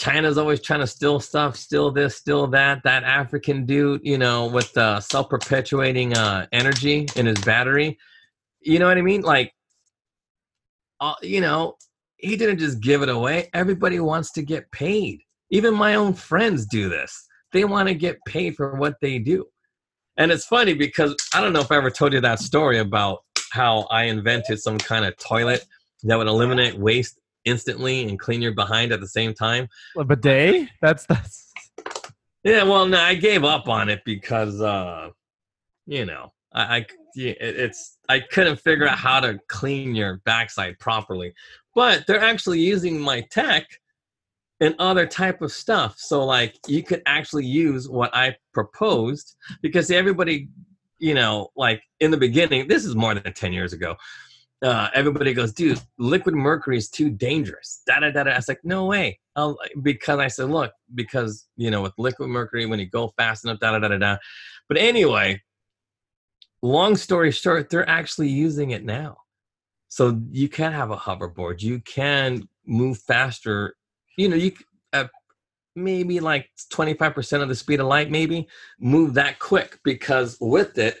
China's 0.00 0.38
always 0.38 0.62
trying 0.62 0.80
to 0.80 0.86
steal 0.86 1.20
stuff, 1.20 1.56
steal 1.56 1.90
this, 1.90 2.16
steal 2.16 2.46
that. 2.46 2.82
That 2.84 3.04
African 3.04 3.66
dude, 3.66 4.00
you 4.02 4.16
know, 4.16 4.46
with 4.46 4.72
the 4.72 4.98
self 5.00 5.28
perpetuating 5.28 6.16
uh, 6.16 6.46
energy 6.52 7.06
in 7.16 7.26
his 7.26 7.38
battery. 7.42 7.98
You 8.62 8.78
know 8.78 8.88
what 8.88 8.96
I 8.96 9.02
mean? 9.02 9.20
Like, 9.20 9.52
uh, 11.00 11.16
you 11.20 11.42
know, 11.42 11.76
he 12.16 12.36
didn't 12.36 12.60
just 12.60 12.80
give 12.80 13.02
it 13.02 13.10
away. 13.10 13.50
Everybody 13.52 14.00
wants 14.00 14.32
to 14.32 14.42
get 14.42 14.70
paid. 14.72 15.20
Even 15.50 15.74
my 15.74 15.96
own 15.96 16.14
friends 16.14 16.64
do 16.64 16.88
this. 16.88 17.26
They 17.52 17.64
want 17.64 17.88
to 17.88 17.94
get 17.94 18.16
paid 18.26 18.56
for 18.56 18.76
what 18.76 18.94
they 19.02 19.18
do. 19.18 19.44
And 20.16 20.32
it's 20.32 20.46
funny 20.46 20.72
because 20.72 21.14
I 21.34 21.42
don't 21.42 21.52
know 21.52 21.60
if 21.60 21.70
I 21.70 21.76
ever 21.76 21.90
told 21.90 22.14
you 22.14 22.22
that 22.22 22.38
story 22.38 22.78
about 22.78 23.18
how 23.52 23.80
I 23.90 24.04
invented 24.04 24.60
some 24.60 24.78
kind 24.78 25.04
of 25.04 25.14
toilet 25.18 25.66
that 26.04 26.16
would 26.16 26.26
eliminate 26.26 26.78
waste 26.78 27.19
instantly 27.44 28.08
and 28.08 28.18
clean 28.18 28.42
your 28.42 28.52
behind 28.52 28.92
at 28.92 29.00
the 29.00 29.08
same 29.08 29.34
time. 29.34 29.68
A 29.96 30.04
bidet. 30.04 30.68
That's 30.80 31.06
that's. 31.06 31.52
Yeah, 32.42 32.62
well, 32.62 32.86
no, 32.86 32.98
I 32.98 33.14
gave 33.14 33.44
up 33.44 33.68
on 33.68 33.90
it 33.90 34.00
because, 34.06 34.62
uh, 34.62 35.10
you 35.86 36.06
know, 36.06 36.32
I, 36.52 36.76
I 36.76 36.86
it's 37.14 37.98
I 38.08 38.20
couldn't 38.20 38.60
figure 38.60 38.88
out 38.88 38.98
how 38.98 39.20
to 39.20 39.38
clean 39.48 39.94
your 39.94 40.20
backside 40.24 40.78
properly. 40.78 41.34
But 41.74 42.06
they're 42.06 42.20
actually 42.20 42.60
using 42.60 42.98
my 42.98 43.20
tech 43.30 43.66
and 44.60 44.74
other 44.78 45.06
type 45.06 45.42
of 45.42 45.52
stuff. 45.52 45.96
So 45.98 46.24
like 46.24 46.56
you 46.66 46.82
could 46.82 47.02
actually 47.06 47.46
use 47.46 47.88
what 47.88 48.14
I 48.14 48.36
proposed 48.52 49.36
because 49.62 49.90
everybody, 49.90 50.48
you 50.98 51.14
know, 51.14 51.48
like 51.56 51.82
in 52.00 52.10
the 52.10 52.16
beginning, 52.16 52.68
this 52.68 52.84
is 52.84 52.94
more 52.94 53.14
than 53.14 53.32
ten 53.32 53.52
years 53.52 53.72
ago. 53.72 53.96
Uh, 54.62 54.88
everybody 54.94 55.32
goes, 55.32 55.52
dude, 55.52 55.80
liquid 55.98 56.34
mercury 56.34 56.76
is 56.76 56.90
too 56.90 57.08
dangerous. 57.08 57.80
Da 57.86 58.00
da 58.00 58.10
da 58.10 58.24
da. 58.24 58.32
I 58.32 58.36
was 58.36 58.48
like, 58.48 58.60
no 58.62 58.84
way. 58.84 59.18
I'll, 59.34 59.56
because 59.80 60.18
I 60.18 60.28
said, 60.28 60.50
look, 60.50 60.72
because 60.94 61.46
you 61.56 61.70
know, 61.70 61.80
with 61.82 61.94
liquid 61.96 62.28
mercury, 62.28 62.66
when 62.66 62.78
you 62.78 62.86
go 62.86 63.12
fast 63.16 63.44
enough, 63.44 63.58
da 63.60 63.72
da 63.72 63.78
da 63.78 63.88
da 63.88 63.98
da. 63.98 64.16
But 64.68 64.76
anyway, 64.76 65.40
long 66.62 66.96
story 66.96 67.30
short, 67.30 67.70
they're 67.70 67.88
actually 67.88 68.28
using 68.28 68.70
it 68.70 68.84
now. 68.84 69.18
So 69.88 70.20
you 70.30 70.48
can 70.48 70.72
have 70.72 70.90
a 70.90 70.96
hoverboard. 70.96 71.62
You 71.62 71.80
can 71.80 72.48
move 72.66 72.98
faster. 72.98 73.76
You 74.16 74.28
know, 74.28 74.36
you 74.36 74.52
uh, 74.92 75.06
maybe 75.74 76.20
like 76.20 76.50
25% 76.72 77.42
of 77.42 77.48
the 77.48 77.54
speed 77.54 77.80
of 77.80 77.86
light, 77.86 78.10
maybe 78.10 78.48
move 78.78 79.14
that 79.14 79.38
quick 79.38 79.78
because 79.84 80.36
with 80.40 80.78
it, 80.78 80.98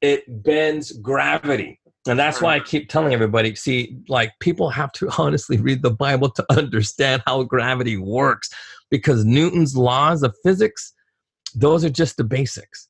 it 0.00 0.42
bends 0.42 0.92
gravity. 0.92 1.79
And 2.06 2.18
that's 2.18 2.40
why 2.40 2.54
I 2.54 2.60
keep 2.60 2.88
telling 2.88 3.12
everybody 3.12 3.54
see, 3.54 3.98
like, 4.08 4.32
people 4.40 4.70
have 4.70 4.92
to 4.92 5.10
honestly 5.18 5.58
read 5.58 5.82
the 5.82 5.90
Bible 5.90 6.30
to 6.30 6.46
understand 6.50 7.22
how 7.26 7.42
gravity 7.42 7.96
works 7.96 8.48
because 8.90 9.24
Newton's 9.24 9.76
laws 9.76 10.22
of 10.22 10.34
physics, 10.42 10.94
those 11.54 11.84
are 11.84 11.90
just 11.90 12.16
the 12.16 12.24
basics. 12.24 12.88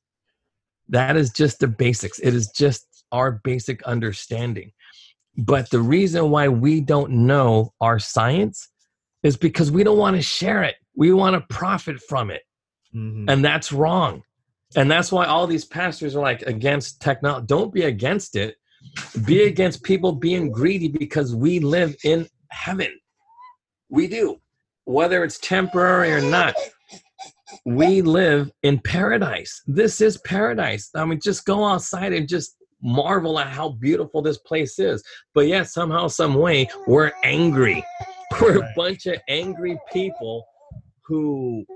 That 0.89 1.17
is 1.17 1.31
just 1.31 1.61
the 1.61 1.69
basics. 1.69 2.19
It 2.21 2.35
is 2.35 2.51
just 2.51 2.87
our 3.13 3.41
basic 3.45 3.83
understanding. 3.83 4.73
But 5.37 5.71
the 5.71 5.81
reason 5.81 6.31
why 6.31 6.49
we 6.49 6.81
don't 6.81 7.11
know 7.11 7.73
our 7.81 7.99
science 7.99 8.69
is 9.23 9.37
because 9.37 9.71
we 9.71 9.85
don't 9.85 9.99
want 9.99 10.17
to 10.17 10.23
share 10.23 10.63
it. 10.63 10.77
We 10.95 11.13
want 11.13 11.35
to 11.35 11.55
profit 11.55 12.01
from 12.01 12.31
it. 12.31 12.43
Mhm. 12.95 13.27
And 13.29 13.45
that's 13.45 13.73
wrong. 13.73 14.23
And 14.77 14.91
that's 14.91 15.11
why 15.11 15.27
all 15.27 15.47
these 15.47 15.65
pastors 15.65 16.15
are 16.15 16.23
like 16.23 16.43
against 16.43 17.01
technology. 17.01 17.47
Don't 17.47 17.73
be 17.73 17.83
against 17.83 18.37
it. 18.37 18.57
Be 19.25 19.45
against 19.45 19.83
people 19.83 20.13
being 20.13 20.51
greedy 20.51 20.89
because 20.89 21.35
we 21.35 21.61
live 21.61 21.95
in 22.05 22.29
heaven. 22.51 22.99
We 23.89 24.07
do. 24.07 24.41
Whether 24.85 25.25
it's 25.25 25.39
temporary 25.39 26.13
or 26.13 26.21
not, 26.21 26.55
we 27.65 28.03
live 28.03 28.51
in 28.63 28.81
paradise. 28.81 29.63
This 29.67 30.01
is 30.01 30.19
paradise. 30.19 30.91
I 30.95 31.05
mean, 31.05 31.21
just 31.23 31.45
go 31.45 31.65
outside 31.65 32.13
and 32.13 32.29
just 32.29 32.57
marvel 32.83 33.39
at 33.39 33.49
how 33.49 33.71
beautiful 33.71 34.23
this 34.23 34.39
place 34.39 34.79
is. 34.79 35.03
But 35.35 35.47
yet, 35.47 35.69
somehow, 35.69 36.09
some 36.09 36.35
way, 36.35 36.69
we're 36.87 37.13
angry. 37.23 37.85
We're 38.41 38.63
a 38.63 38.73
bunch 38.77 39.07
of 39.07 39.17
angry 39.29 39.77
people 39.93 40.47
who 41.05 41.67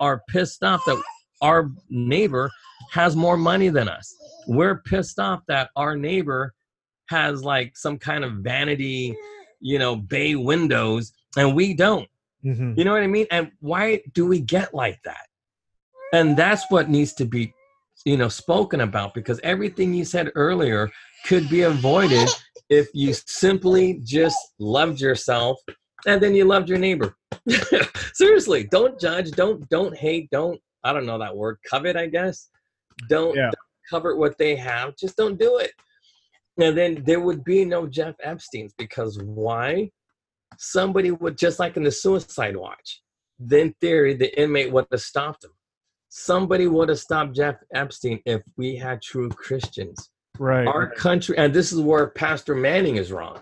are 0.00 0.22
pissed 0.28 0.62
off 0.62 0.84
that 0.84 1.02
our 1.44 1.70
neighbor 1.90 2.50
has 2.90 3.14
more 3.14 3.36
money 3.36 3.68
than 3.68 3.86
us. 3.88 4.12
We're 4.46 4.78
pissed 4.78 5.18
off 5.18 5.42
that 5.46 5.68
our 5.76 5.94
neighbor 5.94 6.54
has 7.10 7.44
like 7.44 7.76
some 7.76 7.98
kind 7.98 8.24
of 8.24 8.32
vanity, 8.36 9.14
you 9.60 9.78
know, 9.78 9.94
bay 9.94 10.34
windows 10.36 11.12
and 11.36 11.54
we 11.54 11.74
don't. 11.74 12.08
Mhm. 12.44 12.76
You 12.78 12.84
know 12.84 12.92
what 12.92 13.02
I 13.02 13.06
mean? 13.06 13.26
And 13.30 13.50
why 13.60 14.02
do 14.14 14.26
we 14.26 14.40
get 14.40 14.72
like 14.72 14.98
that? 15.04 15.26
And 16.14 16.36
that's 16.36 16.64
what 16.70 16.88
needs 16.88 17.12
to 17.14 17.26
be, 17.26 17.52
you 18.06 18.16
know, 18.16 18.28
spoken 18.28 18.80
about 18.80 19.12
because 19.12 19.38
everything 19.42 19.92
you 19.92 20.06
said 20.06 20.32
earlier 20.34 20.90
could 21.26 21.48
be 21.50 21.62
avoided 21.62 22.28
if 22.70 22.88
you 22.94 23.12
simply 23.26 24.00
just 24.02 24.38
loved 24.58 24.98
yourself 25.00 25.58
and 26.06 26.22
then 26.22 26.34
you 26.34 26.44
loved 26.44 26.68
your 26.70 26.78
neighbor. 26.78 27.16
Seriously, 28.14 28.64
don't 28.70 28.98
judge, 28.98 29.30
don't 29.32 29.68
don't 29.68 29.94
hate, 29.96 30.30
don't 30.30 30.58
I 30.84 30.92
don't 30.92 31.06
know 31.06 31.18
that 31.18 31.36
word, 31.36 31.58
covet, 31.68 31.96
I 31.96 32.06
guess. 32.06 32.48
Don't, 33.08 33.34
Yeah. 33.34 33.44
don't 33.50 33.54
covet 33.90 34.16
what 34.18 34.38
they 34.38 34.54
have. 34.56 34.96
Just 34.96 35.16
don't 35.16 35.38
do 35.38 35.58
it. 35.58 35.72
And 36.58 36.76
then 36.78 37.02
there 37.04 37.20
would 37.20 37.42
be 37.42 37.64
no 37.64 37.86
Jeff 37.86 38.14
Epstein's 38.22 38.74
because 38.78 39.18
why? 39.22 39.90
Somebody 40.58 41.10
would 41.10 41.36
just 41.36 41.58
like 41.58 41.76
in 41.76 41.82
the 41.82 41.90
suicide 41.90 42.56
watch. 42.56 43.02
Then 43.38 43.74
theory, 43.80 44.14
the 44.14 44.38
inmate 44.40 44.70
would 44.72 44.86
have 44.92 45.00
stopped 45.00 45.44
him. 45.44 45.50
Somebody 46.10 46.68
would 46.68 46.88
have 46.90 47.00
stopped 47.00 47.34
Jeff 47.34 47.56
Epstein 47.74 48.20
if 48.24 48.42
we 48.56 48.76
had 48.76 49.02
true 49.02 49.28
Christians 49.30 50.10
Right. 50.38 50.66
our 50.66 50.90
country 50.90 51.36
and 51.38 51.54
this 51.54 51.72
is 51.72 51.80
where 51.80 52.08
pastor 52.08 52.56
manning 52.56 52.96
is 52.96 53.12
wrong 53.12 53.40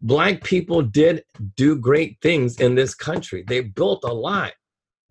black 0.00 0.42
people 0.42 0.80
did 0.80 1.22
do 1.56 1.76
great 1.76 2.16
things 2.22 2.58
in 2.58 2.74
this 2.74 2.94
country 2.94 3.44
they 3.46 3.60
built 3.60 4.02
a 4.02 4.12
lot 4.12 4.52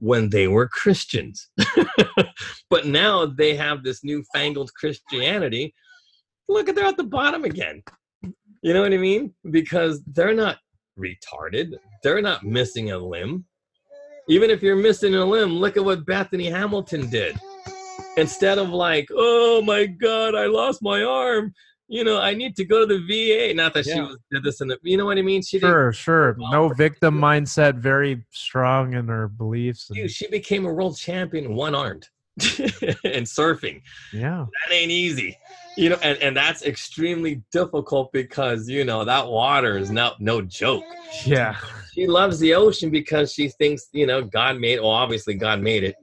when 0.05 0.29
they 0.29 0.47
were 0.47 0.67
christians. 0.67 1.49
But 2.69 2.87
now 2.87 3.25
they 3.25 3.55
have 3.55 3.83
this 3.83 4.03
newfangled 4.03 4.71
christianity. 4.73 5.73
Look 6.49 6.67
at 6.67 6.75
they're 6.75 6.85
at 6.85 6.97
the 6.97 7.03
bottom 7.03 7.43
again. 7.43 7.81
You 8.61 8.73
know 8.73 8.81
what 8.81 8.93
i 8.93 8.97
mean? 8.97 9.33
Because 9.51 10.03
they're 10.13 10.33
not 10.33 10.57
retarded. 10.99 11.75
They're 12.03 12.21
not 12.21 12.43
missing 12.43 12.91
a 12.91 12.97
limb. 12.97 13.45
Even 14.27 14.49
if 14.49 14.61
you're 14.63 14.75
missing 14.75 15.15
a 15.15 15.25
limb 15.25 15.51
look 15.53 15.77
at 15.77 15.85
what 15.85 16.05
bethany 16.05 16.49
hamilton 16.49 17.09
did. 17.09 17.39
Instead 18.17 18.57
of 18.57 18.69
like, 18.69 19.07
oh 19.11 19.61
my 19.61 19.85
god, 19.85 20.35
I 20.35 20.45
lost 20.45 20.81
my 20.81 21.03
arm. 21.03 21.53
You 21.87 22.03
know, 22.03 22.19
I 22.19 22.33
need 22.33 22.55
to 22.55 22.65
go 22.65 22.85
to 22.85 22.97
the 22.97 22.99
VA. 23.47 23.53
Not 23.53 23.73
that 23.75 23.85
she 23.85 23.99
was 23.99 24.17
did 24.31 24.43
this 24.43 24.59
in 24.61 24.67
the. 24.69 24.79
You 24.81 24.97
know 24.97 25.05
what 25.05 25.17
I 25.17 25.21
mean? 25.21 25.43
She 25.43 25.57
did. 25.59 25.67
Sure, 25.67 25.93
sure. 25.93 26.35
No 26.39 26.69
victim 26.69 27.19
mindset, 27.19 27.75
very 27.77 28.25
strong 28.31 28.93
in 28.93 29.07
her 29.07 29.27
beliefs. 29.27 29.89
and- 29.89 29.97
Dude, 29.97 30.11
she 30.11 30.27
became 30.27 30.65
a 30.65 30.73
world 30.73 30.97
champion, 30.97 31.53
one 31.55 31.75
armed, 31.75 32.07
in 32.37 32.41
surfing. 33.23 33.81
yeah. 34.11 34.45
That 34.67 34.73
ain't 34.75 34.91
easy. 34.91 35.37
You 35.77 35.89
know, 35.89 35.97
and, 36.01 36.17
and 36.19 36.35
that's 36.35 36.63
extremely 36.63 37.43
difficult 37.51 38.11
because 38.13 38.67
you 38.69 38.83
know 38.85 39.03
that 39.03 39.27
water 39.27 39.77
is 39.77 39.91
not 39.91 40.19
no 40.21 40.41
joke. 40.41 40.83
Yeah. 41.25 41.55
She 41.93 42.07
loves 42.07 42.39
the 42.39 42.53
ocean 42.55 42.89
because 42.89 43.31
she 43.33 43.49
thinks 43.49 43.89
you 43.91 44.07
know 44.07 44.21
God 44.23 44.57
made. 44.59 44.79
Well, 44.79 44.89
obviously 44.89 45.33
God 45.35 45.61
made 45.61 45.83
it. 45.83 45.95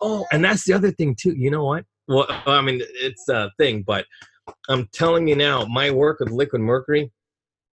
Oh, 0.00 0.24
and 0.32 0.42
that's 0.44 0.64
the 0.64 0.72
other 0.72 0.90
thing 0.92 1.14
too. 1.20 1.34
You 1.36 1.50
know 1.50 1.64
what? 1.64 1.84
Well, 2.08 2.26
I 2.46 2.60
mean, 2.62 2.80
it's 2.94 3.28
a 3.28 3.50
thing, 3.58 3.82
but 3.82 4.04
I'm 4.68 4.88
telling 4.92 5.28
you 5.28 5.36
now, 5.36 5.64
my 5.66 5.90
work 5.90 6.20
with 6.20 6.30
liquid 6.30 6.62
mercury. 6.62 7.12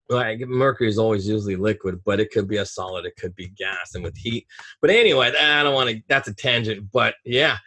Like 0.09 0.39
mercury 0.39 0.89
is 0.89 0.97
always 0.97 1.27
usually 1.27 1.55
liquid, 1.55 2.01
but 2.03 2.19
it 2.19 2.31
could 2.31 2.47
be 2.47 2.57
a 2.57 2.65
solid, 2.65 3.05
it 3.05 3.15
could 3.15 3.35
be 3.35 3.49
gas, 3.49 3.93
and 3.93 4.03
with 4.03 4.17
heat. 4.17 4.47
But 4.81 4.89
anyway, 4.89 5.31
I 5.39 5.61
don't 5.61 5.75
want 5.75 5.89
to. 5.89 6.01
That's 6.07 6.27
a 6.27 6.33
tangent. 6.33 6.91
But 6.91 7.13
yeah, 7.25 7.57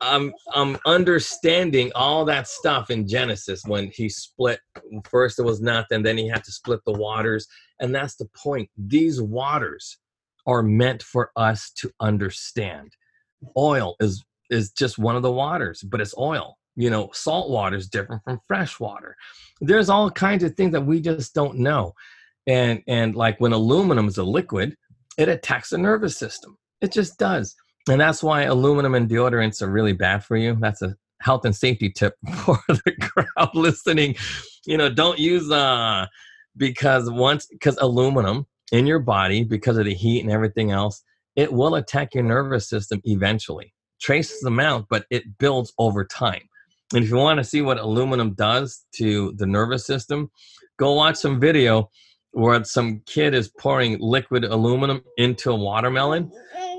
I'm 0.00 0.32
I'm 0.54 0.78
understanding 0.86 1.90
all 1.94 2.24
that 2.26 2.46
stuff 2.46 2.90
in 2.90 3.08
Genesis 3.08 3.62
when 3.66 3.90
he 3.92 4.08
split. 4.08 4.60
First 5.04 5.38
it 5.38 5.44
was 5.44 5.60
nothing, 5.60 6.02
then 6.02 6.16
he 6.16 6.28
had 6.28 6.44
to 6.44 6.52
split 6.52 6.80
the 6.86 6.92
waters, 6.92 7.46
and 7.80 7.94
that's 7.94 8.16
the 8.16 8.28
point. 8.36 8.70
These 8.76 9.20
waters 9.20 9.98
are 10.46 10.62
meant 10.62 11.02
for 11.02 11.30
us 11.36 11.70
to 11.78 11.90
understand. 12.00 12.92
Oil 13.56 13.96
is 14.00 14.24
is 14.50 14.70
just 14.70 14.98
one 14.98 15.16
of 15.16 15.22
the 15.22 15.32
waters, 15.32 15.82
but 15.82 16.00
it's 16.00 16.16
oil. 16.16 16.57
You 16.78 16.90
know, 16.90 17.10
salt 17.12 17.50
water 17.50 17.76
is 17.76 17.88
different 17.88 18.22
from 18.22 18.40
fresh 18.46 18.78
water. 18.78 19.16
There's 19.60 19.88
all 19.90 20.12
kinds 20.12 20.44
of 20.44 20.54
things 20.54 20.70
that 20.72 20.86
we 20.86 21.00
just 21.00 21.34
don't 21.34 21.58
know. 21.58 21.94
And 22.46 22.84
and 22.86 23.16
like 23.16 23.40
when 23.40 23.52
aluminum 23.52 24.06
is 24.06 24.16
a 24.16 24.22
liquid, 24.22 24.76
it 25.18 25.28
attacks 25.28 25.70
the 25.70 25.78
nervous 25.78 26.16
system. 26.16 26.56
It 26.80 26.92
just 26.92 27.18
does. 27.18 27.56
And 27.90 28.00
that's 28.00 28.22
why 28.22 28.42
aluminum 28.42 28.94
and 28.94 29.10
deodorants 29.10 29.60
are 29.60 29.66
really 29.68 29.92
bad 29.92 30.24
for 30.24 30.36
you. 30.36 30.56
That's 30.60 30.80
a 30.80 30.94
health 31.20 31.44
and 31.44 31.56
safety 31.56 31.90
tip 31.90 32.14
for 32.44 32.60
the 32.68 32.92
crowd 33.00 33.50
listening. 33.54 34.14
You 34.64 34.76
know, 34.76 34.88
don't 34.88 35.18
use 35.18 35.50
uh 35.50 36.06
because 36.56 37.10
once 37.10 37.46
because 37.46 37.76
aluminum 37.78 38.46
in 38.70 38.86
your 38.86 39.00
body 39.00 39.42
because 39.42 39.78
of 39.78 39.86
the 39.86 39.94
heat 39.94 40.20
and 40.20 40.30
everything 40.30 40.70
else, 40.70 41.02
it 41.34 41.52
will 41.52 41.74
attack 41.74 42.14
your 42.14 42.22
nervous 42.22 42.68
system 42.68 43.00
eventually. 43.02 43.74
Traces 44.00 44.44
amount, 44.44 44.86
but 44.88 45.06
it 45.10 45.38
builds 45.38 45.72
over 45.76 46.04
time. 46.04 46.42
And 46.94 47.04
if 47.04 47.10
you 47.10 47.16
want 47.16 47.38
to 47.38 47.44
see 47.44 47.60
what 47.60 47.78
aluminum 47.78 48.34
does 48.34 48.84
to 48.96 49.32
the 49.36 49.46
nervous 49.46 49.86
system, 49.86 50.30
go 50.78 50.94
watch 50.94 51.16
some 51.16 51.38
video 51.38 51.90
where 52.32 52.62
some 52.64 53.00
kid 53.06 53.34
is 53.34 53.50
pouring 53.58 53.98
liquid 54.00 54.44
aluminum 54.44 55.02
into 55.16 55.50
a 55.50 55.54
watermelon, 55.56 56.30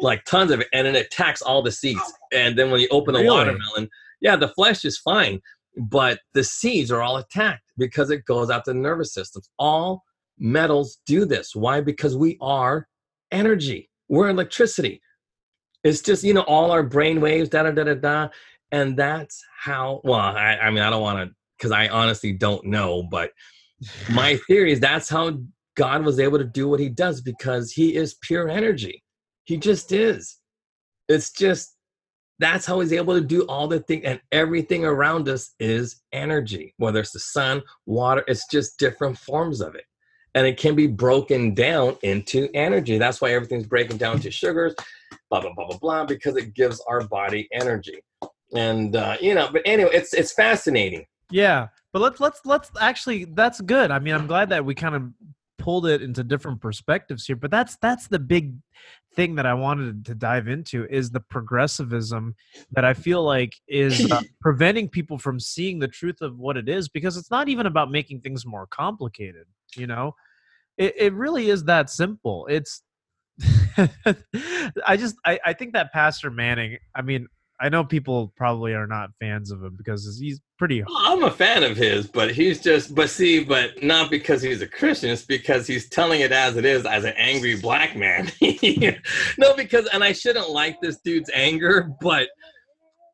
like 0.02 0.24
tons 0.26 0.52
of 0.52 0.62
it, 0.62 0.68
and 0.74 0.88
it 0.88 0.96
attacks 0.96 1.42
all 1.42 1.62
the 1.62 1.72
seeds. 1.72 2.02
And 2.32 2.58
then 2.58 2.72
when 2.72 2.82
you 2.82 2.88
open 2.92 3.14
the 3.14 3.20
Really? 3.22 3.36
watermelon, 3.36 3.90
yeah, 4.22 4.36
the 4.36 4.48
flesh 4.50 4.86
is 4.86 4.98
fine, 4.98 5.42
but 5.78 6.20
the 6.34 6.44
seeds 6.44 6.92
are 6.92 7.02
all 7.02 7.18
attacked 7.18 7.64
because 7.78 8.10
it 8.10 8.26
goes 8.26 8.50
out 8.50 8.66
to 8.66 8.74
the 8.74 8.80
nervous 8.80 9.14
system. 9.14 9.42
All 9.58 10.04
metals 10.38 11.00
do 11.06 11.26
this. 11.26 11.56
Why? 11.56 11.82
Because 11.82 12.16
we 12.16 12.38
are 12.42 12.88
energy. 13.32 13.90
We're 14.08 14.30
electricity. 14.30 15.02
It's 15.84 16.02
just, 16.02 16.24
you 16.24 16.34
know, 16.34 16.42
all 16.42 16.72
our 16.72 16.84
brain 16.84 17.22
waves, 17.22 17.50
da 17.50 17.64
da 17.64 17.72
da 17.72 17.84
da 17.84 17.94
da. 17.96 18.28
And 18.72 18.98
that's 18.98 19.44
how, 19.60 20.02
well, 20.04 20.20
I, 20.20 20.58
I 20.62 20.70
mean, 20.70 20.84
I 20.84 20.90
don't 20.90 21.02
want 21.02 21.30
to, 21.30 21.36
because 21.58 21.72
I 21.72 21.88
honestly 21.90 22.34
don't 22.34 22.66
know, 22.66 23.04
but 23.04 23.32
my 24.12 24.36
theory 24.48 24.72
is 24.72 24.80
that's 24.80 25.10
how 25.10 25.40
God 25.76 26.04
was 26.04 26.20
able 26.20 26.38
to 26.38 26.46
do 26.46 26.68
what 26.68 26.80
he 26.80 26.90
does 26.90 27.22
because 27.22 27.72
he 27.72 27.96
is 27.96 28.16
pure 28.22 28.50
energy. 28.50 29.04
He 29.46 29.58
just 29.58 29.92
is. 29.92 30.38
It's 31.08 31.32
just, 31.32 31.76
that's 32.38 32.66
how 32.66 32.80
he's 32.80 32.94
able 32.94 33.16
to 33.16 33.26
do 33.26 33.42
all 33.44 33.68
the 33.68 33.80
things, 33.82 34.04
and 34.06 34.22
everything 34.32 34.86
around 34.86 35.28
us 35.28 35.56
is 35.60 36.02
energy, 36.14 36.74
whether 36.78 37.00
it's 37.00 37.12
the 37.12 37.20
sun, 37.20 37.62
water, 37.86 38.24
it's 38.28 38.48
just 38.48 38.80
different 38.80 39.18
forms 39.18 39.60
of 39.60 39.76
it 39.76 39.84
and 40.36 40.46
it 40.46 40.58
can 40.58 40.76
be 40.76 40.88
broken 40.88 41.54
down 41.54 41.98
into 42.04 42.50
energy. 42.54 42.98
That's 42.98 43.22
why 43.22 43.34
everything's 43.34 43.68
breaking 43.68 43.98
down 43.98 44.20
to 44.22 44.32
sugars, 44.32 44.76
blah 45.30 45.42
blah 45.42 45.54
blah 45.54 45.68
blah 45.68 45.78
blah, 45.78 46.06
because 46.06 46.38
it 46.38 46.54
gives 46.54 46.82
our 46.88 47.08
body 47.08 47.48
energy. 47.52 48.00
And 48.54 48.96
uh, 48.96 49.18
you 49.22 49.36
know, 49.36 49.50
but 49.52 49.62
anyway, 49.66 49.92
it's 49.94 50.14
it's 50.14 50.34
fascinating. 50.34 51.06
Yeah, 51.32 51.68
but 51.94 52.02
let's 52.02 52.20
let's 52.20 52.42
let's 52.46 52.72
actually 52.80 53.26
that's 53.26 53.62
good. 53.62 53.92
I 53.92 54.00
mean, 54.00 54.16
I'm 54.16 54.28
glad 54.28 54.50
that 54.50 54.66
we 54.66 54.74
kind 54.74 54.96
of 54.96 55.04
pulled 55.60 55.86
it 55.86 56.02
into 56.02 56.24
different 56.24 56.62
perspectives 56.62 57.26
here. 57.26 57.36
But 57.36 57.52
that's 57.52 57.78
that's 57.82 58.08
the 58.08 58.18
big 58.18 58.56
thing 59.16 59.36
that 59.36 59.46
I 59.46 59.54
wanted 59.54 60.06
to 60.06 60.16
dive 60.16 60.48
into 60.48 60.86
is 60.90 61.12
the 61.12 61.20
progressivism 61.20 62.36
that 62.72 62.86
I 62.86 62.94
feel 62.94 63.24
like 63.24 63.54
is 63.68 64.10
uh, 64.12 64.22
preventing 64.42 64.88
people 64.88 65.18
from 65.18 65.40
seeing 65.40 65.80
the 65.80 65.88
truth 65.88 66.22
of 66.22 66.40
what 66.40 66.58
it 66.58 66.70
is 66.70 66.90
because 66.90 67.18
it's 67.18 67.32
not 67.32 67.50
even 67.50 67.66
about 67.66 67.92
making 67.92 68.22
things 68.22 68.46
more 68.46 68.66
complicated. 68.68 69.46
You 69.76 69.88
know, 69.88 70.16
it 70.78 70.96
it 70.98 71.14
really 71.14 71.50
is 71.50 71.66
that 71.66 71.90
simple. 71.90 72.48
It's 72.50 72.82
I 73.78 74.98
just 74.98 75.16
I, 75.26 75.40
I 75.46 75.54
think 75.54 75.74
that 75.74 75.94
Pastor 75.94 76.32
Manning. 76.32 76.78
I 76.96 77.02
mean, 77.02 77.28
I 77.62 77.70
know 77.70 77.84
people 77.84 78.34
probably 78.38 78.74
are 78.74 78.88
not 78.88 79.10
fans 79.20 79.52
of 79.52 79.62
him 79.62 79.76
because 79.76 80.18
he's 80.20 80.40
pretty. 80.58 80.84
I'm 80.98 81.24
a 81.24 81.32
fan 81.32 81.64
of 81.64 81.76
his, 81.76 82.08
but 82.08 82.32
he's 82.32 82.62
just, 82.62 82.96
but 82.96 83.10
see, 83.10 83.44
but 83.44 83.84
not 83.84 84.10
because 84.10 84.42
he's 84.42 84.62
a 84.62 84.68
Christian. 84.68 85.10
It's 85.10 85.26
because 85.26 85.68
he's 85.68 85.90
telling 85.90 86.22
it 86.22 86.32
as 86.32 86.56
it 86.56 86.64
is, 86.64 86.86
as 86.86 87.04
an 87.04 87.14
angry 87.18 87.60
black 87.60 87.98
man. 87.98 88.32
no, 89.38 89.56
because, 89.56 89.88
and 89.88 90.04
I 90.04 90.14
shouldn't 90.14 90.50
like 90.50 90.80
this 90.82 91.00
dude's 91.04 91.30
anger, 91.34 91.92
but 92.00 92.30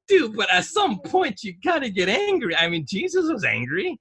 dude, 0.07 0.35
but 0.35 0.53
at 0.53 0.65
some 0.65 0.99
point 0.99 1.43
you 1.43 1.55
got 1.63 1.79
to 1.79 1.89
get 1.89 2.07
angry. 2.07 2.55
I 2.55 2.69
mean, 2.69 2.85
Jesus 2.87 3.31
was 3.31 3.43
angry. 3.43 3.99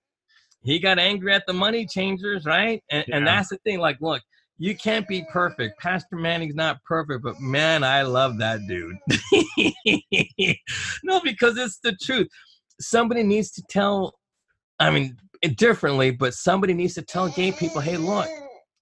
He 0.63 0.79
got 0.79 0.99
angry 0.99 1.33
at 1.33 1.45
the 1.47 1.53
money 1.53 1.87
changers, 1.87 2.45
right? 2.45 2.83
And, 2.91 3.05
yeah. 3.09 3.17
and 3.17 3.27
that's 3.27 3.49
the 3.49 3.59
thing. 3.65 3.79
Like, 3.79 3.99
look, 4.01 4.23
you 4.59 4.77
can't 4.77 5.07
be 5.09 5.25
perfect. 5.31 5.79
Pastor 5.81 6.17
Manning's 6.17 6.55
not 6.55 6.83
perfect, 6.85 7.23
but 7.23 7.41
man, 7.41 7.83
I 7.83 8.03
love 8.03 8.39
that 8.39 8.61
dude. 8.69 8.97
no, 11.05 11.21
because 11.21 11.57
it's 11.57 11.79
the 11.79 11.97
truth. 12.01 12.29
Somebody 12.81 13.23
needs 13.23 13.51
to 13.53 13.63
tell, 13.69 14.15
I 14.79 14.91
mean, 14.91 15.17
differently, 15.57 16.13
but 16.13 16.35
somebody 16.35 16.73
needs 16.75 16.95
to 16.95 17.03
tell 17.03 17.29
gay 17.29 17.53
people, 17.53 17.81
hey, 17.81 17.97
look, 17.97 18.29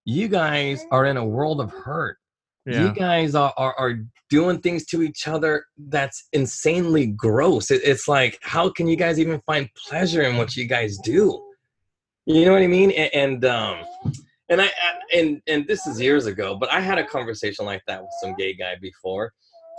you 0.05 0.29
guys 0.29 0.85
are 0.91 1.07
in 1.07 1.17
a 1.17 1.25
world 1.25 1.61
of 1.61 1.71
hurt. 1.71 2.19
Yeah. 2.67 2.87
You 2.87 2.93
guys 2.93 3.35
are, 3.35 3.53
are, 3.57 3.75
are, 3.79 3.99
doing 4.31 4.59
things 4.59 4.87
to 4.87 5.03
each 5.03 5.29
other 5.29 5.63
that's 5.77 6.29
insanely 6.33 7.07
gross. 7.07 7.71
It, 7.71 7.83
it's 7.85 8.09
like, 8.09 8.39
how 8.41 8.71
can 8.71 8.89
you 8.89 8.97
guys 8.97 9.21
even 9.21 9.43
find 9.45 9.69
pleasure 9.75 10.23
in 10.23 10.39
what 10.39 10.57
you 10.57 10.65
guys 10.65 10.97
do? 11.05 11.39
You 12.25 12.47
know 12.47 12.53
what 12.53 12.63
I 12.63 12.67
mean? 12.67 12.93
And, 12.93 13.15
and 13.15 13.45
um, 13.45 13.85
and 14.53 14.61
I 14.61 14.71
and 15.15 15.41
and 15.47 15.67
this 15.67 15.87
is 15.87 15.99
years 16.01 16.27
ago, 16.27 16.55
but 16.55 16.71
I 16.71 16.81
had 16.81 16.99
a 16.99 17.07
conversation 17.07 17.65
like 17.65 17.83
that 17.87 18.03
with 18.03 18.11
some 18.21 18.35
gay 18.37 18.53
guy 18.53 18.77
before, 18.81 19.33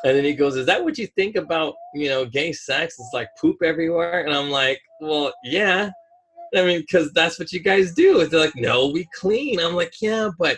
and 0.03 0.17
then 0.17 0.23
he 0.23 0.33
goes, 0.33 0.55
"Is 0.55 0.65
that 0.65 0.83
what 0.83 0.97
you 0.97 1.05
think 1.15 1.35
about 1.35 1.75
you 1.93 2.09
know 2.09 2.25
gay 2.25 2.51
sex? 2.51 2.95
It's 2.99 3.13
like 3.13 3.29
poop 3.39 3.57
everywhere." 3.63 4.25
And 4.25 4.33
I'm 4.33 4.49
like, 4.49 4.81
"Well, 4.99 5.31
yeah." 5.43 5.91
I 6.55 6.63
mean, 6.63 6.81
because 6.81 7.11
that's 7.13 7.39
what 7.39 7.51
you 7.51 7.59
guys 7.59 7.93
do. 7.93 8.25
They're 8.25 8.39
like, 8.39 8.55
"No, 8.55 8.87
we 8.87 9.07
clean." 9.13 9.59
I'm 9.59 9.75
like, 9.75 9.93
"Yeah, 10.01 10.29
but 10.39 10.57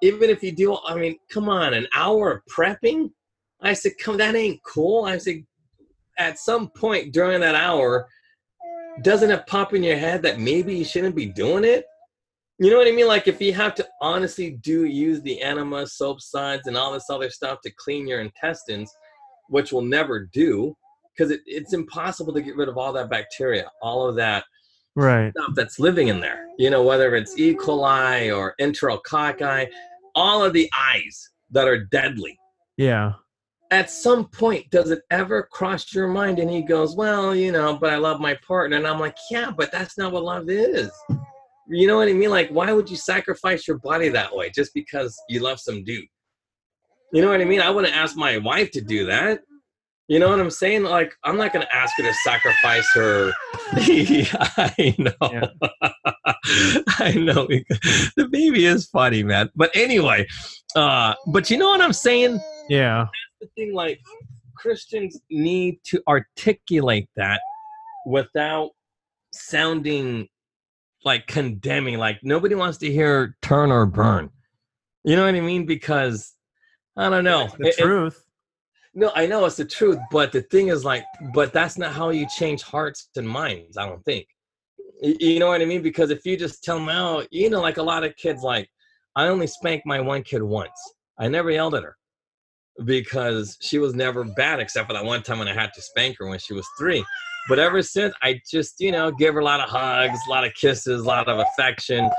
even 0.00 0.30
if 0.30 0.42
you 0.42 0.52
do, 0.52 0.78
I 0.86 0.94
mean, 0.94 1.18
come 1.30 1.50
on, 1.50 1.74
an 1.74 1.86
hour 1.94 2.32
of 2.32 2.42
prepping." 2.50 3.10
I 3.60 3.74
said, 3.74 3.92
"Come, 4.02 4.16
that 4.18 4.36
ain't 4.36 4.62
cool." 4.64 5.04
I 5.04 5.18
said, 5.18 5.44
at 6.18 6.38
some 6.38 6.70
point 6.70 7.12
during 7.12 7.40
that 7.40 7.54
hour, 7.54 8.08
doesn't 9.02 9.30
it 9.30 9.46
pop 9.46 9.74
in 9.74 9.82
your 9.82 9.98
head 9.98 10.22
that 10.22 10.40
maybe 10.40 10.74
you 10.74 10.84
shouldn't 10.84 11.14
be 11.14 11.26
doing 11.26 11.64
it? 11.64 11.84
You 12.58 12.70
know 12.70 12.78
what 12.78 12.88
I 12.88 12.92
mean? 12.92 13.06
Like 13.06 13.28
if 13.28 13.40
you 13.40 13.52
have 13.52 13.74
to 13.76 13.86
honestly 14.00 14.50
do 14.50 14.84
use 14.84 15.22
the 15.22 15.40
enema, 15.40 15.86
soap 15.86 16.20
suds, 16.20 16.66
and 16.66 16.76
all 16.76 16.92
this 16.92 17.08
other 17.08 17.30
stuff 17.30 17.60
to 17.62 17.70
clean 17.78 18.08
your 18.08 18.20
intestines, 18.20 18.92
which 19.48 19.72
we'll 19.72 19.82
never 19.82 20.28
do, 20.32 20.76
because 21.16 21.30
it, 21.30 21.40
it's 21.46 21.72
impossible 21.72 22.32
to 22.32 22.42
get 22.42 22.56
rid 22.56 22.68
of 22.68 22.76
all 22.76 22.92
that 22.92 23.10
bacteria, 23.10 23.70
all 23.80 24.08
of 24.08 24.16
that 24.16 24.44
right 24.96 25.32
stuff 25.36 25.54
that's 25.54 25.78
living 25.78 26.08
in 26.08 26.20
there. 26.20 26.48
You 26.58 26.70
know, 26.70 26.82
whether 26.82 27.14
it's 27.14 27.38
E. 27.38 27.54
coli 27.54 28.36
or 28.36 28.54
enterococci, 28.60 29.68
all 30.16 30.44
of 30.44 30.52
the 30.52 30.68
eyes 30.76 31.30
that 31.50 31.68
are 31.68 31.84
deadly. 31.84 32.36
Yeah. 32.76 33.12
At 33.70 33.90
some 33.90 34.26
point, 34.28 34.70
does 34.70 34.90
it 34.90 35.02
ever 35.10 35.46
cross 35.52 35.92
your 35.94 36.08
mind? 36.08 36.38
And 36.38 36.50
he 36.50 36.62
goes, 36.62 36.96
Well, 36.96 37.34
you 37.34 37.52
know, 37.52 37.76
but 37.76 37.92
I 37.92 37.96
love 37.96 38.20
my 38.20 38.36
partner. 38.46 38.76
And 38.76 38.86
I'm 38.86 38.98
like, 38.98 39.16
Yeah, 39.30 39.52
but 39.56 39.70
that's 39.70 39.96
not 39.96 40.12
what 40.12 40.24
love 40.24 40.48
is. 40.48 40.90
You 41.70 41.86
know 41.86 41.96
what 41.96 42.08
I 42.08 42.12
mean? 42.12 42.30
Like, 42.30 42.48
why 42.50 42.72
would 42.72 42.88
you 42.88 42.96
sacrifice 42.96 43.68
your 43.68 43.78
body 43.78 44.08
that 44.08 44.34
way 44.34 44.50
just 44.54 44.72
because 44.74 45.16
you 45.28 45.40
love 45.40 45.60
some 45.60 45.84
dude? 45.84 46.04
You 47.12 47.22
know 47.22 47.28
what 47.28 47.40
I 47.40 47.44
mean? 47.44 47.60
I 47.60 47.70
wouldn't 47.70 47.94
ask 47.94 48.16
my 48.16 48.38
wife 48.38 48.70
to 48.72 48.80
do 48.80 49.06
that. 49.06 49.40
You 50.08 50.18
know 50.18 50.30
what 50.30 50.40
I'm 50.40 50.50
saying? 50.50 50.84
Like, 50.84 51.14
I'm 51.24 51.36
not 51.36 51.52
going 51.52 51.66
to 51.66 51.76
ask 51.76 51.94
her 51.98 52.02
to 52.02 52.14
sacrifice 52.24 52.88
her. 52.94 53.30
I 53.72 54.94
know. 54.98 55.12
Yeah. 55.30 55.92
I 56.98 57.12
know. 57.12 57.46
The 58.16 58.28
baby 58.30 58.64
is 58.64 58.86
funny, 58.86 59.22
man. 59.22 59.50
But 59.54 59.70
anyway, 59.74 60.26
uh, 60.74 61.14
but 61.26 61.50
you 61.50 61.58
know 61.58 61.68
what 61.68 61.82
I'm 61.82 61.92
saying? 61.92 62.40
Yeah. 62.70 63.06
That's 63.40 63.52
the 63.54 63.62
thing. 63.62 63.74
Like, 63.74 64.00
Christians 64.56 65.20
need 65.30 65.78
to 65.84 66.02
articulate 66.08 67.08
that 67.16 67.40
without 68.06 68.70
sounding 69.32 70.28
like 71.04 71.26
condemning. 71.26 71.98
Like 71.98 72.20
nobody 72.22 72.54
wants 72.54 72.78
to 72.78 72.90
hear 72.90 73.36
turn 73.42 73.70
or 73.70 73.86
burn. 73.86 74.30
You 75.04 75.16
know 75.16 75.24
what 75.24 75.34
I 75.34 75.40
mean? 75.40 75.66
Because 75.66 76.34
I 76.96 77.08
don't 77.08 77.24
know. 77.24 77.44
It's 77.44 77.54
the 77.56 77.68
it, 77.68 77.76
truth. 77.76 78.16
It, 78.16 79.00
no, 79.00 79.12
I 79.14 79.26
know 79.26 79.44
it's 79.44 79.56
the 79.56 79.64
truth, 79.64 79.98
but 80.10 80.32
the 80.32 80.42
thing 80.42 80.68
is 80.68 80.84
like, 80.84 81.04
but 81.32 81.52
that's 81.52 81.78
not 81.78 81.92
how 81.92 82.10
you 82.10 82.26
change 82.28 82.62
hearts 82.62 83.08
and 83.16 83.28
minds. 83.28 83.76
I 83.76 83.86
don't 83.86 84.04
think. 84.04 84.26
You 85.00 85.38
know 85.38 85.48
what 85.48 85.62
I 85.62 85.64
mean? 85.64 85.82
Because 85.82 86.10
if 86.10 86.26
you 86.26 86.36
just 86.36 86.64
tell 86.64 86.78
them 86.78 86.88
oh, 86.88 87.24
you 87.30 87.48
know, 87.50 87.60
like 87.60 87.76
a 87.76 87.82
lot 87.82 88.02
of 88.02 88.16
kids, 88.16 88.42
like 88.42 88.68
I 89.14 89.28
only 89.28 89.46
spanked 89.46 89.86
my 89.86 90.00
one 90.00 90.22
kid 90.22 90.42
once. 90.42 90.78
I 91.18 91.28
never 91.28 91.50
yelled 91.50 91.74
at 91.74 91.84
her 91.84 91.96
because 92.84 93.56
she 93.60 93.78
was 93.78 93.94
never 93.94 94.24
bad 94.24 94.60
except 94.60 94.88
for 94.88 94.92
that 94.94 95.04
one 95.04 95.22
time 95.22 95.38
when 95.38 95.48
I 95.48 95.54
had 95.54 95.72
to 95.74 95.82
spank 95.82 96.16
her 96.18 96.28
when 96.28 96.38
she 96.38 96.54
was 96.54 96.66
three. 96.78 97.04
But 97.48 97.58
ever 97.58 97.82
since, 97.82 98.14
I 98.22 98.40
just, 98.50 98.80
you 98.80 98.92
know, 98.92 99.10
give 99.10 99.34
her 99.34 99.40
a 99.40 99.44
lot 99.44 99.60
of 99.60 99.68
hugs, 99.68 100.18
a 100.26 100.30
lot 100.30 100.44
of 100.44 100.52
kisses, 100.54 101.02
a 101.02 101.04
lot 101.04 101.28
of 101.28 101.38
affection. 101.38 102.10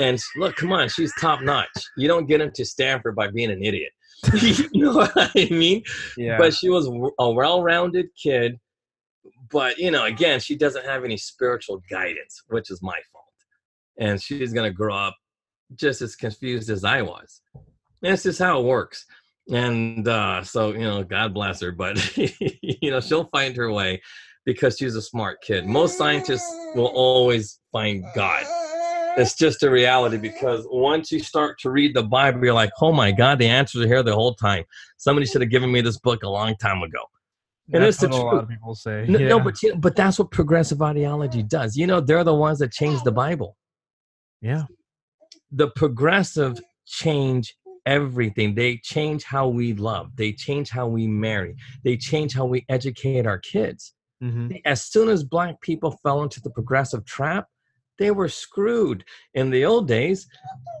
And 0.00 0.18
look, 0.36 0.56
come 0.56 0.72
on, 0.72 0.88
she's 0.88 1.12
top 1.20 1.42
notch. 1.42 1.68
You 1.96 2.08
don't 2.08 2.26
get 2.26 2.40
into 2.40 2.64
Stanford 2.64 3.14
by 3.14 3.28
being 3.28 3.50
an 3.50 3.62
idiot. 3.62 3.92
you 4.34 4.84
know 4.84 4.94
what 4.94 5.12
I 5.16 5.48
mean? 5.50 5.82
Yeah. 6.16 6.38
But 6.38 6.54
she 6.54 6.68
was 6.68 6.86
a 7.18 7.30
well-rounded 7.30 8.06
kid. 8.20 8.58
But 9.50 9.78
you 9.78 9.90
know, 9.90 10.04
again, 10.04 10.40
she 10.40 10.56
doesn't 10.56 10.86
have 10.86 11.04
any 11.04 11.16
spiritual 11.16 11.82
guidance, 11.90 12.42
which 12.48 12.70
is 12.70 12.82
my 12.82 12.98
fault. 13.12 13.24
And 13.98 14.22
she's 14.22 14.52
gonna 14.52 14.70
grow 14.70 14.96
up 14.96 15.14
just 15.74 16.02
as 16.02 16.16
confused 16.16 16.70
as 16.70 16.84
I 16.84 17.02
was. 17.02 17.42
And 17.54 17.64
that's 18.12 18.22
just 18.22 18.38
how 18.38 18.60
it 18.60 18.64
works. 18.64 19.04
And 19.50 20.06
uh, 20.06 20.42
so, 20.44 20.72
you 20.72 20.80
know, 20.80 21.02
God 21.02 21.34
bless 21.34 21.60
her, 21.60 21.72
but 21.72 22.16
you 22.16 22.90
know, 22.90 23.00
she'll 23.00 23.24
find 23.24 23.56
her 23.56 23.70
way 23.72 24.00
because 24.44 24.76
she's 24.78 24.96
a 24.96 25.02
smart 25.02 25.42
kid. 25.42 25.66
Most 25.66 25.96
scientists 25.96 26.48
will 26.74 26.90
mm. 26.90 26.94
always 26.94 27.60
find 27.70 28.04
God. 28.14 28.44
It's 29.16 29.34
just 29.34 29.62
a 29.62 29.70
reality 29.70 30.16
because 30.16 30.66
once 30.70 31.12
you 31.12 31.20
start 31.20 31.58
to 31.60 31.70
read 31.70 31.94
the 31.94 32.02
Bible, 32.02 32.44
you're 32.44 32.54
like, 32.54 32.70
oh 32.80 32.92
my 32.92 33.12
God, 33.12 33.38
the 33.38 33.46
answers 33.46 33.84
are 33.84 33.86
here 33.86 34.02
the 34.02 34.14
whole 34.14 34.34
time. 34.34 34.64
Somebody 34.96 35.26
should 35.26 35.42
have 35.42 35.50
given 35.50 35.70
me 35.70 35.82
this 35.82 35.98
book 35.98 36.22
a 36.22 36.28
long 36.28 36.56
time 36.56 36.82
ago. 36.82 37.00
And 37.72 37.82
that's 37.82 38.02
what 38.02 38.12
a 38.12 38.16
lot 38.16 38.42
of 38.42 38.48
people 38.48 38.74
say. 38.74 39.04
No, 39.08 39.18
yeah. 39.18 39.28
no 39.28 39.40
but 39.40 39.62
you 39.62 39.70
know, 39.70 39.76
but 39.76 39.96
that's 39.96 40.18
what 40.18 40.30
progressive 40.30 40.82
ideology 40.82 41.42
does. 41.42 41.76
You 41.76 41.86
know, 41.86 42.00
they're 42.00 42.24
the 42.24 42.34
ones 42.34 42.58
that 42.58 42.72
change 42.72 43.02
the 43.02 43.12
Bible. 43.12 43.56
Yeah. 44.40 44.64
The 45.50 45.68
progressive 45.68 46.60
change 46.86 47.54
everything. 47.86 48.54
They 48.54 48.78
change 48.78 49.24
how 49.24 49.48
we 49.48 49.74
love. 49.74 50.16
They 50.16 50.32
change 50.32 50.70
how 50.70 50.86
we 50.86 51.06
marry. 51.06 51.56
They 51.84 51.96
change 51.96 52.34
how 52.34 52.46
we 52.46 52.64
educate 52.68 53.26
our 53.26 53.38
kids. 53.38 53.94
Mm-hmm. 54.22 54.56
As 54.64 54.84
soon 54.84 55.08
as 55.08 55.24
black 55.24 55.60
people 55.60 55.98
fell 56.02 56.22
into 56.22 56.40
the 56.40 56.50
progressive 56.50 57.04
trap, 57.04 57.48
they 57.98 58.10
were 58.10 58.28
screwed. 58.28 59.04
In 59.34 59.50
the 59.50 59.64
old 59.64 59.88
days, 59.88 60.28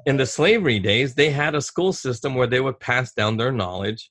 in 0.06 0.16
the 0.16 0.26
slavery 0.26 0.78
days, 0.78 1.14
they 1.14 1.30
had 1.30 1.54
a 1.54 1.60
school 1.60 1.92
system 1.92 2.34
where 2.34 2.46
they 2.46 2.60
would 2.60 2.80
pass 2.80 3.12
down 3.12 3.36
their 3.36 3.52
knowledge 3.52 4.10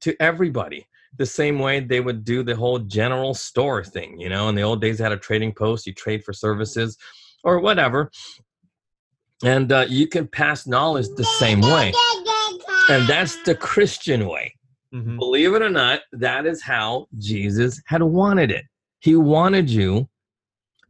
to 0.00 0.16
everybody. 0.20 0.86
The 1.16 1.26
same 1.26 1.58
way 1.58 1.80
they 1.80 2.00
would 2.00 2.24
do 2.24 2.42
the 2.42 2.56
whole 2.56 2.78
general 2.78 3.34
store 3.34 3.84
thing, 3.84 4.18
you 4.18 4.28
know. 4.28 4.48
In 4.48 4.54
the 4.54 4.62
old 4.62 4.80
days, 4.80 4.98
they 4.98 5.04
had 5.04 5.12
a 5.12 5.16
trading 5.16 5.52
post, 5.52 5.86
you 5.86 5.94
trade 5.94 6.24
for 6.24 6.32
services 6.32 6.98
or 7.44 7.60
whatever. 7.60 8.10
And 9.44 9.70
uh, 9.70 9.86
you 9.88 10.08
can 10.08 10.26
pass 10.26 10.66
knowledge 10.66 11.06
the 11.16 11.24
same 11.24 11.60
way. 11.60 11.92
And 12.88 13.08
that's 13.08 13.40
the 13.44 13.54
Christian 13.54 14.26
way. 14.26 14.54
Mm-hmm. 14.94 15.18
Believe 15.18 15.54
it 15.54 15.62
or 15.62 15.70
not, 15.70 16.00
that 16.12 16.46
is 16.46 16.62
how 16.62 17.08
Jesus 17.18 17.82
had 17.86 18.02
wanted 18.02 18.50
it. 18.50 18.64
He 19.00 19.16
wanted 19.16 19.68
you 19.68 20.08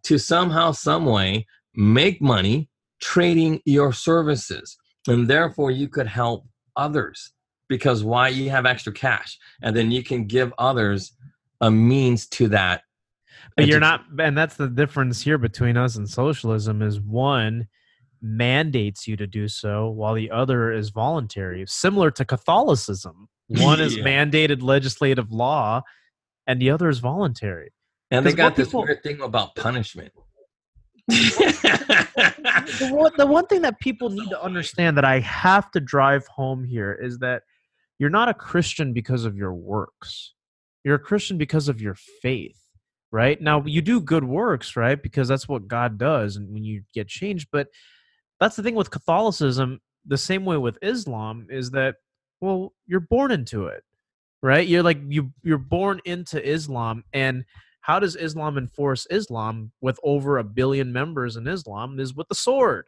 to 0.05 0.19
somehow, 0.19 0.73
some 0.73 1.07
way 1.07 1.47
make 1.75 2.21
money 2.21 2.69
trading 3.01 3.61
your 3.65 3.93
services. 3.93 4.77
And 5.09 5.29
therefore 5.29 5.71
you 5.71 5.89
could 5.89 6.07
help 6.07 6.47
others 6.77 7.33
because 7.69 8.05
why 8.05 8.29
you 8.29 8.51
have 8.51 8.67
extra 8.67 8.93
cash 8.93 9.39
and 9.63 9.75
then 9.75 9.91
you 9.91 10.03
can 10.03 10.27
give 10.27 10.53
others 10.59 11.13
a 11.61 11.71
means 11.71 12.27
to 12.29 12.49
that. 12.49 12.83
But 13.57 13.67
you're 13.67 13.81
not 13.81 14.05
and 14.19 14.37
that's 14.37 14.57
the 14.57 14.69
difference 14.69 15.23
here 15.23 15.39
between 15.39 15.77
us 15.77 15.97
and 15.97 16.09
socialism 16.09 16.83
is 16.83 17.01
one 17.01 17.69
mandates 18.25 19.07
you 19.07 19.17
to 19.17 19.27
do 19.27 19.47
so 19.47 19.89
while 19.89 20.15
the 20.15 20.31
other 20.31 20.73
is 20.73 20.89
voluntary 20.89 21.65
similar 21.67 22.11
to 22.11 22.25
catholicism 22.25 23.29
one 23.49 23.81
is 23.81 23.99
mandated 23.99 24.63
legislative 24.63 25.31
law, 25.31 25.83
and 26.47 26.61
the 26.61 26.71
other 26.71 26.89
is 26.89 26.99
voluntary. 26.99 27.73
And 28.11 28.25
they 28.25 28.33
got 28.33 28.57
this 28.57 28.69
people, 28.69 28.85
weird 28.85 29.03
thing 29.03 29.21
about 29.21 29.55
punishment. 29.55 30.13
the, 31.09 32.89
one, 32.91 33.13
the 33.19 33.27
one 33.27 33.47
thing 33.47 33.61
that 33.63 33.79
people 33.81 34.09
need 34.09 34.31
to 34.31 34.43
understand 34.43 34.97
that 34.97 35.05
I 35.05 35.21
have 35.21 35.71
to 35.73 35.81
drive 35.81 36.27
home 36.29 36.65
here 36.65 36.99
is 37.01 37.19
that 37.19 37.43
you're 37.99 38.11
not 38.11 38.31
a 38.31 38.35
Christian 38.35 38.95
because 38.95 39.27
of 39.27 39.37
your 39.37 39.53
works. 39.53 40.33
You're 40.85 40.97
a 40.97 41.01
Christian 41.01 41.37
because 41.37 41.69
of 41.69 41.83
your 41.83 41.95
faith, 41.95 42.59
right? 43.13 43.41
Now 43.41 43.63
you 43.67 43.83
do 43.83 44.01
good 44.01 44.25
works, 44.25 44.75
right? 44.75 45.03
Because 45.03 45.29
that's 45.29 45.49
what 45.49 45.69
God 45.69 45.99
does, 45.99 46.37
and 46.37 46.51
when 46.51 46.65
you 46.65 46.85
get 46.95 47.09
changed. 47.09 47.49
But 47.53 47.69
that's 48.45 48.57
the 48.57 48.63
thing 48.63 48.75
with 48.75 48.91
Catholicism. 48.91 49.81
The 50.05 50.19
same 50.19 50.45
way 50.45 50.59
with 50.59 50.77
Islam 50.83 51.47
is 51.49 51.71
that 51.71 51.97
well, 52.43 52.75
you're 52.87 53.01
born 53.01 53.31
into 53.31 53.69
it, 53.69 53.83
right? 54.43 54.69
You're 54.69 54.83
like 54.83 55.01
you 55.09 55.33
you're 55.43 55.57
born 55.57 56.03
into 56.05 56.47
Islam, 56.47 57.05
and 57.15 57.47
how 57.81 57.99
does 57.99 58.17
Islam 58.17 58.59
enforce 58.59 59.07
Islam 59.11 59.73
with 59.81 59.99
over 60.05 60.37
a 60.37 60.45
billion 60.45 60.93
members 60.93 61.37
in 61.37 61.47
Islam? 61.47 61.99
Is 61.99 62.15
with 62.15 62.29
the 62.29 62.35
sword. 62.35 62.85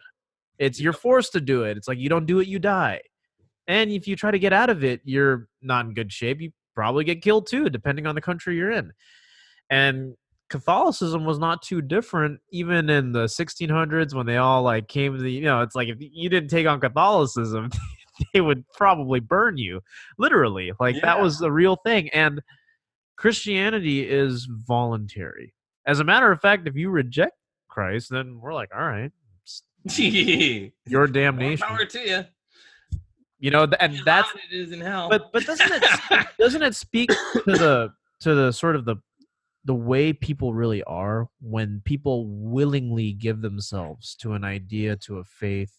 It's 0.59 0.79
you're 0.79 0.93
forced 0.93 1.33
to 1.33 1.41
do 1.41 1.63
it. 1.63 1.79
It's 1.79 1.89
like 1.89 1.99
you 1.99 2.11
don't 2.11 2.27
do 2.27 2.41
it, 2.41 2.49
you 2.49 2.59
die. 2.59 3.01
And 3.67 3.91
if 3.91 4.07
you 4.07 4.15
try 4.15 4.31
to 4.31 4.39
get 4.39 4.53
out 4.53 4.69
of 4.69 4.85
it, 4.85 5.01
you're 5.05 5.49
not 5.63 5.87
in 5.87 5.95
good 5.95 6.13
shape. 6.13 6.43
You 6.43 6.51
probably 6.75 7.05
get 7.05 7.23
killed 7.23 7.47
too, 7.47 7.71
depending 7.71 8.07
on 8.07 8.15
the 8.15 8.21
country 8.21 8.57
you're 8.57 8.73
in. 8.73 8.93
And 9.71 10.17
Catholicism 10.49 11.25
was 11.25 11.39
not 11.39 11.63
too 11.63 11.81
different, 11.81 12.41
even 12.51 12.89
in 12.89 13.13
the 13.13 13.25
1600s 13.25 14.15
when 14.15 14.27
they 14.27 14.37
all 14.37 14.63
like 14.63 14.89
came 14.89 15.17
to 15.17 15.23
the. 15.23 15.31
You 15.31 15.43
know, 15.43 15.63
it's 15.63 15.75
like 15.75 15.89
if 15.89 15.97
you 15.99 16.29
didn't 16.29 16.51
take 16.51 16.67
on 16.67 16.81
Catholicism, 16.81 17.71
they 18.33 18.41
would 18.41 18.65
probably 18.73 19.21
burn 19.21 19.59
you, 19.59 19.81
literally. 20.19 20.73
Like 20.79 20.97
yeah. 20.97 21.03
that 21.03 21.21
was 21.21 21.41
a 21.41 21.51
real 21.51 21.77
thing. 21.85 22.11
And 22.11 22.41
Christianity 23.17 24.09
is 24.09 24.49
voluntary. 24.51 25.55
As 25.87 26.01
a 26.01 26.05
matter 26.05 26.31
of 26.31 26.41
fact, 26.41 26.69
if 26.69 26.77
you 26.77 26.91
reject 26.91 27.37
Christ, 27.69 28.11
then 28.11 28.39
we're 28.41 28.55
like, 28.55 28.71
all 28.75 28.87
right, 28.87 29.13
your 30.87 31.07
damnation. 31.07 31.67
Power 31.67 31.85
to 31.85 32.01
you. 32.01 32.25
You 33.39 33.51
know, 33.51 33.69
and 33.81 34.01
that's 34.05 34.31
it 34.35 34.57
is 34.57 34.73
in 34.73 34.81
hell. 34.81 35.09
But 35.11 35.31
but 35.33 35.45
doesn't 35.45 35.71
it 35.71 36.27
doesn't 36.39 36.63
it 36.63 36.75
speak 36.75 37.11
to 37.11 37.43
the 37.47 37.93
to 38.21 38.35
the 38.35 38.51
sort 38.51 38.77
of 38.77 38.85
the 38.85 38.97
the 39.67 39.75
way 39.75 40.13
people 40.13 40.55
really 40.55 40.83
are 40.85 41.29
when 41.41 41.83
people 41.85 42.29
willingly 42.29 43.13
give 43.13 43.43
themselves 43.43 44.15
to 44.15 44.33
an 44.33 44.45
idea 44.45 44.97
to 44.97 45.19
a 45.19 45.25
faith 45.25 45.73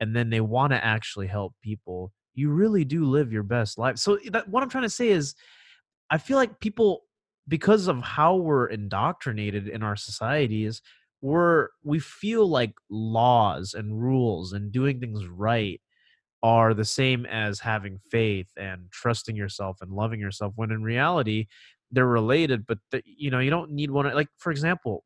and 0.00 0.14
then 0.14 0.28
they 0.28 0.40
want 0.40 0.72
to 0.72 0.84
actually 0.84 1.26
help 1.26 1.54
people 1.62 2.12
you 2.34 2.50
really 2.50 2.84
do 2.84 3.04
live 3.04 3.32
your 3.32 3.42
best 3.42 3.78
life. 3.78 3.98
So 3.98 4.14
eh, 4.14 4.30
that, 4.32 4.48
what 4.48 4.62
i'm 4.62 4.68
trying 4.68 4.84
to 4.84 4.90
say 4.90 5.08
is 5.08 5.34
i 6.10 6.18
feel 6.18 6.36
like 6.36 6.60
people 6.60 7.02
because 7.48 7.88
of 7.88 8.02
how 8.02 8.36
we're 8.36 8.66
indoctrinated 8.66 9.66
in 9.66 9.82
our 9.82 9.96
societies 9.96 10.82
we're 11.22 11.68
we 11.82 11.98
feel 11.98 12.46
like 12.46 12.74
laws 12.90 13.74
and 13.74 14.00
rules 14.00 14.52
and 14.52 14.72
doing 14.72 15.00
things 15.00 15.26
right 15.26 15.80
are 16.42 16.74
the 16.74 16.84
same 16.84 17.24
as 17.26 17.60
having 17.60 17.98
faith 18.10 18.48
and 18.56 18.90
trusting 18.90 19.36
yourself 19.36 19.78
and 19.80 19.92
loving 19.92 20.20
yourself 20.20 20.52
when 20.56 20.72
in 20.72 20.82
reality 20.82 21.46
they're 21.92 22.06
related 22.06 22.66
but 22.66 22.78
the, 22.90 23.02
you 23.04 23.30
know 23.30 23.38
you 23.38 23.50
don't 23.50 23.70
need 23.70 23.90
one 23.90 24.12
like 24.14 24.28
for 24.38 24.50
example 24.50 25.04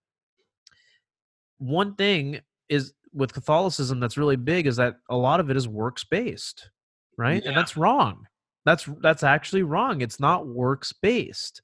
one 1.59 1.95
thing 1.95 2.41
is 2.69 2.93
with 3.13 3.33
catholicism 3.33 4.01
that's 4.01 4.17
really 4.17 4.37
big 4.37 4.67
is 4.67 4.77
that 4.77 4.97
a 5.11 5.17
lot 5.17 5.41
of 5.41 5.51
it 5.51 5.57
is 5.57 5.69
works 5.69 6.05
based 6.05 6.71
right 7.19 7.43
yeah. 7.43 7.49
and 7.49 7.57
that's 7.57 7.77
wrong. 7.77 8.27
That's 8.65 8.89
that's 9.01 9.23
actually 9.23 9.63
wrong. 9.63 10.01
It's 10.01 10.19
not 10.19 10.49
works 10.49 10.93
based 10.93 11.63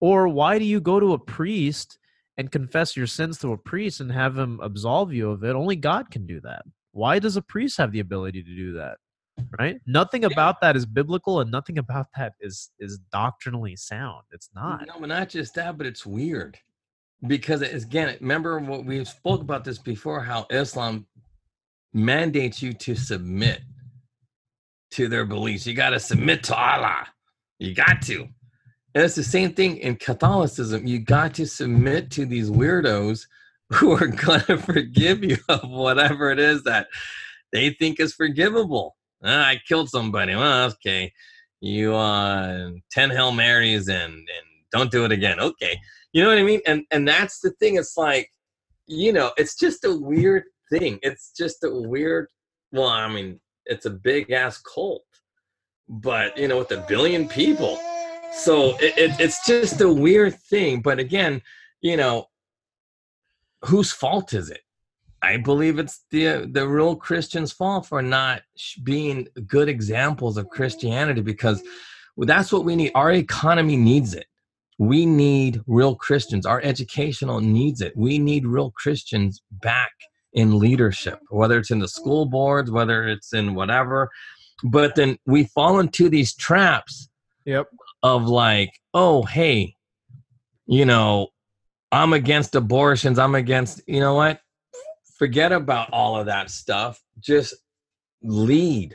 or 0.00 0.28
why 0.28 0.58
do 0.58 0.64
you 0.64 0.80
go 0.80 1.00
to 1.00 1.14
a 1.14 1.18
priest 1.18 1.98
and 2.36 2.50
confess 2.50 2.96
your 2.96 3.06
sins 3.06 3.38
to 3.38 3.52
a 3.52 3.56
priest 3.56 4.00
and 4.00 4.10
have 4.10 4.36
him 4.36 4.60
absolve 4.62 5.12
you 5.12 5.30
of 5.30 5.44
it? 5.44 5.54
Only 5.54 5.76
god 5.76 6.10
can 6.10 6.26
do 6.26 6.40
that. 6.40 6.62
Why 6.92 7.18
does 7.18 7.36
a 7.36 7.42
priest 7.42 7.78
have 7.78 7.92
the 7.92 8.00
ability 8.00 8.42
to 8.42 8.54
do 8.54 8.74
that? 8.74 8.98
Right? 9.58 9.80
Nothing 9.86 10.22
yeah. 10.22 10.28
about 10.32 10.60
that 10.60 10.76
is 10.76 10.86
biblical 10.86 11.40
and 11.40 11.50
nothing 11.50 11.78
about 11.78 12.06
that 12.16 12.34
is 12.40 12.70
is 12.78 12.98
doctrinally 13.12 13.76
sound. 13.76 14.22
It's 14.32 14.50
not. 14.54 14.86
No, 14.86 14.94
but 15.00 15.08
not 15.08 15.28
just 15.28 15.54
that, 15.54 15.76
but 15.76 15.86
it's 15.86 16.06
weird. 16.06 16.58
Because 17.26 17.62
again, 17.62 18.16
remember 18.20 18.58
what 18.58 18.84
we 18.84 19.04
spoke 19.04 19.40
about 19.40 19.64
this 19.64 19.78
before, 19.78 20.20
how 20.20 20.46
Islam 20.50 21.06
mandates 21.92 22.60
you 22.60 22.72
to 22.72 22.94
submit 22.94 23.60
to 24.90 25.08
their 25.08 25.24
beliefs. 25.24 25.66
You 25.66 25.74
got 25.74 25.90
to 25.90 26.00
submit 26.00 26.42
to 26.44 26.56
Allah. 26.56 27.06
You 27.58 27.74
got 27.74 28.02
to. 28.02 28.28
And 28.94 29.02
it's 29.02 29.16
the 29.16 29.24
same 29.24 29.54
thing 29.54 29.78
in 29.78 29.96
Catholicism. 29.96 30.86
You 30.86 31.00
got 31.00 31.34
to 31.34 31.46
submit 31.46 32.10
to 32.12 32.26
these 32.26 32.50
weirdos 32.50 33.26
who 33.70 33.92
are 33.92 34.06
going 34.06 34.42
to 34.42 34.58
forgive 34.58 35.24
you 35.24 35.38
of 35.48 35.68
whatever 35.68 36.30
it 36.30 36.38
is 36.38 36.62
that 36.64 36.88
they 37.52 37.70
think 37.70 37.98
is 37.98 38.14
forgivable. 38.14 38.96
Ah, 39.24 39.48
I 39.48 39.60
killed 39.66 39.88
somebody. 39.88 40.34
Well, 40.34 40.70
okay. 40.72 41.12
You 41.60 41.94
uh 41.94 42.70
10 42.90 43.10
Hail 43.10 43.32
Marys 43.32 43.88
and 43.88 44.12
and 44.12 44.46
don't 44.70 44.90
do 44.90 45.04
it 45.04 45.12
again. 45.12 45.40
Okay. 45.40 45.78
You 46.12 46.22
know 46.22 46.28
what 46.28 46.38
I 46.38 46.42
mean? 46.42 46.60
And 46.66 46.84
and 46.90 47.08
that's 47.08 47.40
the 47.40 47.50
thing. 47.52 47.76
It's 47.76 47.96
like, 47.96 48.30
you 48.86 49.12
know, 49.12 49.32
it's 49.36 49.56
just 49.56 49.84
a 49.84 49.94
weird 49.94 50.44
thing. 50.70 50.98
It's 51.02 51.32
just 51.36 51.64
a 51.64 51.70
weird 51.70 52.28
well, 52.72 52.88
I 52.88 53.08
mean, 53.08 53.40
it's 53.66 53.86
a 53.86 53.90
big 53.90 54.30
ass 54.30 54.58
cult. 54.58 55.04
But 55.88 56.36
you 56.36 56.48
know, 56.48 56.58
with 56.58 56.72
a 56.72 56.84
billion 56.88 57.28
people. 57.28 57.78
So 58.32 58.76
it, 58.78 58.98
it, 58.98 59.20
it's 59.20 59.46
just 59.46 59.80
a 59.80 59.92
weird 59.92 60.34
thing. 60.34 60.82
But 60.82 60.98
again, 60.98 61.40
you 61.80 61.96
know, 61.96 62.26
whose 63.62 63.92
fault 63.92 64.32
is 64.32 64.50
it? 64.50 64.60
I 65.24 65.38
believe 65.38 65.78
it's 65.78 66.04
the 66.10 66.48
the 66.50 66.68
real 66.68 66.96
Christians' 66.96 67.52
fault 67.52 67.86
for 67.86 68.02
not 68.02 68.42
being 68.82 69.28
good 69.46 69.68
examples 69.68 70.36
of 70.36 70.44
mm-hmm. 70.46 70.56
Christianity 70.56 71.22
because 71.22 71.62
that's 72.16 72.52
what 72.52 72.64
we 72.64 72.76
need. 72.76 72.92
Our 72.94 73.12
economy 73.12 73.76
needs 73.76 74.14
it. 74.14 74.26
We 74.78 75.06
need 75.06 75.62
real 75.66 75.94
Christians. 75.94 76.46
Our 76.46 76.60
educational 76.62 77.40
needs 77.40 77.80
it. 77.80 77.96
We 77.96 78.18
need 78.18 78.46
real 78.46 78.72
Christians 78.72 79.42
back 79.50 79.92
in 80.32 80.58
leadership, 80.58 81.20
whether 81.30 81.58
it's 81.58 81.70
in 81.70 81.78
the 81.78 81.86
mm-hmm. 81.86 82.02
school 82.02 82.26
boards, 82.26 82.70
whether 82.70 83.08
it's 83.08 83.32
in 83.32 83.54
whatever. 83.54 84.10
But 84.62 84.94
then 84.94 85.18
we 85.26 85.44
fall 85.44 85.78
into 85.80 86.08
these 86.08 86.34
traps 86.34 87.08
yep. 87.44 87.66
of 88.02 88.26
like, 88.26 88.72
oh, 88.92 89.22
hey, 89.22 89.76
you 90.66 90.84
know, 90.84 91.28
I'm 91.92 92.12
against 92.12 92.54
abortions. 92.54 93.18
I'm 93.18 93.34
against, 93.34 93.80
you 93.86 94.00
know 94.00 94.14
what? 94.14 94.40
Forget 95.24 95.52
about 95.52 95.88
all 95.90 96.18
of 96.18 96.26
that 96.26 96.50
stuff. 96.50 97.02
Just 97.18 97.54
lead. 98.22 98.94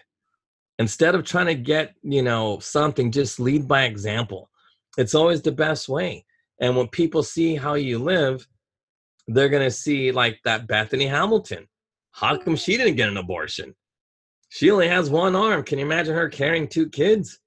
Instead 0.77 1.15
of 1.15 1.23
trying 1.23 1.47
to 1.47 1.55
get, 1.55 1.95
you 2.03 2.21
know, 2.21 2.59
something, 2.59 3.11
just 3.11 3.39
lead 3.39 3.67
by 3.67 3.86
example. 3.86 4.47
It's 4.95 5.15
always 5.15 5.41
the 5.41 5.51
best 5.51 5.89
way. 5.89 6.27
And 6.61 6.77
when 6.77 6.88
people 6.88 7.23
see 7.23 7.55
how 7.55 7.73
you 7.73 7.97
live, 7.97 8.47
they're 9.27 9.49
going 9.49 9.63
to 9.63 9.71
see 9.71 10.11
like 10.11 10.39
that 10.45 10.67
Bethany 10.67 11.07
Hamilton. 11.07 11.67
How 12.11 12.38
come 12.38 12.55
she 12.55 12.77
didn't 12.77 12.97
get 12.97 13.09
an 13.09 13.17
abortion? 13.17 13.73
She 14.49 14.69
only 14.69 14.88
has 14.88 15.09
one 15.09 15.36
arm. 15.36 15.63
Can 15.63 15.80
you 15.80 15.86
imagine 15.86 16.13
her 16.13 16.30
carrying 16.30 16.67
two 16.67 16.89
kids? 16.89 17.39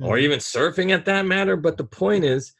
Mm-hmm. 0.00 0.10
Or 0.10 0.18
even 0.18 0.40
surfing 0.40 0.90
at 0.90 1.04
that 1.04 1.26
matter? 1.26 1.56
But 1.56 1.76
the 1.76 1.84
point 1.84 2.24
is, 2.24 2.54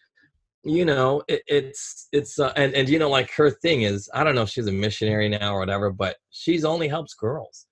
you 0.62 0.84
know 0.84 1.22
it, 1.26 1.42
it's 1.46 2.08
it's 2.12 2.38
uh, 2.38 2.52
and 2.56 2.74
and 2.74 2.88
you 2.88 2.98
know 2.98 3.08
like 3.08 3.30
her 3.32 3.50
thing 3.50 3.82
is 3.82 4.10
i 4.12 4.22
don't 4.22 4.34
know 4.34 4.42
if 4.42 4.50
she's 4.50 4.66
a 4.66 4.72
missionary 4.72 5.28
now 5.28 5.54
or 5.54 5.60
whatever 5.60 5.90
but 5.90 6.16
she's 6.30 6.64
only 6.64 6.86
helps 6.86 7.14
girls 7.14 7.66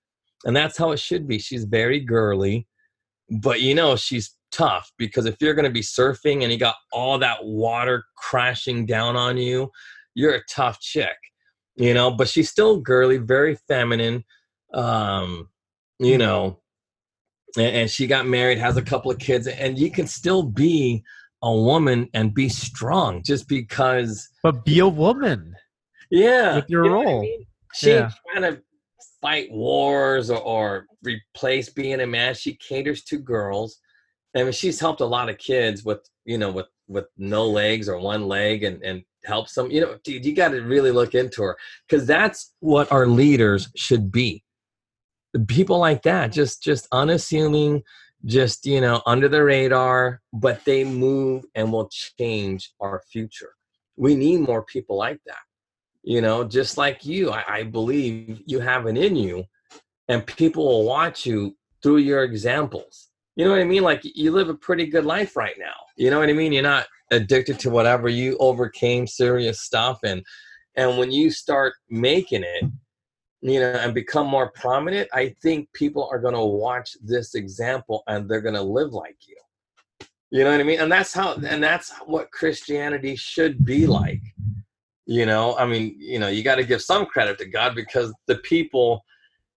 and 0.45 0.55
that's 0.55 0.77
how 0.77 0.91
it 0.91 0.99
should 0.99 1.27
be 1.27 1.37
she's 1.37 1.65
very 1.65 1.99
girly 1.99 2.67
but 3.29 3.61
you 3.61 3.75
know 3.75 3.95
she's 3.95 4.35
tough 4.51 4.91
because 4.97 5.27
if 5.27 5.35
you're 5.39 5.53
going 5.53 5.65
to 5.65 5.71
be 5.71 5.81
surfing 5.81 6.41
and 6.41 6.51
you 6.51 6.57
got 6.57 6.75
all 6.91 7.19
that 7.19 7.37
water 7.43 8.03
crashing 8.17 8.85
down 8.87 9.15
on 9.15 9.37
you 9.37 9.69
you're 10.15 10.33
a 10.33 10.43
tough 10.49 10.79
chick 10.79 11.17
you 11.75 11.93
know 11.93 12.09
but 12.09 12.27
she's 12.27 12.49
still 12.49 12.79
girly 12.79 13.17
very 13.17 13.55
feminine 13.67 14.23
um 14.73 15.47
you 15.99 16.13
mm-hmm. 16.13 16.19
know 16.19 16.59
and, 17.55 17.75
and 17.75 17.89
she 17.91 18.07
got 18.07 18.25
married 18.25 18.57
has 18.57 18.77
a 18.77 18.81
couple 18.81 19.11
of 19.11 19.19
kids 19.19 19.45
and 19.45 19.77
you 19.77 19.91
can 19.91 20.07
still 20.07 20.41
be 20.41 21.03
a 21.41 21.53
woman 21.53 22.09
and 22.13 22.33
be 22.33 22.49
strong 22.49 23.21
just 23.23 23.47
because 23.47 24.29
but 24.43 24.65
be 24.65 24.79
a 24.79 24.87
woman. 24.87 25.55
Yeah 26.11 26.55
with 26.55 26.69
your 26.69 26.85
you 26.85 26.91
role 26.91 27.19
I 27.19 27.21
mean? 27.21 27.45
she 27.73 27.91
yeah. 27.91 28.11
trying 28.31 28.53
to 28.53 28.61
fight 29.21 29.51
wars 29.51 30.29
or, 30.29 30.39
or, 30.39 30.85
replace 31.03 31.69
being 31.69 32.01
a 32.01 32.07
man. 32.07 32.33
She 32.33 32.55
caters 32.55 33.03
to 33.05 33.17
girls. 33.17 33.79
I 34.35 34.43
mean, 34.43 34.51
she's 34.51 34.79
helped 34.79 35.01
a 35.01 35.05
lot 35.05 35.29
of 35.29 35.37
kids 35.37 35.85
with 35.85 35.99
you 36.25 36.37
know 36.37 36.51
with 36.51 36.67
with 36.87 37.05
no 37.17 37.47
legs 37.47 37.87
or 37.87 37.99
one 37.99 38.27
leg 38.27 38.63
and 38.63 38.83
and 38.83 39.03
helps 39.25 39.53
them. 39.53 39.71
You 39.71 39.81
know 39.81 39.97
dude 40.03 40.25
you 40.25 40.35
got 40.35 40.49
to 40.49 40.61
really 40.61 40.91
look 40.91 41.15
into 41.15 41.41
her 41.43 41.57
because 41.87 42.05
that's 42.05 42.53
what 42.59 42.91
our 42.91 43.07
leaders 43.07 43.69
should 43.75 44.11
be. 44.11 44.43
People 45.47 45.79
like 45.79 46.01
that 46.03 46.33
just 46.33 46.61
just 46.61 46.87
unassuming 46.91 47.83
just 48.25 48.65
you 48.65 48.81
know 48.81 49.01
under 49.05 49.29
the 49.29 49.43
radar 49.43 50.21
but 50.33 50.63
they 50.65 50.83
move 50.83 51.45
and 51.55 51.71
will 51.71 51.89
change 51.89 52.73
our 52.81 53.01
future 53.11 53.53
we 53.95 54.15
need 54.15 54.39
more 54.41 54.63
people 54.63 54.97
like 54.97 55.19
that 55.25 55.37
you 56.03 56.21
know 56.21 56.43
just 56.43 56.77
like 56.77 57.05
you 57.05 57.31
I, 57.31 57.43
I, 57.47 57.63
believe 57.63 58.41
you 58.45 58.59
have 58.59 58.87
it 58.87 58.97
in 58.97 59.15
you 59.15 59.45
and 60.09 60.25
people 60.25 60.65
will 60.65 60.85
watch 60.85 61.25
you 61.25 61.55
through 61.81 61.97
your 61.97 62.23
examples 62.23 63.09
You 63.35 63.45
know 63.45 63.51
what 63.51 63.61
I 63.61 63.63
mean? 63.63 63.83
Like 63.83 64.01
you 64.03 64.31
live 64.31 64.49
a 64.49 64.53
pretty 64.53 64.85
good 64.87 65.05
life 65.05 65.37
right 65.37 65.55
now. 65.57 65.79
You 65.95 66.09
know 66.09 66.19
what 66.19 66.27
I 66.27 66.33
mean? 66.33 66.51
You're 66.51 66.63
not 66.63 66.87
addicted 67.09 67.57
to 67.59 67.69
whatever. 67.69 68.09
You 68.09 68.35
overcame 68.37 69.07
serious 69.07 69.61
stuff, 69.61 69.99
and 70.03 70.25
and 70.75 70.97
when 70.97 71.09
you 71.11 71.31
start 71.31 71.73
making 71.89 72.43
it, 72.43 72.65
you 73.41 73.59
know, 73.59 73.71
and 73.71 73.93
become 73.93 74.27
more 74.27 74.51
prominent, 74.51 75.09
I 75.13 75.35
think 75.41 75.71
people 75.73 76.09
are 76.11 76.19
going 76.19 76.33
to 76.33 76.43
watch 76.43 76.97
this 77.01 77.35
example 77.35 78.03
and 78.07 78.29
they're 78.29 78.41
going 78.41 78.55
to 78.55 78.61
live 78.61 78.91
like 78.91 79.17
you. 79.27 79.37
You 80.31 80.43
know 80.43 80.51
what 80.51 80.59
I 80.59 80.63
mean? 80.63 80.79
And 80.79 80.91
that's 80.91 81.13
how, 81.13 81.33
and 81.35 81.63
that's 81.63 81.91
what 82.05 82.31
Christianity 82.31 83.15
should 83.15 83.65
be 83.65 83.87
like. 83.87 84.21
You 85.05 85.25
know, 85.25 85.57
I 85.57 85.65
mean, 85.65 85.95
you 85.97 86.19
know, 86.19 86.27
you 86.27 86.43
got 86.43 86.55
to 86.55 86.63
give 86.63 86.81
some 86.81 87.05
credit 87.05 87.39
to 87.39 87.45
God 87.45 87.73
because 87.73 88.13
the 88.27 88.35
people, 88.35 89.03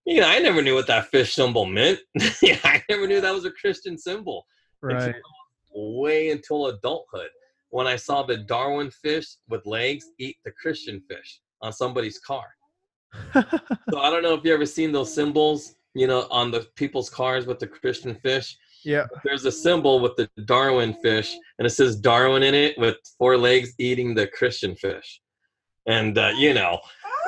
you 0.07 0.21
know, 0.21 0.29
I 0.29 0.39
never 0.39 0.63
knew 0.63 0.75
what 0.75 0.87
that 0.87 1.09
fish 1.09 1.35
symbol 1.35 1.67
meant. 1.67 1.99
yeah, 2.43 2.59
I 2.65 2.83
never 2.89 3.07
knew 3.07 3.21
that 3.21 3.35
was 3.35 3.45
a 3.45 3.51
Christian 3.51 3.99
symbol. 3.99 4.47
Right. 4.81 5.09
Until, 5.09 5.21
way 5.75 6.31
until 6.31 6.67
adulthood 6.67 7.29
when 7.71 7.87
I 7.87 7.97
saw 7.97 8.23
the 8.23 8.37
Darwin 8.37 8.91
fish 8.91 9.37
with 9.49 9.67
legs 9.67 10.07
eat 10.19 10.37
the 10.45 10.53
Christian 10.53 11.01
fish 11.09 11.41
on 11.61 11.73
somebody's 11.73 12.19
car. 12.19 12.45
So 13.35 13.99
I 13.99 14.11
don't 14.11 14.23
know 14.23 14.35
if 14.35 14.45
you 14.45 14.53
ever 14.55 14.67
seen 14.67 14.93
those 14.93 15.15
symbols, 15.15 15.75
you 15.95 16.07
know, 16.07 16.27
on 16.31 16.51
the 16.51 16.67
people's 16.77 17.11
cars 17.11 17.47
with 17.47 17.59
the 17.59 17.67
Christian 17.67 18.15
fish. 18.17 18.57
Yeah. 18.85 19.07
There's 19.25 19.45
a 19.45 19.53
symbol 19.53 20.01
with 20.01 20.17
the 20.17 20.29
Darwin 20.45 20.95
fish, 20.95 21.37
and 21.59 21.67
it 21.67 21.71
says 21.71 21.97
Darwin 21.97 22.43
in 22.43 22.55
it 22.55 22.77
with 22.79 22.97
four 23.19 23.37
legs 23.37 23.75
eating 23.79 24.15
the 24.15 24.27
Christian 24.27 24.75
fish. 24.75 25.21
And 25.87 26.17
uh, 26.19 26.33
you 26.37 26.55
know, 26.55 26.79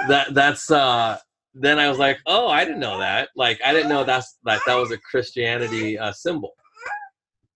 that 0.08 0.34
that's 0.34 0.70
uh 0.70 1.18
then 1.54 1.78
I 1.78 1.88
was 1.88 1.98
like, 1.98 2.18
oh, 2.26 2.48
I 2.48 2.64
didn't 2.64 2.80
know 2.80 2.98
that. 2.98 3.28
Like 3.36 3.60
I 3.64 3.72
didn't 3.72 3.88
know 3.88 4.04
that's 4.04 4.38
that 4.44 4.60
that 4.66 4.74
was 4.74 4.90
a 4.90 4.98
Christianity 4.98 5.98
uh, 5.98 6.12
symbol. 6.12 6.52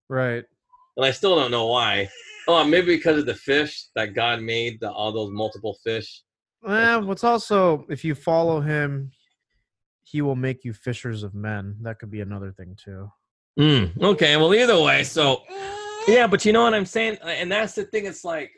Right. 0.09 0.45
And 0.97 1.07
I 1.07 1.11
still 1.11 1.37
don't 1.37 1.51
know 1.51 1.66
why. 1.66 2.09
Oh, 2.47 2.64
maybe 2.64 2.97
because 2.97 3.18
of 3.18 3.26
the 3.26 3.35
fish 3.35 3.87
that 3.95 4.14
God 4.14 4.41
made, 4.41 4.81
the, 4.81 4.91
all 4.91 5.12
those 5.12 5.31
multiple 5.31 5.76
fish. 5.85 6.22
Well, 6.62 7.04
what's 7.04 7.24
also 7.24 7.86
if 7.88 8.04
you 8.04 8.14
follow 8.14 8.61
him, 8.61 9.12
he 10.02 10.22
will 10.22 10.36
make 10.36 10.64
you 10.64 10.72
fishers 10.72 11.22
of 11.22 11.34
men. 11.34 11.76
That 11.82 11.98
could 11.98 12.11
be 12.11 12.20
another 12.20 12.52
thing 12.52 12.76
too. 12.82 13.11
Mm, 13.59 14.00
okay, 14.02 14.36
well, 14.36 14.54
either 14.54 14.80
way, 14.80 15.04
so 15.04 15.42
yeah, 16.09 16.26
but 16.26 16.44
you 16.44 16.52
know 16.52 16.62
what 16.62 16.74
I'm 16.74 16.86
saying, 16.86 17.18
and 17.24 17.50
that's 17.50 17.74
the 17.74 17.84
thing. 17.84 18.06
It's 18.06 18.24
like 18.24 18.50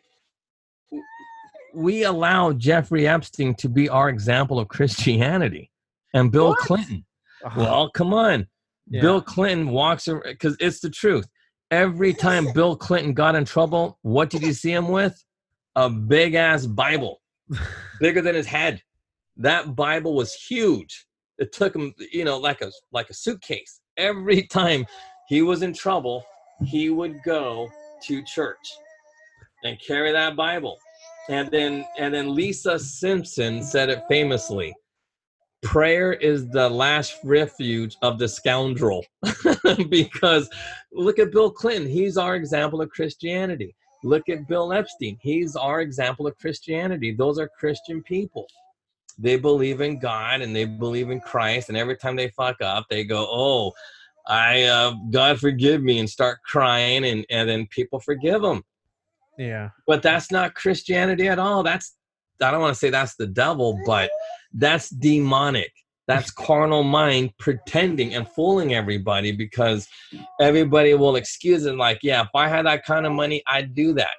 we 1.74 2.04
allow 2.04 2.52
Jeffrey 2.52 3.06
Epstein 3.06 3.54
to 3.56 3.68
be 3.68 3.88
our 3.88 4.08
example 4.08 4.58
of 4.58 4.68
Christianity, 4.68 5.70
and 6.14 6.30
Bill 6.30 6.48
What? 6.50 6.58
Clinton. 6.58 7.04
Uh, 7.44 7.50
Well, 7.56 7.90
come 7.90 8.12
on, 8.12 8.46
yeah. 8.88 9.00
Bill 9.00 9.20
Clinton 9.22 9.70
walks 9.70 10.08
around 10.08 10.24
because 10.24 10.56
it's 10.60 10.80
the 10.80 10.90
truth. 10.90 11.26
Every 11.70 12.12
time 12.12 12.52
Bill 12.52 12.76
Clinton 12.76 13.14
got 13.14 13.36
in 13.36 13.44
trouble, 13.44 13.98
what 14.02 14.28
did 14.28 14.42
you 14.42 14.52
see 14.52 14.72
him 14.72 14.88
with? 14.88 15.24
A 15.76 15.88
big 15.88 16.34
ass 16.34 16.66
Bible, 16.66 17.19
bigger 18.00 18.22
than 18.22 18.34
his 18.34 18.46
head. 18.46 18.82
That 19.36 19.74
Bible 19.74 20.14
was 20.14 20.34
huge. 20.34 21.06
It 21.38 21.52
took 21.52 21.74
him, 21.74 21.94
you 22.12 22.24
know, 22.24 22.38
like 22.38 22.60
a 22.60 22.70
like 22.92 23.10
a 23.10 23.14
suitcase. 23.14 23.80
Every 23.96 24.42
time 24.46 24.84
he 25.28 25.42
was 25.42 25.62
in 25.62 25.72
trouble, 25.72 26.24
he 26.64 26.90
would 26.90 27.22
go 27.22 27.70
to 28.02 28.22
church 28.24 28.56
and 29.64 29.78
carry 29.80 30.12
that 30.12 30.36
Bible. 30.36 30.78
And 31.28 31.50
then 31.50 31.84
and 31.98 32.12
then 32.12 32.34
Lisa 32.34 32.78
Simpson 32.78 33.62
said 33.62 33.88
it 33.88 34.02
famously. 34.08 34.74
Prayer 35.62 36.14
is 36.14 36.48
the 36.48 36.68
last 36.68 37.18
refuge 37.22 37.96
of 38.02 38.18
the 38.18 38.26
scoundrel. 38.26 39.04
because 39.90 40.48
look 40.92 41.18
at 41.18 41.32
Bill 41.32 41.50
Clinton, 41.50 41.88
he's 41.88 42.16
our 42.16 42.34
example 42.34 42.80
of 42.80 42.90
Christianity. 42.90 43.74
Look 44.02 44.28
at 44.28 44.48
Bill 44.48 44.72
Epstein, 44.72 45.18
he's 45.20 45.56
our 45.56 45.80
example 45.80 46.26
of 46.26 46.36
Christianity. 46.38 47.12
Those 47.12 47.38
are 47.38 47.48
Christian 47.58 48.02
people. 48.02 48.46
They 49.18 49.36
believe 49.36 49.80
in 49.82 49.98
God 49.98 50.40
and 50.40 50.56
they 50.56 50.64
believe 50.64 51.10
in 51.10 51.20
Christ, 51.20 51.68
and 51.68 51.76
every 51.76 51.96
time 51.96 52.16
they 52.16 52.28
fuck 52.28 52.62
up, 52.62 52.86
they 52.88 53.04
go, 53.04 53.26
"Oh, 53.30 53.72
I 54.26 54.62
uh, 54.64 54.94
God 55.10 55.38
forgive 55.38 55.82
me," 55.82 55.98
and 55.98 56.08
start 56.08 56.38
crying, 56.44 57.04
and 57.04 57.26
and 57.30 57.48
then 57.48 57.66
people 57.66 58.00
forgive 58.00 58.40
them 58.42 58.62
Yeah. 59.38 59.70
but 59.86 60.02
that's 60.02 60.30
not 60.30 60.54
Christianity 60.54 61.28
at 61.28 61.38
all. 61.38 61.62
That's 61.62 61.96
I 62.42 62.50
don't 62.50 62.60
want 62.60 62.74
to 62.74 62.78
say 62.78 62.88
that's 62.90 63.16
the 63.16 63.26
devil, 63.26 63.78
but 63.84 64.10
that's 64.54 64.88
demonic. 64.88 65.72
That's 66.10 66.30
carnal 66.30 66.82
mind 66.82 67.30
pretending 67.38 68.14
and 68.14 68.28
fooling 68.28 68.74
everybody 68.74 69.32
because 69.32 69.86
everybody 70.40 70.94
will 70.94 71.16
excuse 71.16 71.64
it 71.66 71.76
like, 71.76 72.00
yeah, 72.02 72.22
if 72.22 72.28
I 72.34 72.48
had 72.48 72.66
that 72.66 72.84
kind 72.84 73.06
of 73.06 73.12
money, 73.12 73.42
I'd 73.46 73.74
do 73.74 73.92
that. 73.94 74.10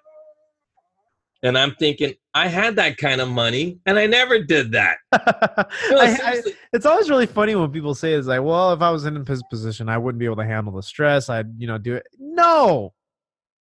And 1.43 1.57
I'm 1.57 1.73
thinking, 1.75 2.13
I 2.35 2.47
had 2.47 2.75
that 2.75 2.97
kind 2.97 3.19
of 3.19 3.27
money 3.27 3.79
and 3.87 3.97
I 3.97 4.05
never 4.05 4.43
did 4.43 4.71
that. 4.73 4.97
No, 5.89 5.97
I- 5.99 6.17
I- 6.23 6.41
it's 6.73 6.85
always 6.85 7.09
really 7.09 7.25
funny 7.25 7.55
when 7.55 7.71
people 7.71 7.95
say 7.95 8.13
it's 8.13 8.27
like, 8.27 8.41
well, 8.41 8.71
if 8.73 8.81
I 8.81 8.91
was 8.91 9.05
in 9.05 9.25
his 9.25 9.43
position, 9.49 9.89
I 9.89 9.97
wouldn't 9.97 10.19
be 10.19 10.25
able 10.25 10.37
to 10.37 10.45
handle 10.45 10.73
the 10.73 10.83
stress. 10.83 11.29
I'd, 11.29 11.47
you 11.59 11.67
know, 11.67 11.77
do 11.77 11.95
it. 11.95 12.07
No, 12.19 12.93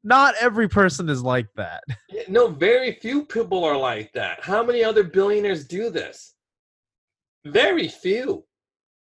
not 0.04 0.36
every 0.40 0.68
person 0.68 1.10
is 1.10 1.24
like 1.24 1.48
that. 1.56 1.84
No, 2.28 2.48
very 2.50 2.94
few 3.02 3.26
people 3.26 3.64
are 3.64 3.78
like 3.78 4.12
that. 4.14 4.44
How 4.44 4.62
many 4.64 4.84
other 4.84 5.04
billionaires 5.04 5.66
do 5.66 5.90
this? 5.90 6.36
Very 7.52 7.88
few. 7.88 8.46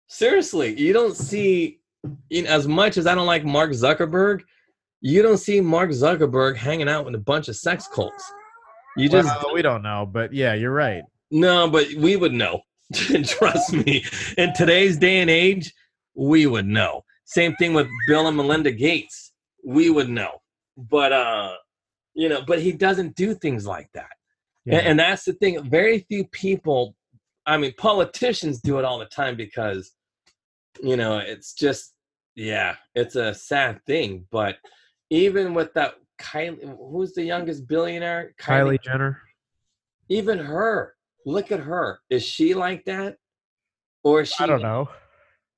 Seriously, 0.08 0.78
you 0.78 0.92
don't 0.92 1.16
see, 1.16 1.80
in 2.30 2.46
as 2.46 2.68
much 2.68 2.96
as 2.98 3.06
I 3.06 3.14
don't 3.14 3.26
like 3.26 3.44
Mark 3.44 3.70
Zuckerberg, 3.70 4.40
you 5.00 5.22
don't 5.22 5.38
see 5.38 5.60
Mark 5.60 5.90
Zuckerberg 5.90 6.56
hanging 6.56 6.88
out 6.88 7.04
with 7.04 7.14
a 7.14 7.18
bunch 7.18 7.48
of 7.48 7.56
sex 7.56 7.88
cults. 7.88 8.30
You 8.96 9.08
just 9.08 9.26
Well, 9.42 9.54
we 9.54 9.62
don't 9.62 9.82
know, 9.82 10.06
but 10.10 10.32
yeah, 10.34 10.54
you're 10.54 10.72
right. 10.72 11.02
no, 11.30 11.68
but 11.68 11.86
we 11.96 12.16
would 12.16 12.32
know. 12.32 12.60
Trust 13.24 13.72
me. 13.72 14.04
In 14.36 14.52
today's 14.52 14.98
day 14.98 15.20
and 15.20 15.30
age, 15.30 15.72
we 16.14 16.46
would 16.46 16.66
know. 16.66 17.04
Same 17.24 17.54
thing 17.56 17.72
with 17.72 17.88
Bill 18.06 18.26
and 18.28 18.36
Melinda 18.36 18.70
Gates. 18.70 19.32
We 19.64 19.88
would 19.88 20.10
know. 20.10 20.42
But 20.76 21.12
uh, 21.12 21.54
you 22.14 22.28
know, 22.28 22.42
but 22.46 22.60
he 22.60 22.72
doesn't 22.72 23.16
do 23.16 23.34
things 23.34 23.66
like 23.66 23.88
that. 23.94 24.10
Yeah. 24.66 24.76
And, 24.78 24.86
and 24.88 24.98
that's 25.00 25.24
the 25.24 25.32
thing. 25.32 25.62
Very 25.70 26.00
few 26.00 26.26
people, 26.26 26.94
I 27.46 27.56
mean, 27.56 27.72
politicians 27.76 28.60
do 28.60 28.78
it 28.78 28.84
all 28.84 28.98
the 28.98 29.06
time 29.06 29.36
because, 29.36 29.92
you 30.82 30.96
know, 30.96 31.18
it's 31.18 31.54
just, 31.54 31.94
yeah, 32.34 32.76
it's 32.94 33.16
a 33.16 33.34
sad 33.34 33.80
thing. 33.86 34.26
But 34.30 34.56
even 35.10 35.54
with 35.54 35.74
that, 35.74 35.94
Kylie, 36.20 36.76
who's 36.90 37.12
the 37.12 37.24
youngest 37.24 37.66
billionaire? 37.66 38.32
Kylie 38.40 38.82
Jenner. 38.82 39.20
Even 40.08 40.38
her. 40.38 40.94
Look 41.26 41.52
at 41.52 41.60
her. 41.60 42.00
Is 42.10 42.24
she 42.24 42.54
like 42.54 42.84
that? 42.84 43.16
Or 44.04 44.22
is 44.22 44.32
she? 44.32 44.42
I 44.42 44.46
don't 44.46 44.62
know. 44.62 44.88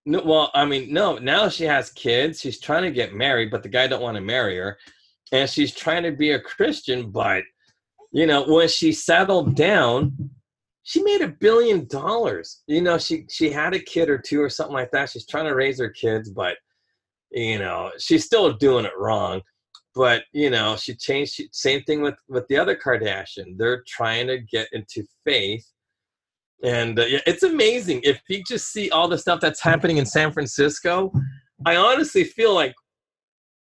No, 0.07 0.23
well, 0.23 0.51
I 0.55 0.65
mean, 0.67 0.93
no. 0.93 1.17
Now 1.19 1.49
she 1.49 1.65
has 1.65 1.91
kids. 1.91 2.41
She's 2.41 2.61
trying 2.61 2.83
to 2.83 2.91
get 2.91 3.15
married, 3.15 3.51
but 3.51 3.63
the 3.63 3.71
guy 3.71 3.87
don't 3.87 4.03
want 4.03 4.17
to 4.17 4.21
marry 4.21 4.57
her, 4.59 4.79
and 5.33 5.49
she's 5.49 5.75
trying 5.75 6.03
to 6.03 6.13
be 6.13 6.33
a 6.33 6.41
Christian. 6.41 7.11
But 7.11 7.45
you 8.13 8.27
know, 8.27 8.45
when 8.45 8.69
she 8.69 8.93
settled 8.93 9.57
down, 9.57 10.31
she 10.85 11.03
made 11.03 11.23
a 11.23 11.29
billion 11.29 11.87
dollars. 11.89 12.63
You 12.67 12.83
know, 12.83 12.99
she 12.99 13.27
she 13.31 13.51
had 13.51 13.75
a 13.75 13.79
kid 13.79 14.09
or 14.09 14.19
two 14.19 14.41
or 14.41 14.49
something 14.49 14.75
like 14.75 14.91
that. 14.93 15.11
She's 15.11 15.27
trying 15.27 15.47
to 15.47 15.55
raise 15.55 15.79
her 15.79 15.91
kids, 15.91 16.31
but 16.31 16.57
you 17.33 17.59
know, 17.59 17.91
she's 17.99 18.25
still 18.25 18.53
doing 18.53 18.85
it 18.85 18.97
wrong. 18.97 19.41
But 19.95 20.25
you 20.33 20.51
know, 20.51 20.77
she 20.77 20.95
changed. 20.95 21.35
She, 21.35 21.49
same 21.53 21.83
thing 21.83 22.03
with 22.03 22.15
with 22.29 22.47
the 22.49 22.57
other 22.59 22.77
Kardashian. 22.77 23.57
They're 23.57 23.83
trying 23.89 24.29
to 24.29 24.39
get 24.39 24.69
into 24.73 25.05
faith 25.25 25.67
and 26.65 26.99
uh, 26.99 27.05
yeah, 27.05 27.21
it's 27.27 27.43
amazing 27.43 28.01
if 28.05 28.21
you 28.29 28.43
just 28.43 28.73
see 28.73 28.91
all 28.91 29.07
the 29.07 29.19
stuff 29.19 29.39
that's 29.39 29.61
happening 29.61 29.99
in 29.99 30.07
San 30.07 30.33
Francisco. 30.33 31.13
I 31.67 31.77
honestly 31.77 32.25
feel 32.25 32.55
like 32.55 32.75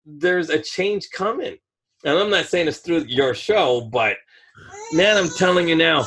there's 0.05 0.49
a 0.49 0.59
change 0.59 1.07
coming, 1.13 1.55
and 2.03 2.17
I'm 2.17 2.29
not 2.29 2.45
saying 2.45 2.67
it's 2.67 2.79
through 2.79 3.05
your 3.07 3.33
show, 3.33 3.89
but 3.91 4.17
man, 4.91 5.15
I'm 5.15 5.29
telling 5.29 5.69
you 5.69 5.75
now, 5.75 6.05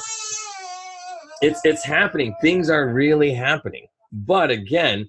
it's 1.42 1.60
it's 1.64 1.84
happening. 1.84 2.34
Things 2.40 2.70
are 2.70 2.88
really 2.88 3.34
happening. 3.34 3.86
But 4.12 4.50
again, 4.50 5.08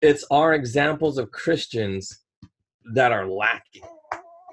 it's 0.00 0.24
our 0.30 0.54
examples 0.54 1.18
of 1.18 1.30
Christians 1.32 2.20
that 2.94 3.12
are 3.12 3.26
lacking. 3.26 3.82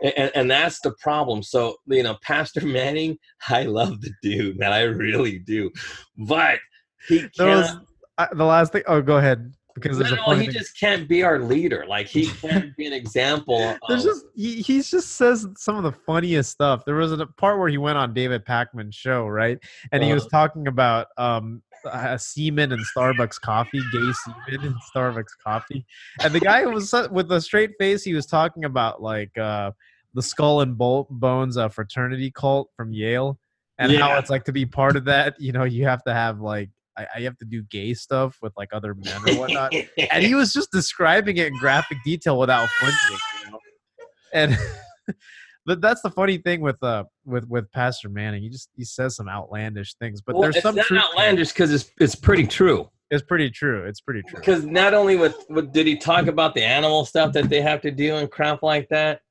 And, 0.01 0.31
and 0.35 0.51
that's 0.51 0.81
the 0.81 0.93
problem. 0.99 1.43
So, 1.43 1.77
you 1.87 2.03
know, 2.03 2.17
Pastor 2.23 2.61
Manning, 2.65 3.17
I 3.47 3.63
love 3.63 4.01
the 4.01 4.11
dude, 4.21 4.59
man. 4.59 4.73
I 4.73 4.81
really 4.81 5.39
do. 5.39 5.71
But 6.17 6.59
he 7.07 7.29
was 7.37 7.69
uh, 8.17 8.27
the 8.33 8.45
last 8.45 8.71
thing. 8.73 8.83
Oh, 8.87 9.01
go 9.01 9.17
ahead. 9.17 9.53
Because 9.75 9.99
no, 9.99 10.15
no, 10.27 10.37
he 10.37 10.47
just 10.47 10.79
can't 10.79 11.07
be 11.07 11.23
our 11.23 11.39
leader. 11.39 11.85
Like 11.87 12.07
he 12.07 12.27
can't 12.41 12.75
be 12.77 12.85
an 12.85 12.93
example. 12.93 13.75
Of, 13.83 13.89
There's 13.89 14.03
just 14.03 14.25
he, 14.35 14.61
he's 14.61 14.89
just 14.89 15.13
says 15.13 15.47
some 15.57 15.75
of 15.77 15.83
the 15.83 15.91
funniest 15.91 16.51
stuff. 16.51 16.85
There 16.85 16.95
was 16.95 17.11
a 17.11 17.25
part 17.25 17.59
where 17.59 17.69
he 17.69 17.77
went 17.77 17.97
on 17.97 18.13
David 18.13 18.45
Pakman's 18.45 18.95
show, 18.95 19.27
right? 19.27 19.57
And 19.91 20.03
he 20.03 20.13
was 20.13 20.23
Uh-huh. 20.25 20.47
talking 20.47 20.67
about 20.67 21.07
um 21.17 21.61
uh, 21.85 22.17
semen 22.17 22.71
in 22.71 22.79
Starbucks 22.95 23.41
coffee, 23.41 23.81
gay 23.91 24.11
semen 24.13 24.65
and 24.65 24.75
Starbucks 24.95 25.37
coffee, 25.43 25.85
and 26.23 26.33
the 26.33 26.39
guy 26.39 26.65
was 26.65 26.93
with 27.11 27.31
a 27.31 27.41
straight 27.41 27.71
face. 27.77 28.03
He 28.03 28.13
was 28.13 28.25
talking 28.25 28.63
about 28.65 29.01
like 29.01 29.37
uh, 29.37 29.71
the 30.13 30.21
Skull 30.21 30.61
and 30.61 30.77
Bo- 30.77 31.07
Bones 31.09 31.57
uh, 31.57 31.67
fraternity 31.69 32.31
cult 32.31 32.69
from 32.77 32.93
Yale, 32.93 33.37
and 33.79 33.91
how 33.91 34.17
it's 34.17 34.29
like 34.29 34.45
to 34.45 34.53
be 34.53 34.65
part 34.65 34.95
of 34.95 35.05
that. 35.05 35.35
You 35.41 35.51
know, 35.51 35.65
you 35.65 35.85
have 35.85 36.03
to 36.03 36.13
have 36.13 36.39
like 36.39 36.69
I, 36.97 37.07
I 37.15 37.21
have 37.21 37.37
to 37.37 37.45
do 37.45 37.63
gay 37.63 37.93
stuff 37.93 38.37
with 38.41 38.53
like 38.57 38.69
other 38.73 38.93
men 38.95 39.21
or 39.27 39.39
whatnot. 39.39 39.73
and 40.11 40.23
he 40.23 40.35
was 40.35 40.53
just 40.53 40.71
describing 40.71 41.37
it 41.37 41.47
in 41.47 41.57
graphic 41.57 41.97
detail 42.03 42.37
without 42.39 42.69
flinching. 42.79 43.17
You 43.45 43.51
know? 43.51 43.59
And 44.33 44.57
but 45.65 45.81
that's 45.81 46.01
the 46.01 46.11
funny 46.11 46.37
thing 46.37 46.61
with 46.61 46.81
uh 46.83 47.05
with 47.25 47.47
with 47.47 47.71
Pastor 47.71 48.09
Manning. 48.09 48.43
He 48.43 48.49
just 48.49 48.69
he 48.75 48.83
says 48.83 49.15
some 49.15 49.29
outlandish 49.29 49.95
things, 49.95 50.21
but 50.21 50.35
well, 50.35 50.43
there's 50.43 50.57
it's 50.57 50.63
some 50.63 50.75
not 50.75 50.85
truth. 50.85 51.01
to 51.01 51.05
it. 51.05 51.09
outlandish 51.09 51.49
because 51.49 51.73
it's 51.73 51.91
it's 51.99 52.15
pretty 52.15 52.47
true. 52.47 52.89
It's 53.13 53.23
pretty 53.23 53.51
true. 53.51 53.85
It's 53.85 54.01
pretty 54.01 54.23
true. 54.23 54.39
Because 54.39 54.65
not 54.65 54.95
only 54.95 55.15
with, 55.15 55.45
with 55.47 55.71
did 55.71 55.85
he 55.85 55.97
talk 55.97 56.25
about 56.25 56.55
the 56.55 56.63
animal 56.63 57.05
stuff 57.05 57.31
that 57.33 57.47
they 57.47 57.61
have 57.61 57.79
to 57.81 57.91
do 57.91 58.15
and 58.15 58.29
crap 58.31 58.63
like 58.63 58.89
that. 58.89 59.21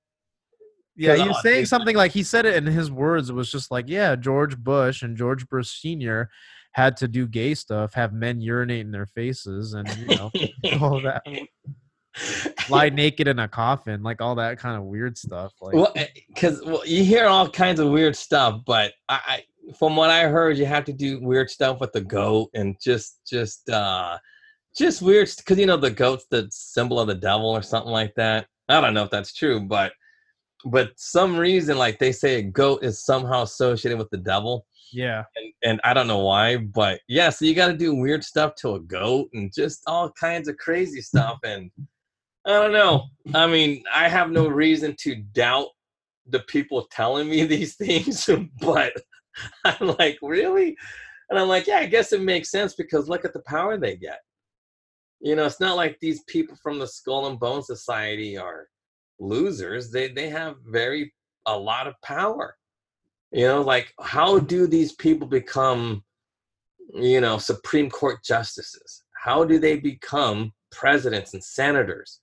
Yeah, 0.95 1.17
he 1.17 1.27
was 1.27 1.43
saying 1.43 1.67
something 1.67 1.97
like 1.97 2.13
he 2.13 2.23
said 2.23 2.47
it 2.47 2.55
in 2.55 2.67
his 2.67 2.93
words. 2.93 3.29
It 3.29 3.33
was 3.33 3.51
just 3.51 3.73
like, 3.73 3.87
yeah, 3.89 4.15
George 4.15 4.57
Bush 4.57 5.03
and 5.03 5.17
George 5.17 5.49
Bush 5.49 5.69
Senior 5.81 6.31
had 6.73 6.97
to 6.99 7.09
do 7.09 7.27
gay 7.27 7.55
stuff, 7.55 7.95
have 7.95 8.13
men 8.13 8.41
urinate 8.41 8.81
in 8.81 8.91
their 8.91 9.07
faces, 9.07 9.75
and 9.75 9.89
you 9.97 10.17
know 10.17 10.31
all 10.81 11.01
that, 11.01 11.23
lie 12.69 12.89
naked 12.89 13.29
in 13.29 13.39
a 13.39 13.49
coffin, 13.49 14.03
like 14.03 14.21
all 14.21 14.35
that 14.35 14.59
kind 14.59 14.77
of 14.77 14.85
weird 14.85 15.17
stuff. 15.17 15.53
Like, 15.61 15.75
Well, 15.75 15.95
because 16.29 16.63
well, 16.65 16.87
you 16.87 17.05
hear 17.05 17.27
all 17.27 17.49
kinds 17.49 17.81
of 17.81 17.91
weird 17.91 18.17
stuff, 18.17 18.61
but 18.67 18.93
I, 19.09 19.21
I, 19.27 19.73
from 19.79 19.97
what 19.97 20.11
I 20.11 20.29
heard, 20.29 20.59
you 20.59 20.67
have 20.67 20.85
to 20.87 20.93
do 20.93 21.21
weird 21.21 21.51
stuff 21.51 21.81
with 21.81 21.93
the 21.93 22.01
goat 22.01 22.51
and 22.55 22.77
just, 22.81 23.21
just, 23.27 23.69
uh, 23.71 24.19
just 24.77 25.03
weird. 25.03 25.31
Because 25.37 25.59
you 25.59 25.67
know 25.67 25.77
the 25.77 25.91
goat's 25.91 26.27
the 26.31 26.49
symbol 26.51 27.01
of 27.01 27.07
the 27.07 27.15
devil 27.15 27.47
or 27.47 27.63
something 27.63 27.93
like 27.93 28.15
that. 28.17 28.47
I 28.69 28.81
don't 28.81 28.95
know 28.95 29.05
if 29.05 29.11
that's 29.11 29.35
true, 29.35 29.61
but, 29.61 29.93
but 30.65 30.93
some 30.97 31.37
reason 31.37 31.79
like 31.79 31.99
they 31.99 32.13
say 32.13 32.37
a 32.37 32.43
goat 32.43 32.85
is 32.85 33.05
somehow 33.05 33.43
associated 33.43 33.99
with 33.99 34.11
the 34.11 34.19
devil, 34.19 34.67
yeah, 34.93 35.25
and, 35.37 35.53
and 35.65 35.81
I 35.85 35.95
don't 35.95 36.07
know 36.07 36.21
why, 36.21 36.57
but 36.59 37.01
yeah. 37.09 37.31
So 37.31 37.45
you 37.45 37.55
got 37.55 37.69
to 37.69 37.77
do 37.77 37.95
weird 37.95 38.25
stuff 38.25 38.55
to 38.57 38.75
a 38.75 38.81
goat 38.81 39.29
and 39.33 39.53
just 39.55 39.83
all 39.87 40.11
kinds 40.13 40.49
of 40.49 40.57
crazy 40.57 41.01
stuff 41.01 41.39
and. 41.45 41.71
I 42.45 42.51
don't 42.55 42.73
know. 42.73 43.05
I 43.37 43.47
mean, 43.47 43.85
I 43.95 44.09
have 44.09 44.33
no 44.33 44.49
reason 44.49 44.97
to 45.03 45.15
doubt 45.15 45.69
the 46.27 46.41
people 46.41 46.89
telling 46.91 47.29
me 47.29 47.45
these 47.47 47.77
things, 47.77 48.29
but 48.61 48.93
I'm 49.65 49.95
like, 49.99 50.19
really? 50.23 50.77
And 51.31 51.39
I'm 51.39 51.49
like, 51.49 51.67
yeah, 51.67 51.79
I 51.79 51.87
guess 51.87 52.13
it 52.13 52.21
makes 52.21 52.51
sense 52.51 52.75
because 52.75 53.09
look 53.09 53.25
at 53.25 53.33
the 53.33 53.43
power 53.47 53.77
they 53.77 53.97
get. 53.97 54.19
You 55.21 55.37
know, 55.37 55.47
it's 55.47 55.61
not 55.61 55.77
like 55.77 55.99
these 56.01 56.23
people 56.25 56.57
from 56.63 56.79
the 56.79 56.87
Skull 56.87 57.27
and 57.27 57.39
Bone 57.39 57.63
Society 57.63 58.37
are 58.37 58.67
losers. 59.23 59.91
They 59.91 60.09
they 60.09 60.29
have 60.29 60.57
very 60.67 61.13
a 61.47 61.59
lot 61.59 61.87
of 61.87 61.95
power. 62.03 62.57
You 63.31 63.47
know, 63.47 63.63
like 63.63 63.93
how 64.01 64.39
do 64.39 64.67
these 64.67 64.93
people 64.93 65.27
become, 65.27 66.05
you 66.93 67.21
know, 67.21 67.39
Supreme 67.39 67.89
Court 67.89 68.23
justices? 68.23 69.05
How 69.25 69.45
do 69.45 69.59
they 69.59 69.79
become 69.79 70.53
presidents 70.71 71.33
and 71.33 71.43
senators? 71.43 72.21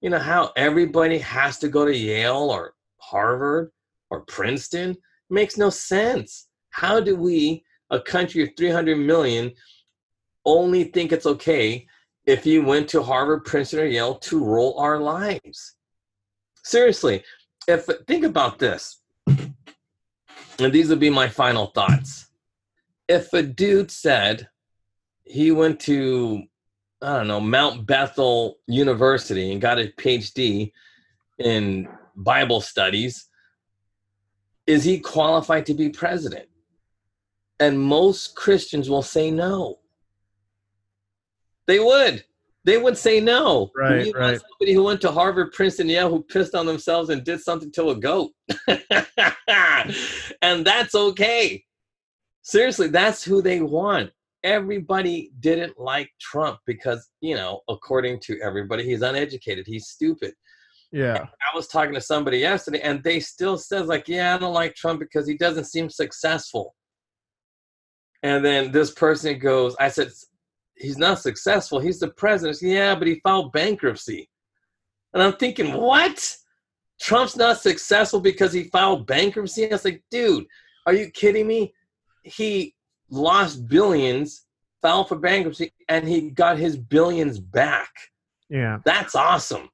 you 0.00 0.10
know 0.10 0.18
how 0.18 0.52
everybody 0.56 1.18
has 1.18 1.58
to 1.58 1.68
go 1.68 1.84
to 1.84 1.96
Yale 1.96 2.50
or 2.50 2.74
Harvard 2.98 3.70
or 4.10 4.20
Princeton 4.22 4.96
makes 5.30 5.56
no 5.56 5.70
sense. 5.70 6.48
How 6.70 7.00
do 7.00 7.16
we, 7.16 7.64
a 7.90 8.00
country 8.00 8.42
of 8.42 8.50
300 8.56 8.96
million, 8.96 9.52
only 10.44 10.84
think 10.84 11.12
it's 11.12 11.26
okay 11.26 11.86
if 12.26 12.46
you 12.46 12.62
went 12.62 12.88
to 12.90 13.02
Harvard, 13.02 13.44
Princeton, 13.44 13.80
or 13.80 13.86
Yale 13.86 14.14
to 14.16 14.42
rule 14.42 14.76
our 14.78 14.98
lives? 14.98 15.74
Seriously, 16.68 17.24
if 17.66 17.86
think 18.06 18.26
about 18.26 18.58
this, 18.58 19.00
and 19.26 20.70
these 20.70 20.90
would 20.90 21.00
be 21.00 21.08
my 21.08 21.26
final 21.26 21.68
thoughts. 21.68 22.28
If 23.08 23.32
a 23.32 23.42
dude 23.42 23.90
said 23.90 24.50
he 25.24 25.50
went 25.50 25.80
to 25.80 26.42
I 27.00 27.16
don't 27.16 27.26
know, 27.26 27.40
Mount 27.40 27.86
Bethel 27.86 28.58
University 28.66 29.50
and 29.50 29.62
got 29.62 29.78
a 29.78 29.90
PhD 29.96 30.72
in 31.38 31.88
Bible 32.14 32.60
studies, 32.60 33.30
is 34.66 34.84
he 34.84 35.00
qualified 35.00 35.64
to 35.66 35.74
be 35.74 35.88
president? 35.88 36.50
And 37.60 37.80
most 37.80 38.36
Christians 38.36 38.90
will 38.90 39.02
say 39.02 39.30
no. 39.30 39.78
They 41.66 41.80
would. 41.80 42.24
They 42.68 42.76
would 42.76 42.98
say 42.98 43.18
no. 43.18 43.70
Right, 43.74 44.04
You 44.04 44.12
want 44.12 44.16
right. 44.16 44.40
Somebody 44.40 44.74
who 44.74 44.84
went 44.84 45.00
to 45.00 45.10
Harvard, 45.10 45.52
Princeton, 45.52 45.88
Yale, 45.88 46.10
who 46.10 46.22
pissed 46.22 46.54
on 46.54 46.66
themselves 46.66 47.08
and 47.08 47.24
did 47.24 47.40
something 47.40 47.72
to 47.72 47.88
a 47.88 47.96
goat. 47.96 48.30
and 50.42 50.66
that's 50.66 50.94
okay. 50.94 51.64
Seriously, 52.42 52.88
that's 52.88 53.24
who 53.24 53.40
they 53.40 53.62
want 53.62 54.10
everybody 54.44 55.30
didn't 55.40 55.78
like 55.78 56.10
Trump 56.20 56.58
because, 56.66 57.08
you 57.20 57.34
know, 57.34 57.60
according 57.68 58.20
to 58.20 58.38
everybody, 58.42 58.84
he's 58.84 59.02
uneducated, 59.02 59.66
he's 59.66 59.88
stupid. 59.88 60.34
yeah, 60.92 61.16
I 61.18 61.56
was 61.56 61.68
talking 61.68 61.94
to 61.94 62.00
somebody 62.00 62.38
yesterday 62.38 62.80
and 62.82 63.02
they 63.02 63.18
still 63.20 63.56
says 63.56 63.86
like, 63.86 64.08
yeah, 64.08 64.34
I 64.34 64.38
don't 64.38 64.54
like 64.54 64.74
Trump 64.74 65.00
because 65.00 65.26
he 65.26 65.36
doesn't 65.36 65.64
seem 65.64 65.88
successful. 65.88 66.74
And 68.22 68.44
then 68.44 68.72
this 68.72 68.90
person 68.90 69.38
goes, 69.38 69.74
I 69.78 69.88
said, 69.88 70.10
he's 70.78 70.98
not 70.98 71.20
successful. 71.20 71.78
He's 71.78 72.00
the 72.00 72.08
president. 72.08 72.58
Yeah, 72.62 72.94
but 72.94 73.06
he 73.08 73.20
filed 73.20 73.52
bankruptcy. 73.52 74.28
And 75.12 75.22
I'm 75.22 75.34
thinking, 75.34 75.74
what? 75.74 76.36
Trump's 77.00 77.36
not 77.36 77.58
successful 77.58 78.20
because 78.20 78.52
he 78.52 78.64
filed 78.64 79.06
bankruptcy? 79.06 79.66
I 79.66 79.72
was 79.72 79.84
like, 79.84 80.02
dude, 80.10 80.46
are 80.86 80.94
you 80.94 81.10
kidding 81.10 81.46
me? 81.46 81.72
He 82.22 82.74
lost 83.10 83.68
billions, 83.68 84.46
filed 84.82 85.08
for 85.08 85.16
bankruptcy, 85.16 85.72
and 85.88 86.08
he 86.08 86.30
got 86.30 86.58
his 86.58 86.76
billions 86.76 87.38
back. 87.38 87.90
yeah, 88.48 88.78
That's 88.84 89.14
awesome. 89.14 89.68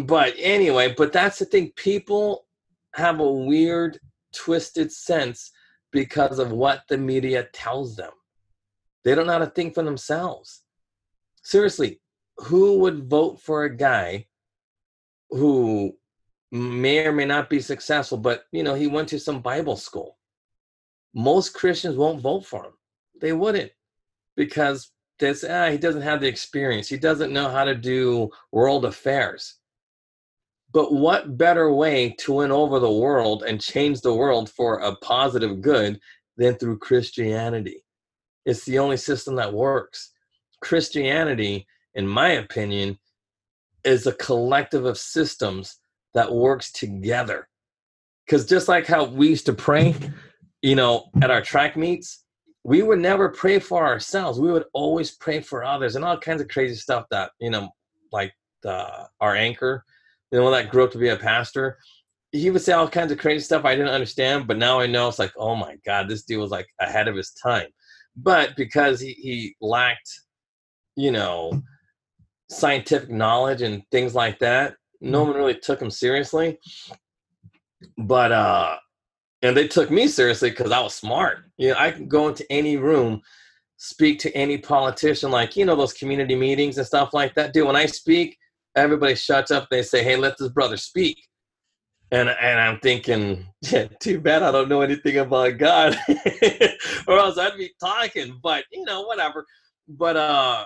But 0.00 0.34
anyway, 0.38 0.94
but 0.96 1.12
that's 1.12 1.38
the 1.38 1.44
thing. 1.44 1.72
People 1.76 2.46
have 2.94 3.20
a 3.20 3.30
weird, 3.30 3.98
twisted 4.34 4.90
sense 4.92 5.52
because 5.92 6.38
of 6.38 6.52
what 6.52 6.82
the 6.88 6.98
media 6.98 7.48
tells 7.52 7.96
them. 7.96 8.10
They 9.06 9.14
don't 9.14 9.28
know 9.28 9.34
how 9.34 9.38
to 9.38 9.46
think 9.46 9.72
for 9.72 9.84
themselves. 9.84 10.62
Seriously, 11.44 12.00
who 12.38 12.80
would 12.80 13.08
vote 13.08 13.40
for 13.40 13.62
a 13.62 13.74
guy 13.74 14.26
who 15.30 15.96
may 16.50 17.06
or 17.06 17.12
may 17.12 17.24
not 17.24 17.48
be 17.48 17.60
successful, 17.60 18.18
but 18.18 18.46
you 18.50 18.64
know, 18.64 18.74
he 18.74 18.88
went 18.88 19.08
to 19.10 19.20
some 19.20 19.42
Bible 19.42 19.76
school? 19.76 20.18
Most 21.14 21.54
Christians 21.54 21.96
won't 21.96 22.20
vote 22.20 22.46
for 22.46 22.64
him. 22.64 22.72
They 23.20 23.32
wouldn't 23.32 23.70
because 24.34 24.90
say, 25.20 25.48
ah, 25.48 25.70
he 25.70 25.78
doesn't 25.78 26.02
have 26.02 26.20
the 26.20 26.26
experience. 26.26 26.88
He 26.88 26.98
doesn't 26.98 27.32
know 27.32 27.48
how 27.48 27.62
to 27.62 27.76
do 27.76 28.30
world 28.50 28.84
affairs. 28.84 29.54
But 30.72 30.92
what 30.92 31.38
better 31.38 31.72
way 31.72 32.16
to 32.18 32.32
win 32.32 32.50
over 32.50 32.80
the 32.80 32.90
world 32.90 33.44
and 33.44 33.60
change 33.60 34.00
the 34.00 34.14
world 34.14 34.50
for 34.50 34.80
a 34.80 34.96
positive 34.96 35.60
good 35.62 36.00
than 36.36 36.56
through 36.56 36.80
Christianity? 36.80 37.85
It's 38.46 38.64
the 38.64 38.78
only 38.78 38.96
system 38.96 39.34
that 39.36 39.52
works. 39.52 40.12
Christianity, 40.62 41.66
in 41.94 42.06
my 42.06 42.30
opinion, 42.30 42.98
is 43.84 44.06
a 44.06 44.12
collective 44.12 44.86
of 44.86 44.96
systems 44.96 45.78
that 46.14 46.32
works 46.32 46.72
together. 46.72 47.48
Because 48.24 48.46
just 48.46 48.68
like 48.68 48.86
how 48.86 49.04
we 49.04 49.28
used 49.28 49.46
to 49.46 49.52
pray, 49.52 49.94
you 50.62 50.74
know, 50.74 51.10
at 51.20 51.30
our 51.30 51.42
track 51.42 51.76
meets, 51.76 52.24
we 52.64 52.82
would 52.82 52.98
never 52.98 53.28
pray 53.28 53.58
for 53.58 53.86
ourselves. 53.86 54.40
We 54.40 54.50
would 54.50 54.64
always 54.72 55.12
pray 55.12 55.40
for 55.40 55.64
others 55.64 55.94
and 55.94 56.04
all 56.04 56.18
kinds 56.18 56.40
of 56.40 56.48
crazy 56.48 56.74
stuff 56.74 57.06
that, 57.10 57.30
you 57.38 57.50
know, 57.50 57.68
like 58.10 58.32
the, 58.62 59.08
our 59.20 59.36
anchor, 59.36 59.84
you 60.32 60.38
know, 60.38 60.50
that 60.50 60.70
grew 60.70 60.84
up 60.84 60.90
to 60.92 60.98
be 60.98 61.10
a 61.10 61.16
pastor. 61.16 61.78
He 62.32 62.50
would 62.50 62.62
say 62.62 62.72
all 62.72 62.88
kinds 62.88 63.12
of 63.12 63.18
crazy 63.18 63.44
stuff 63.44 63.64
I 63.64 63.76
didn't 63.76 63.92
understand, 63.92 64.48
but 64.48 64.58
now 64.58 64.80
I 64.80 64.86
know 64.86 65.08
it's 65.08 65.20
like, 65.20 65.32
oh 65.36 65.54
my 65.54 65.76
God, 65.86 66.08
this 66.08 66.24
dude 66.24 66.40
was 66.40 66.50
like 66.50 66.66
ahead 66.80 67.06
of 67.06 67.14
his 67.14 67.30
time. 67.30 67.68
But 68.16 68.56
because 68.56 69.00
he, 69.00 69.12
he 69.12 69.56
lacked, 69.60 70.10
you 70.96 71.10
know, 71.10 71.62
scientific 72.48 73.10
knowledge 73.10 73.62
and 73.62 73.82
things 73.90 74.14
like 74.14 74.38
that, 74.38 74.76
no 75.00 75.24
one 75.24 75.34
really 75.34 75.58
took 75.58 75.80
him 75.80 75.90
seriously. 75.90 76.58
But 77.98 78.32
uh 78.32 78.76
and 79.42 79.56
they 79.56 79.68
took 79.68 79.90
me 79.90 80.08
seriously 80.08 80.50
because 80.50 80.72
I 80.72 80.80
was 80.80 80.94
smart. 80.94 81.44
You 81.58 81.70
know, 81.70 81.76
I 81.78 81.90
can 81.90 82.08
go 82.08 82.28
into 82.28 82.50
any 82.50 82.76
room, 82.76 83.20
speak 83.76 84.18
to 84.20 84.34
any 84.34 84.58
politician, 84.58 85.30
like 85.30 85.56
you 85.56 85.64
know 85.64 85.76
those 85.76 85.92
community 85.92 86.34
meetings 86.34 86.78
and 86.78 86.86
stuff 86.86 87.12
like 87.12 87.34
that. 87.34 87.52
Dude, 87.52 87.66
when 87.66 87.76
I 87.76 87.86
speak, 87.86 88.36
everybody 88.74 89.14
shuts 89.14 89.50
up. 89.50 89.68
They 89.70 89.82
say, 89.82 90.02
"Hey, 90.02 90.16
let 90.16 90.38
this 90.38 90.48
brother 90.48 90.76
speak," 90.76 91.28
and 92.12 92.28
and 92.28 92.60
I'm 92.60 92.78
thinking, 92.80 93.46
yeah, 93.62 93.88
too 94.00 94.20
bad 94.20 94.42
I 94.42 94.52
don't 94.52 94.68
know 94.68 94.82
anything 94.82 95.18
about 95.18 95.58
God, 95.58 95.98
or 97.08 97.18
else 97.18 97.38
I'd 97.38 97.56
be 97.58 97.72
talking. 97.80 98.38
But 98.42 98.64
you 98.72 98.84
know, 98.84 99.02
whatever. 99.02 99.44
But 99.88 100.16
uh, 100.16 100.64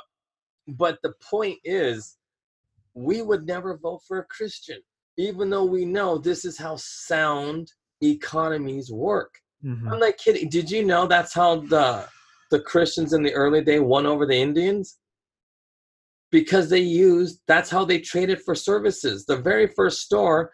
but 0.68 0.98
the 1.02 1.12
point 1.22 1.58
is, 1.64 2.16
we 2.94 3.22
would 3.22 3.46
never 3.46 3.76
vote 3.76 4.02
for 4.06 4.18
a 4.18 4.24
Christian, 4.24 4.80
even 5.16 5.50
though 5.50 5.64
we 5.64 5.84
know 5.84 6.18
this 6.18 6.44
is 6.44 6.58
how 6.58 6.76
sound 6.76 7.72
economies 8.02 8.90
work. 8.90 9.34
Mhm. 9.64 9.90
I'm 9.92 9.98
not 9.98 10.16
kidding. 10.18 10.48
Did 10.48 10.70
you 10.70 10.84
know 10.84 11.06
that's 11.06 11.34
how 11.34 11.56
the 11.60 12.06
the 12.50 12.60
Christians 12.60 13.12
in 13.12 13.22
the 13.22 13.32
early 13.34 13.62
day 13.62 13.78
won 13.78 14.06
over 14.06 14.26
the 14.26 14.36
Indians? 14.36 14.98
Because 16.30 16.68
they 16.68 16.80
used 16.80 17.40
that's 17.46 17.70
how 17.70 17.84
they 17.84 17.98
traded 17.98 18.42
for 18.42 18.54
services. 18.54 19.24
The 19.24 19.36
very 19.36 19.66
first 19.68 20.02
store 20.02 20.52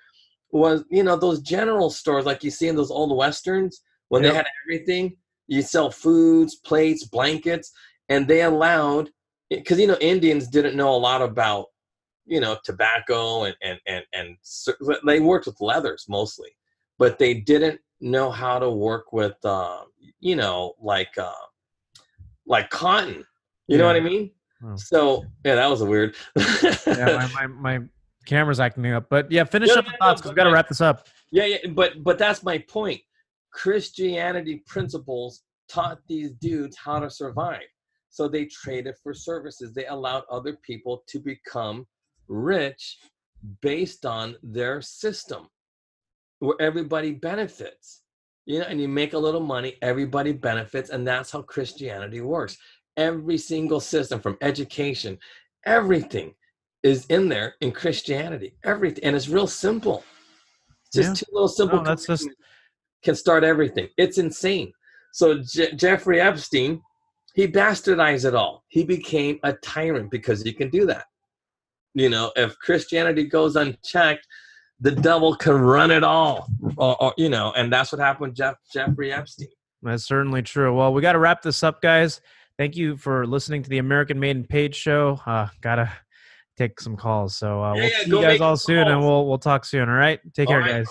was, 0.56 0.84
you 0.90 1.02
know, 1.02 1.16
those 1.16 1.40
general 1.40 1.90
stores 1.90 2.26
like 2.26 2.42
you 2.44 2.50
see 2.50 2.68
in 2.68 2.76
those 2.76 2.90
old 2.90 3.16
westerns 3.16 3.82
when 4.08 4.22
Yep. 4.22 4.32
they 4.32 4.36
had 4.36 4.46
everything. 4.64 5.16
You 5.48 5.62
sell 5.62 5.90
foods, 5.90 6.56
plates, 6.56 7.04
blankets, 7.04 7.72
and 8.08 8.26
they 8.26 8.42
allowed 8.42 9.10
because 9.50 9.78
you 9.78 9.86
know 9.86 9.96
Indians 10.00 10.48
didn't 10.48 10.76
know 10.76 10.94
a 10.94 10.96
lot 10.96 11.22
about 11.22 11.66
you 12.24 12.40
know 12.40 12.58
tobacco 12.64 13.44
and 13.44 13.54
and 13.62 13.78
and 13.86 14.04
and 14.12 14.36
they 15.06 15.20
worked 15.20 15.46
with 15.46 15.60
leathers 15.60 16.06
mostly, 16.08 16.50
but 16.98 17.18
they 17.18 17.34
didn't 17.34 17.80
know 18.00 18.30
how 18.30 18.58
to 18.58 18.70
work 18.70 19.12
with 19.12 19.36
uh, 19.44 19.82
you 20.20 20.36
know 20.36 20.74
like 20.80 21.16
uh, 21.16 21.30
like 22.46 22.70
cotton. 22.70 23.24
You 23.68 23.78
know 23.78 23.86
what 23.86 23.96
I 23.96 24.00
mean? 24.00 24.30
Oh. 24.64 24.76
So 24.76 25.24
yeah, 25.44 25.56
that 25.56 25.70
was 25.70 25.80
a 25.80 25.86
weird. 25.86 26.14
yeah, 26.36 26.76
my, 26.86 27.26
my, 27.34 27.46
my 27.46 27.78
camera's 28.26 28.60
acting 28.60 28.86
up. 28.92 29.06
But 29.08 29.30
yeah, 29.30 29.44
finish 29.44 29.68
No, 29.68 29.76
up 29.76 29.84
no, 29.84 29.90
the 29.90 29.96
no, 30.00 30.06
thoughts 30.06 30.20
because 30.20 30.32
we 30.32 30.36
got 30.36 30.44
to 30.44 30.52
wrap 30.52 30.68
this 30.68 30.80
up. 30.80 31.06
Yeah, 31.30 31.44
yeah, 31.44 31.58
but 31.70 32.02
but 32.02 32.18
that's 32.18 32.42
my 32.42 32.58
point. 32.58 33.00
Christianity 33.52 34.62
principles 34.66 35.42
taught 35.68 35.98
these 36.08 36.32
dudes 36.32 36.76
how 36.76 36.98
to 36.98 37.10
survive. 37.10 37.62
So 38.10 38.28
they 38.28 38.46
traded 38.46 38.94
for 39.02 39.14
services. 39.14 39.74
They 39.74 39.86
allowed 39.86 40.24
other 40.30 40.58
people 40.62 41.04
to 41.08 41.18
become 41.18 41.86
rich 42.28 42.98
based 43.60 44.06
on 44.06 44.36
their 44.42 44.80
system 44.80 45.48
where 46.38 46.56
everybody 46.60 47.12
benefits. 47.12 48.02
You 48.46 48.60
know, 48.60 48.66
and 48.66 48.80
you 48.80 48.88
make 48.88 49.12
a 49.12 49.18
little 49.18 49.40
money, 49.40 49.76
everybody 49.82 50.32
benefits, 50.32 50.90
and 50.90 51.06
that's 51.06 51.32
how 51.32 51.42
Christianity 51.42 52.20
works. 52.20 52.56
Every 52.96 53.38
single 53.38 53.80
system 53.80 54.20
from 54.20 54.38
education, 54.40 55.18
everything 55.66 56.32
is 56.86 57.04
in 57.06 57.28
there 57.28 57.54
in 57.60 57.72
Christianity. 57.72 58.54
Everything. 58.64 59.04
And 59.04 59.16
it's 59.16 59.28
real 59.28 59.46
simple. 59.46 60.04
It's 60.86 60.96
just 60.96 61.08
Yeah. 61.08 61.14
two 61.14 61.32
little 61.32 61.48
simple 61.48 61.78
No, 61.78 61.84
that's 61.84 62.06
just- 62.06 62.28
can 63.02 63.14
start 63.14 63.44
everything. 63.44 63.88
It's 63.98 64.18
insane. 64.18 64.72
So 65.12 65.42
Je- 65.42 65.72
Jeffrey 65.74 66.20
Epstein, 66.20 66.80
he 67.34 67.46
bastardized 67.48 68.24
it 68.26 68.34
all. 68.34 68.64
He 68.68 68.84
became 68.84 69.38
a 69.42 69.52
tyrant 69.54 70.10
because 70.10 70.42
he 70.42 70.52
can 70.52 70.70
do 70.70 70.86
that. 70.86 71.06
You 71.94 72.08
know, 72.08 72.32
if 72.36 72.58
Christianity 72.58 73.24
goes 73.24 73.56
unchecked, 73.56 74.26
the 74.80 74.90
devil 74.92 75.34
can 75.36 75.54
run 75.54 75.90
it 75.90 76.04
all. 76.04 76.48
Or, 76.76 77.02
or, 77.02 77.14
you 77.16 77.28
know, 77.30 77.52
and 77.56 77.72
that's 77.72 77.92
what 77.92 78.00
happened 78.00 78.28
with 78.30 78.36
Jeff, 78.36 78.56
Jeffrey 78.72 79.12
Epstein. 79.12 79.48
That's 79.82 80.04
certainly 80.04 80.42
true. 80.42 80.74
Well, 80.74 80.92
we 80.92 81.00
got 81.02 81.12
to 81.12 81.18
wrap 81.18 81.42
this 81.42 81.62
up, 81.62 81.80
guys. 81.80 82.20
Thank 82.58 82.76
you 82.76 82.96
for 82.96 83.26
listening 83.26 83.62
to 83.62 83.70
the 83.70 83.78
American 83.78 84.18
Maiden 84.18 84.44
Page 84.44 84.74
Show. 84.74 85.20
Uh, 85.26 85.48
gotta 85.60 85.90
take 86.56 86.80
some 86.80 86.96
calls. 86.96 87.36
So 87.36 87.62
uh, 87.62 87.74
Yeah, 87.74 87.80
we'll 87.80 87.90
yeah, 87.90 87.98
see 88.04 88.10
you 88.10 88.22
guys 88.22 88.40
all 88.40 88.56
soon, 88.56 88.88
and 88.88 89.00
we'll 89.00 89.26
we'll 89.26 89.38
talk 89.38 89.64
soon. 89.64 89.88
All 89.88 89.94
right. 89.94 90.20
Take 90.34 90.48
All 90.48 90.54
care, 90.54 90.60
right. 90.60 90.70
guys. 90.78 90.88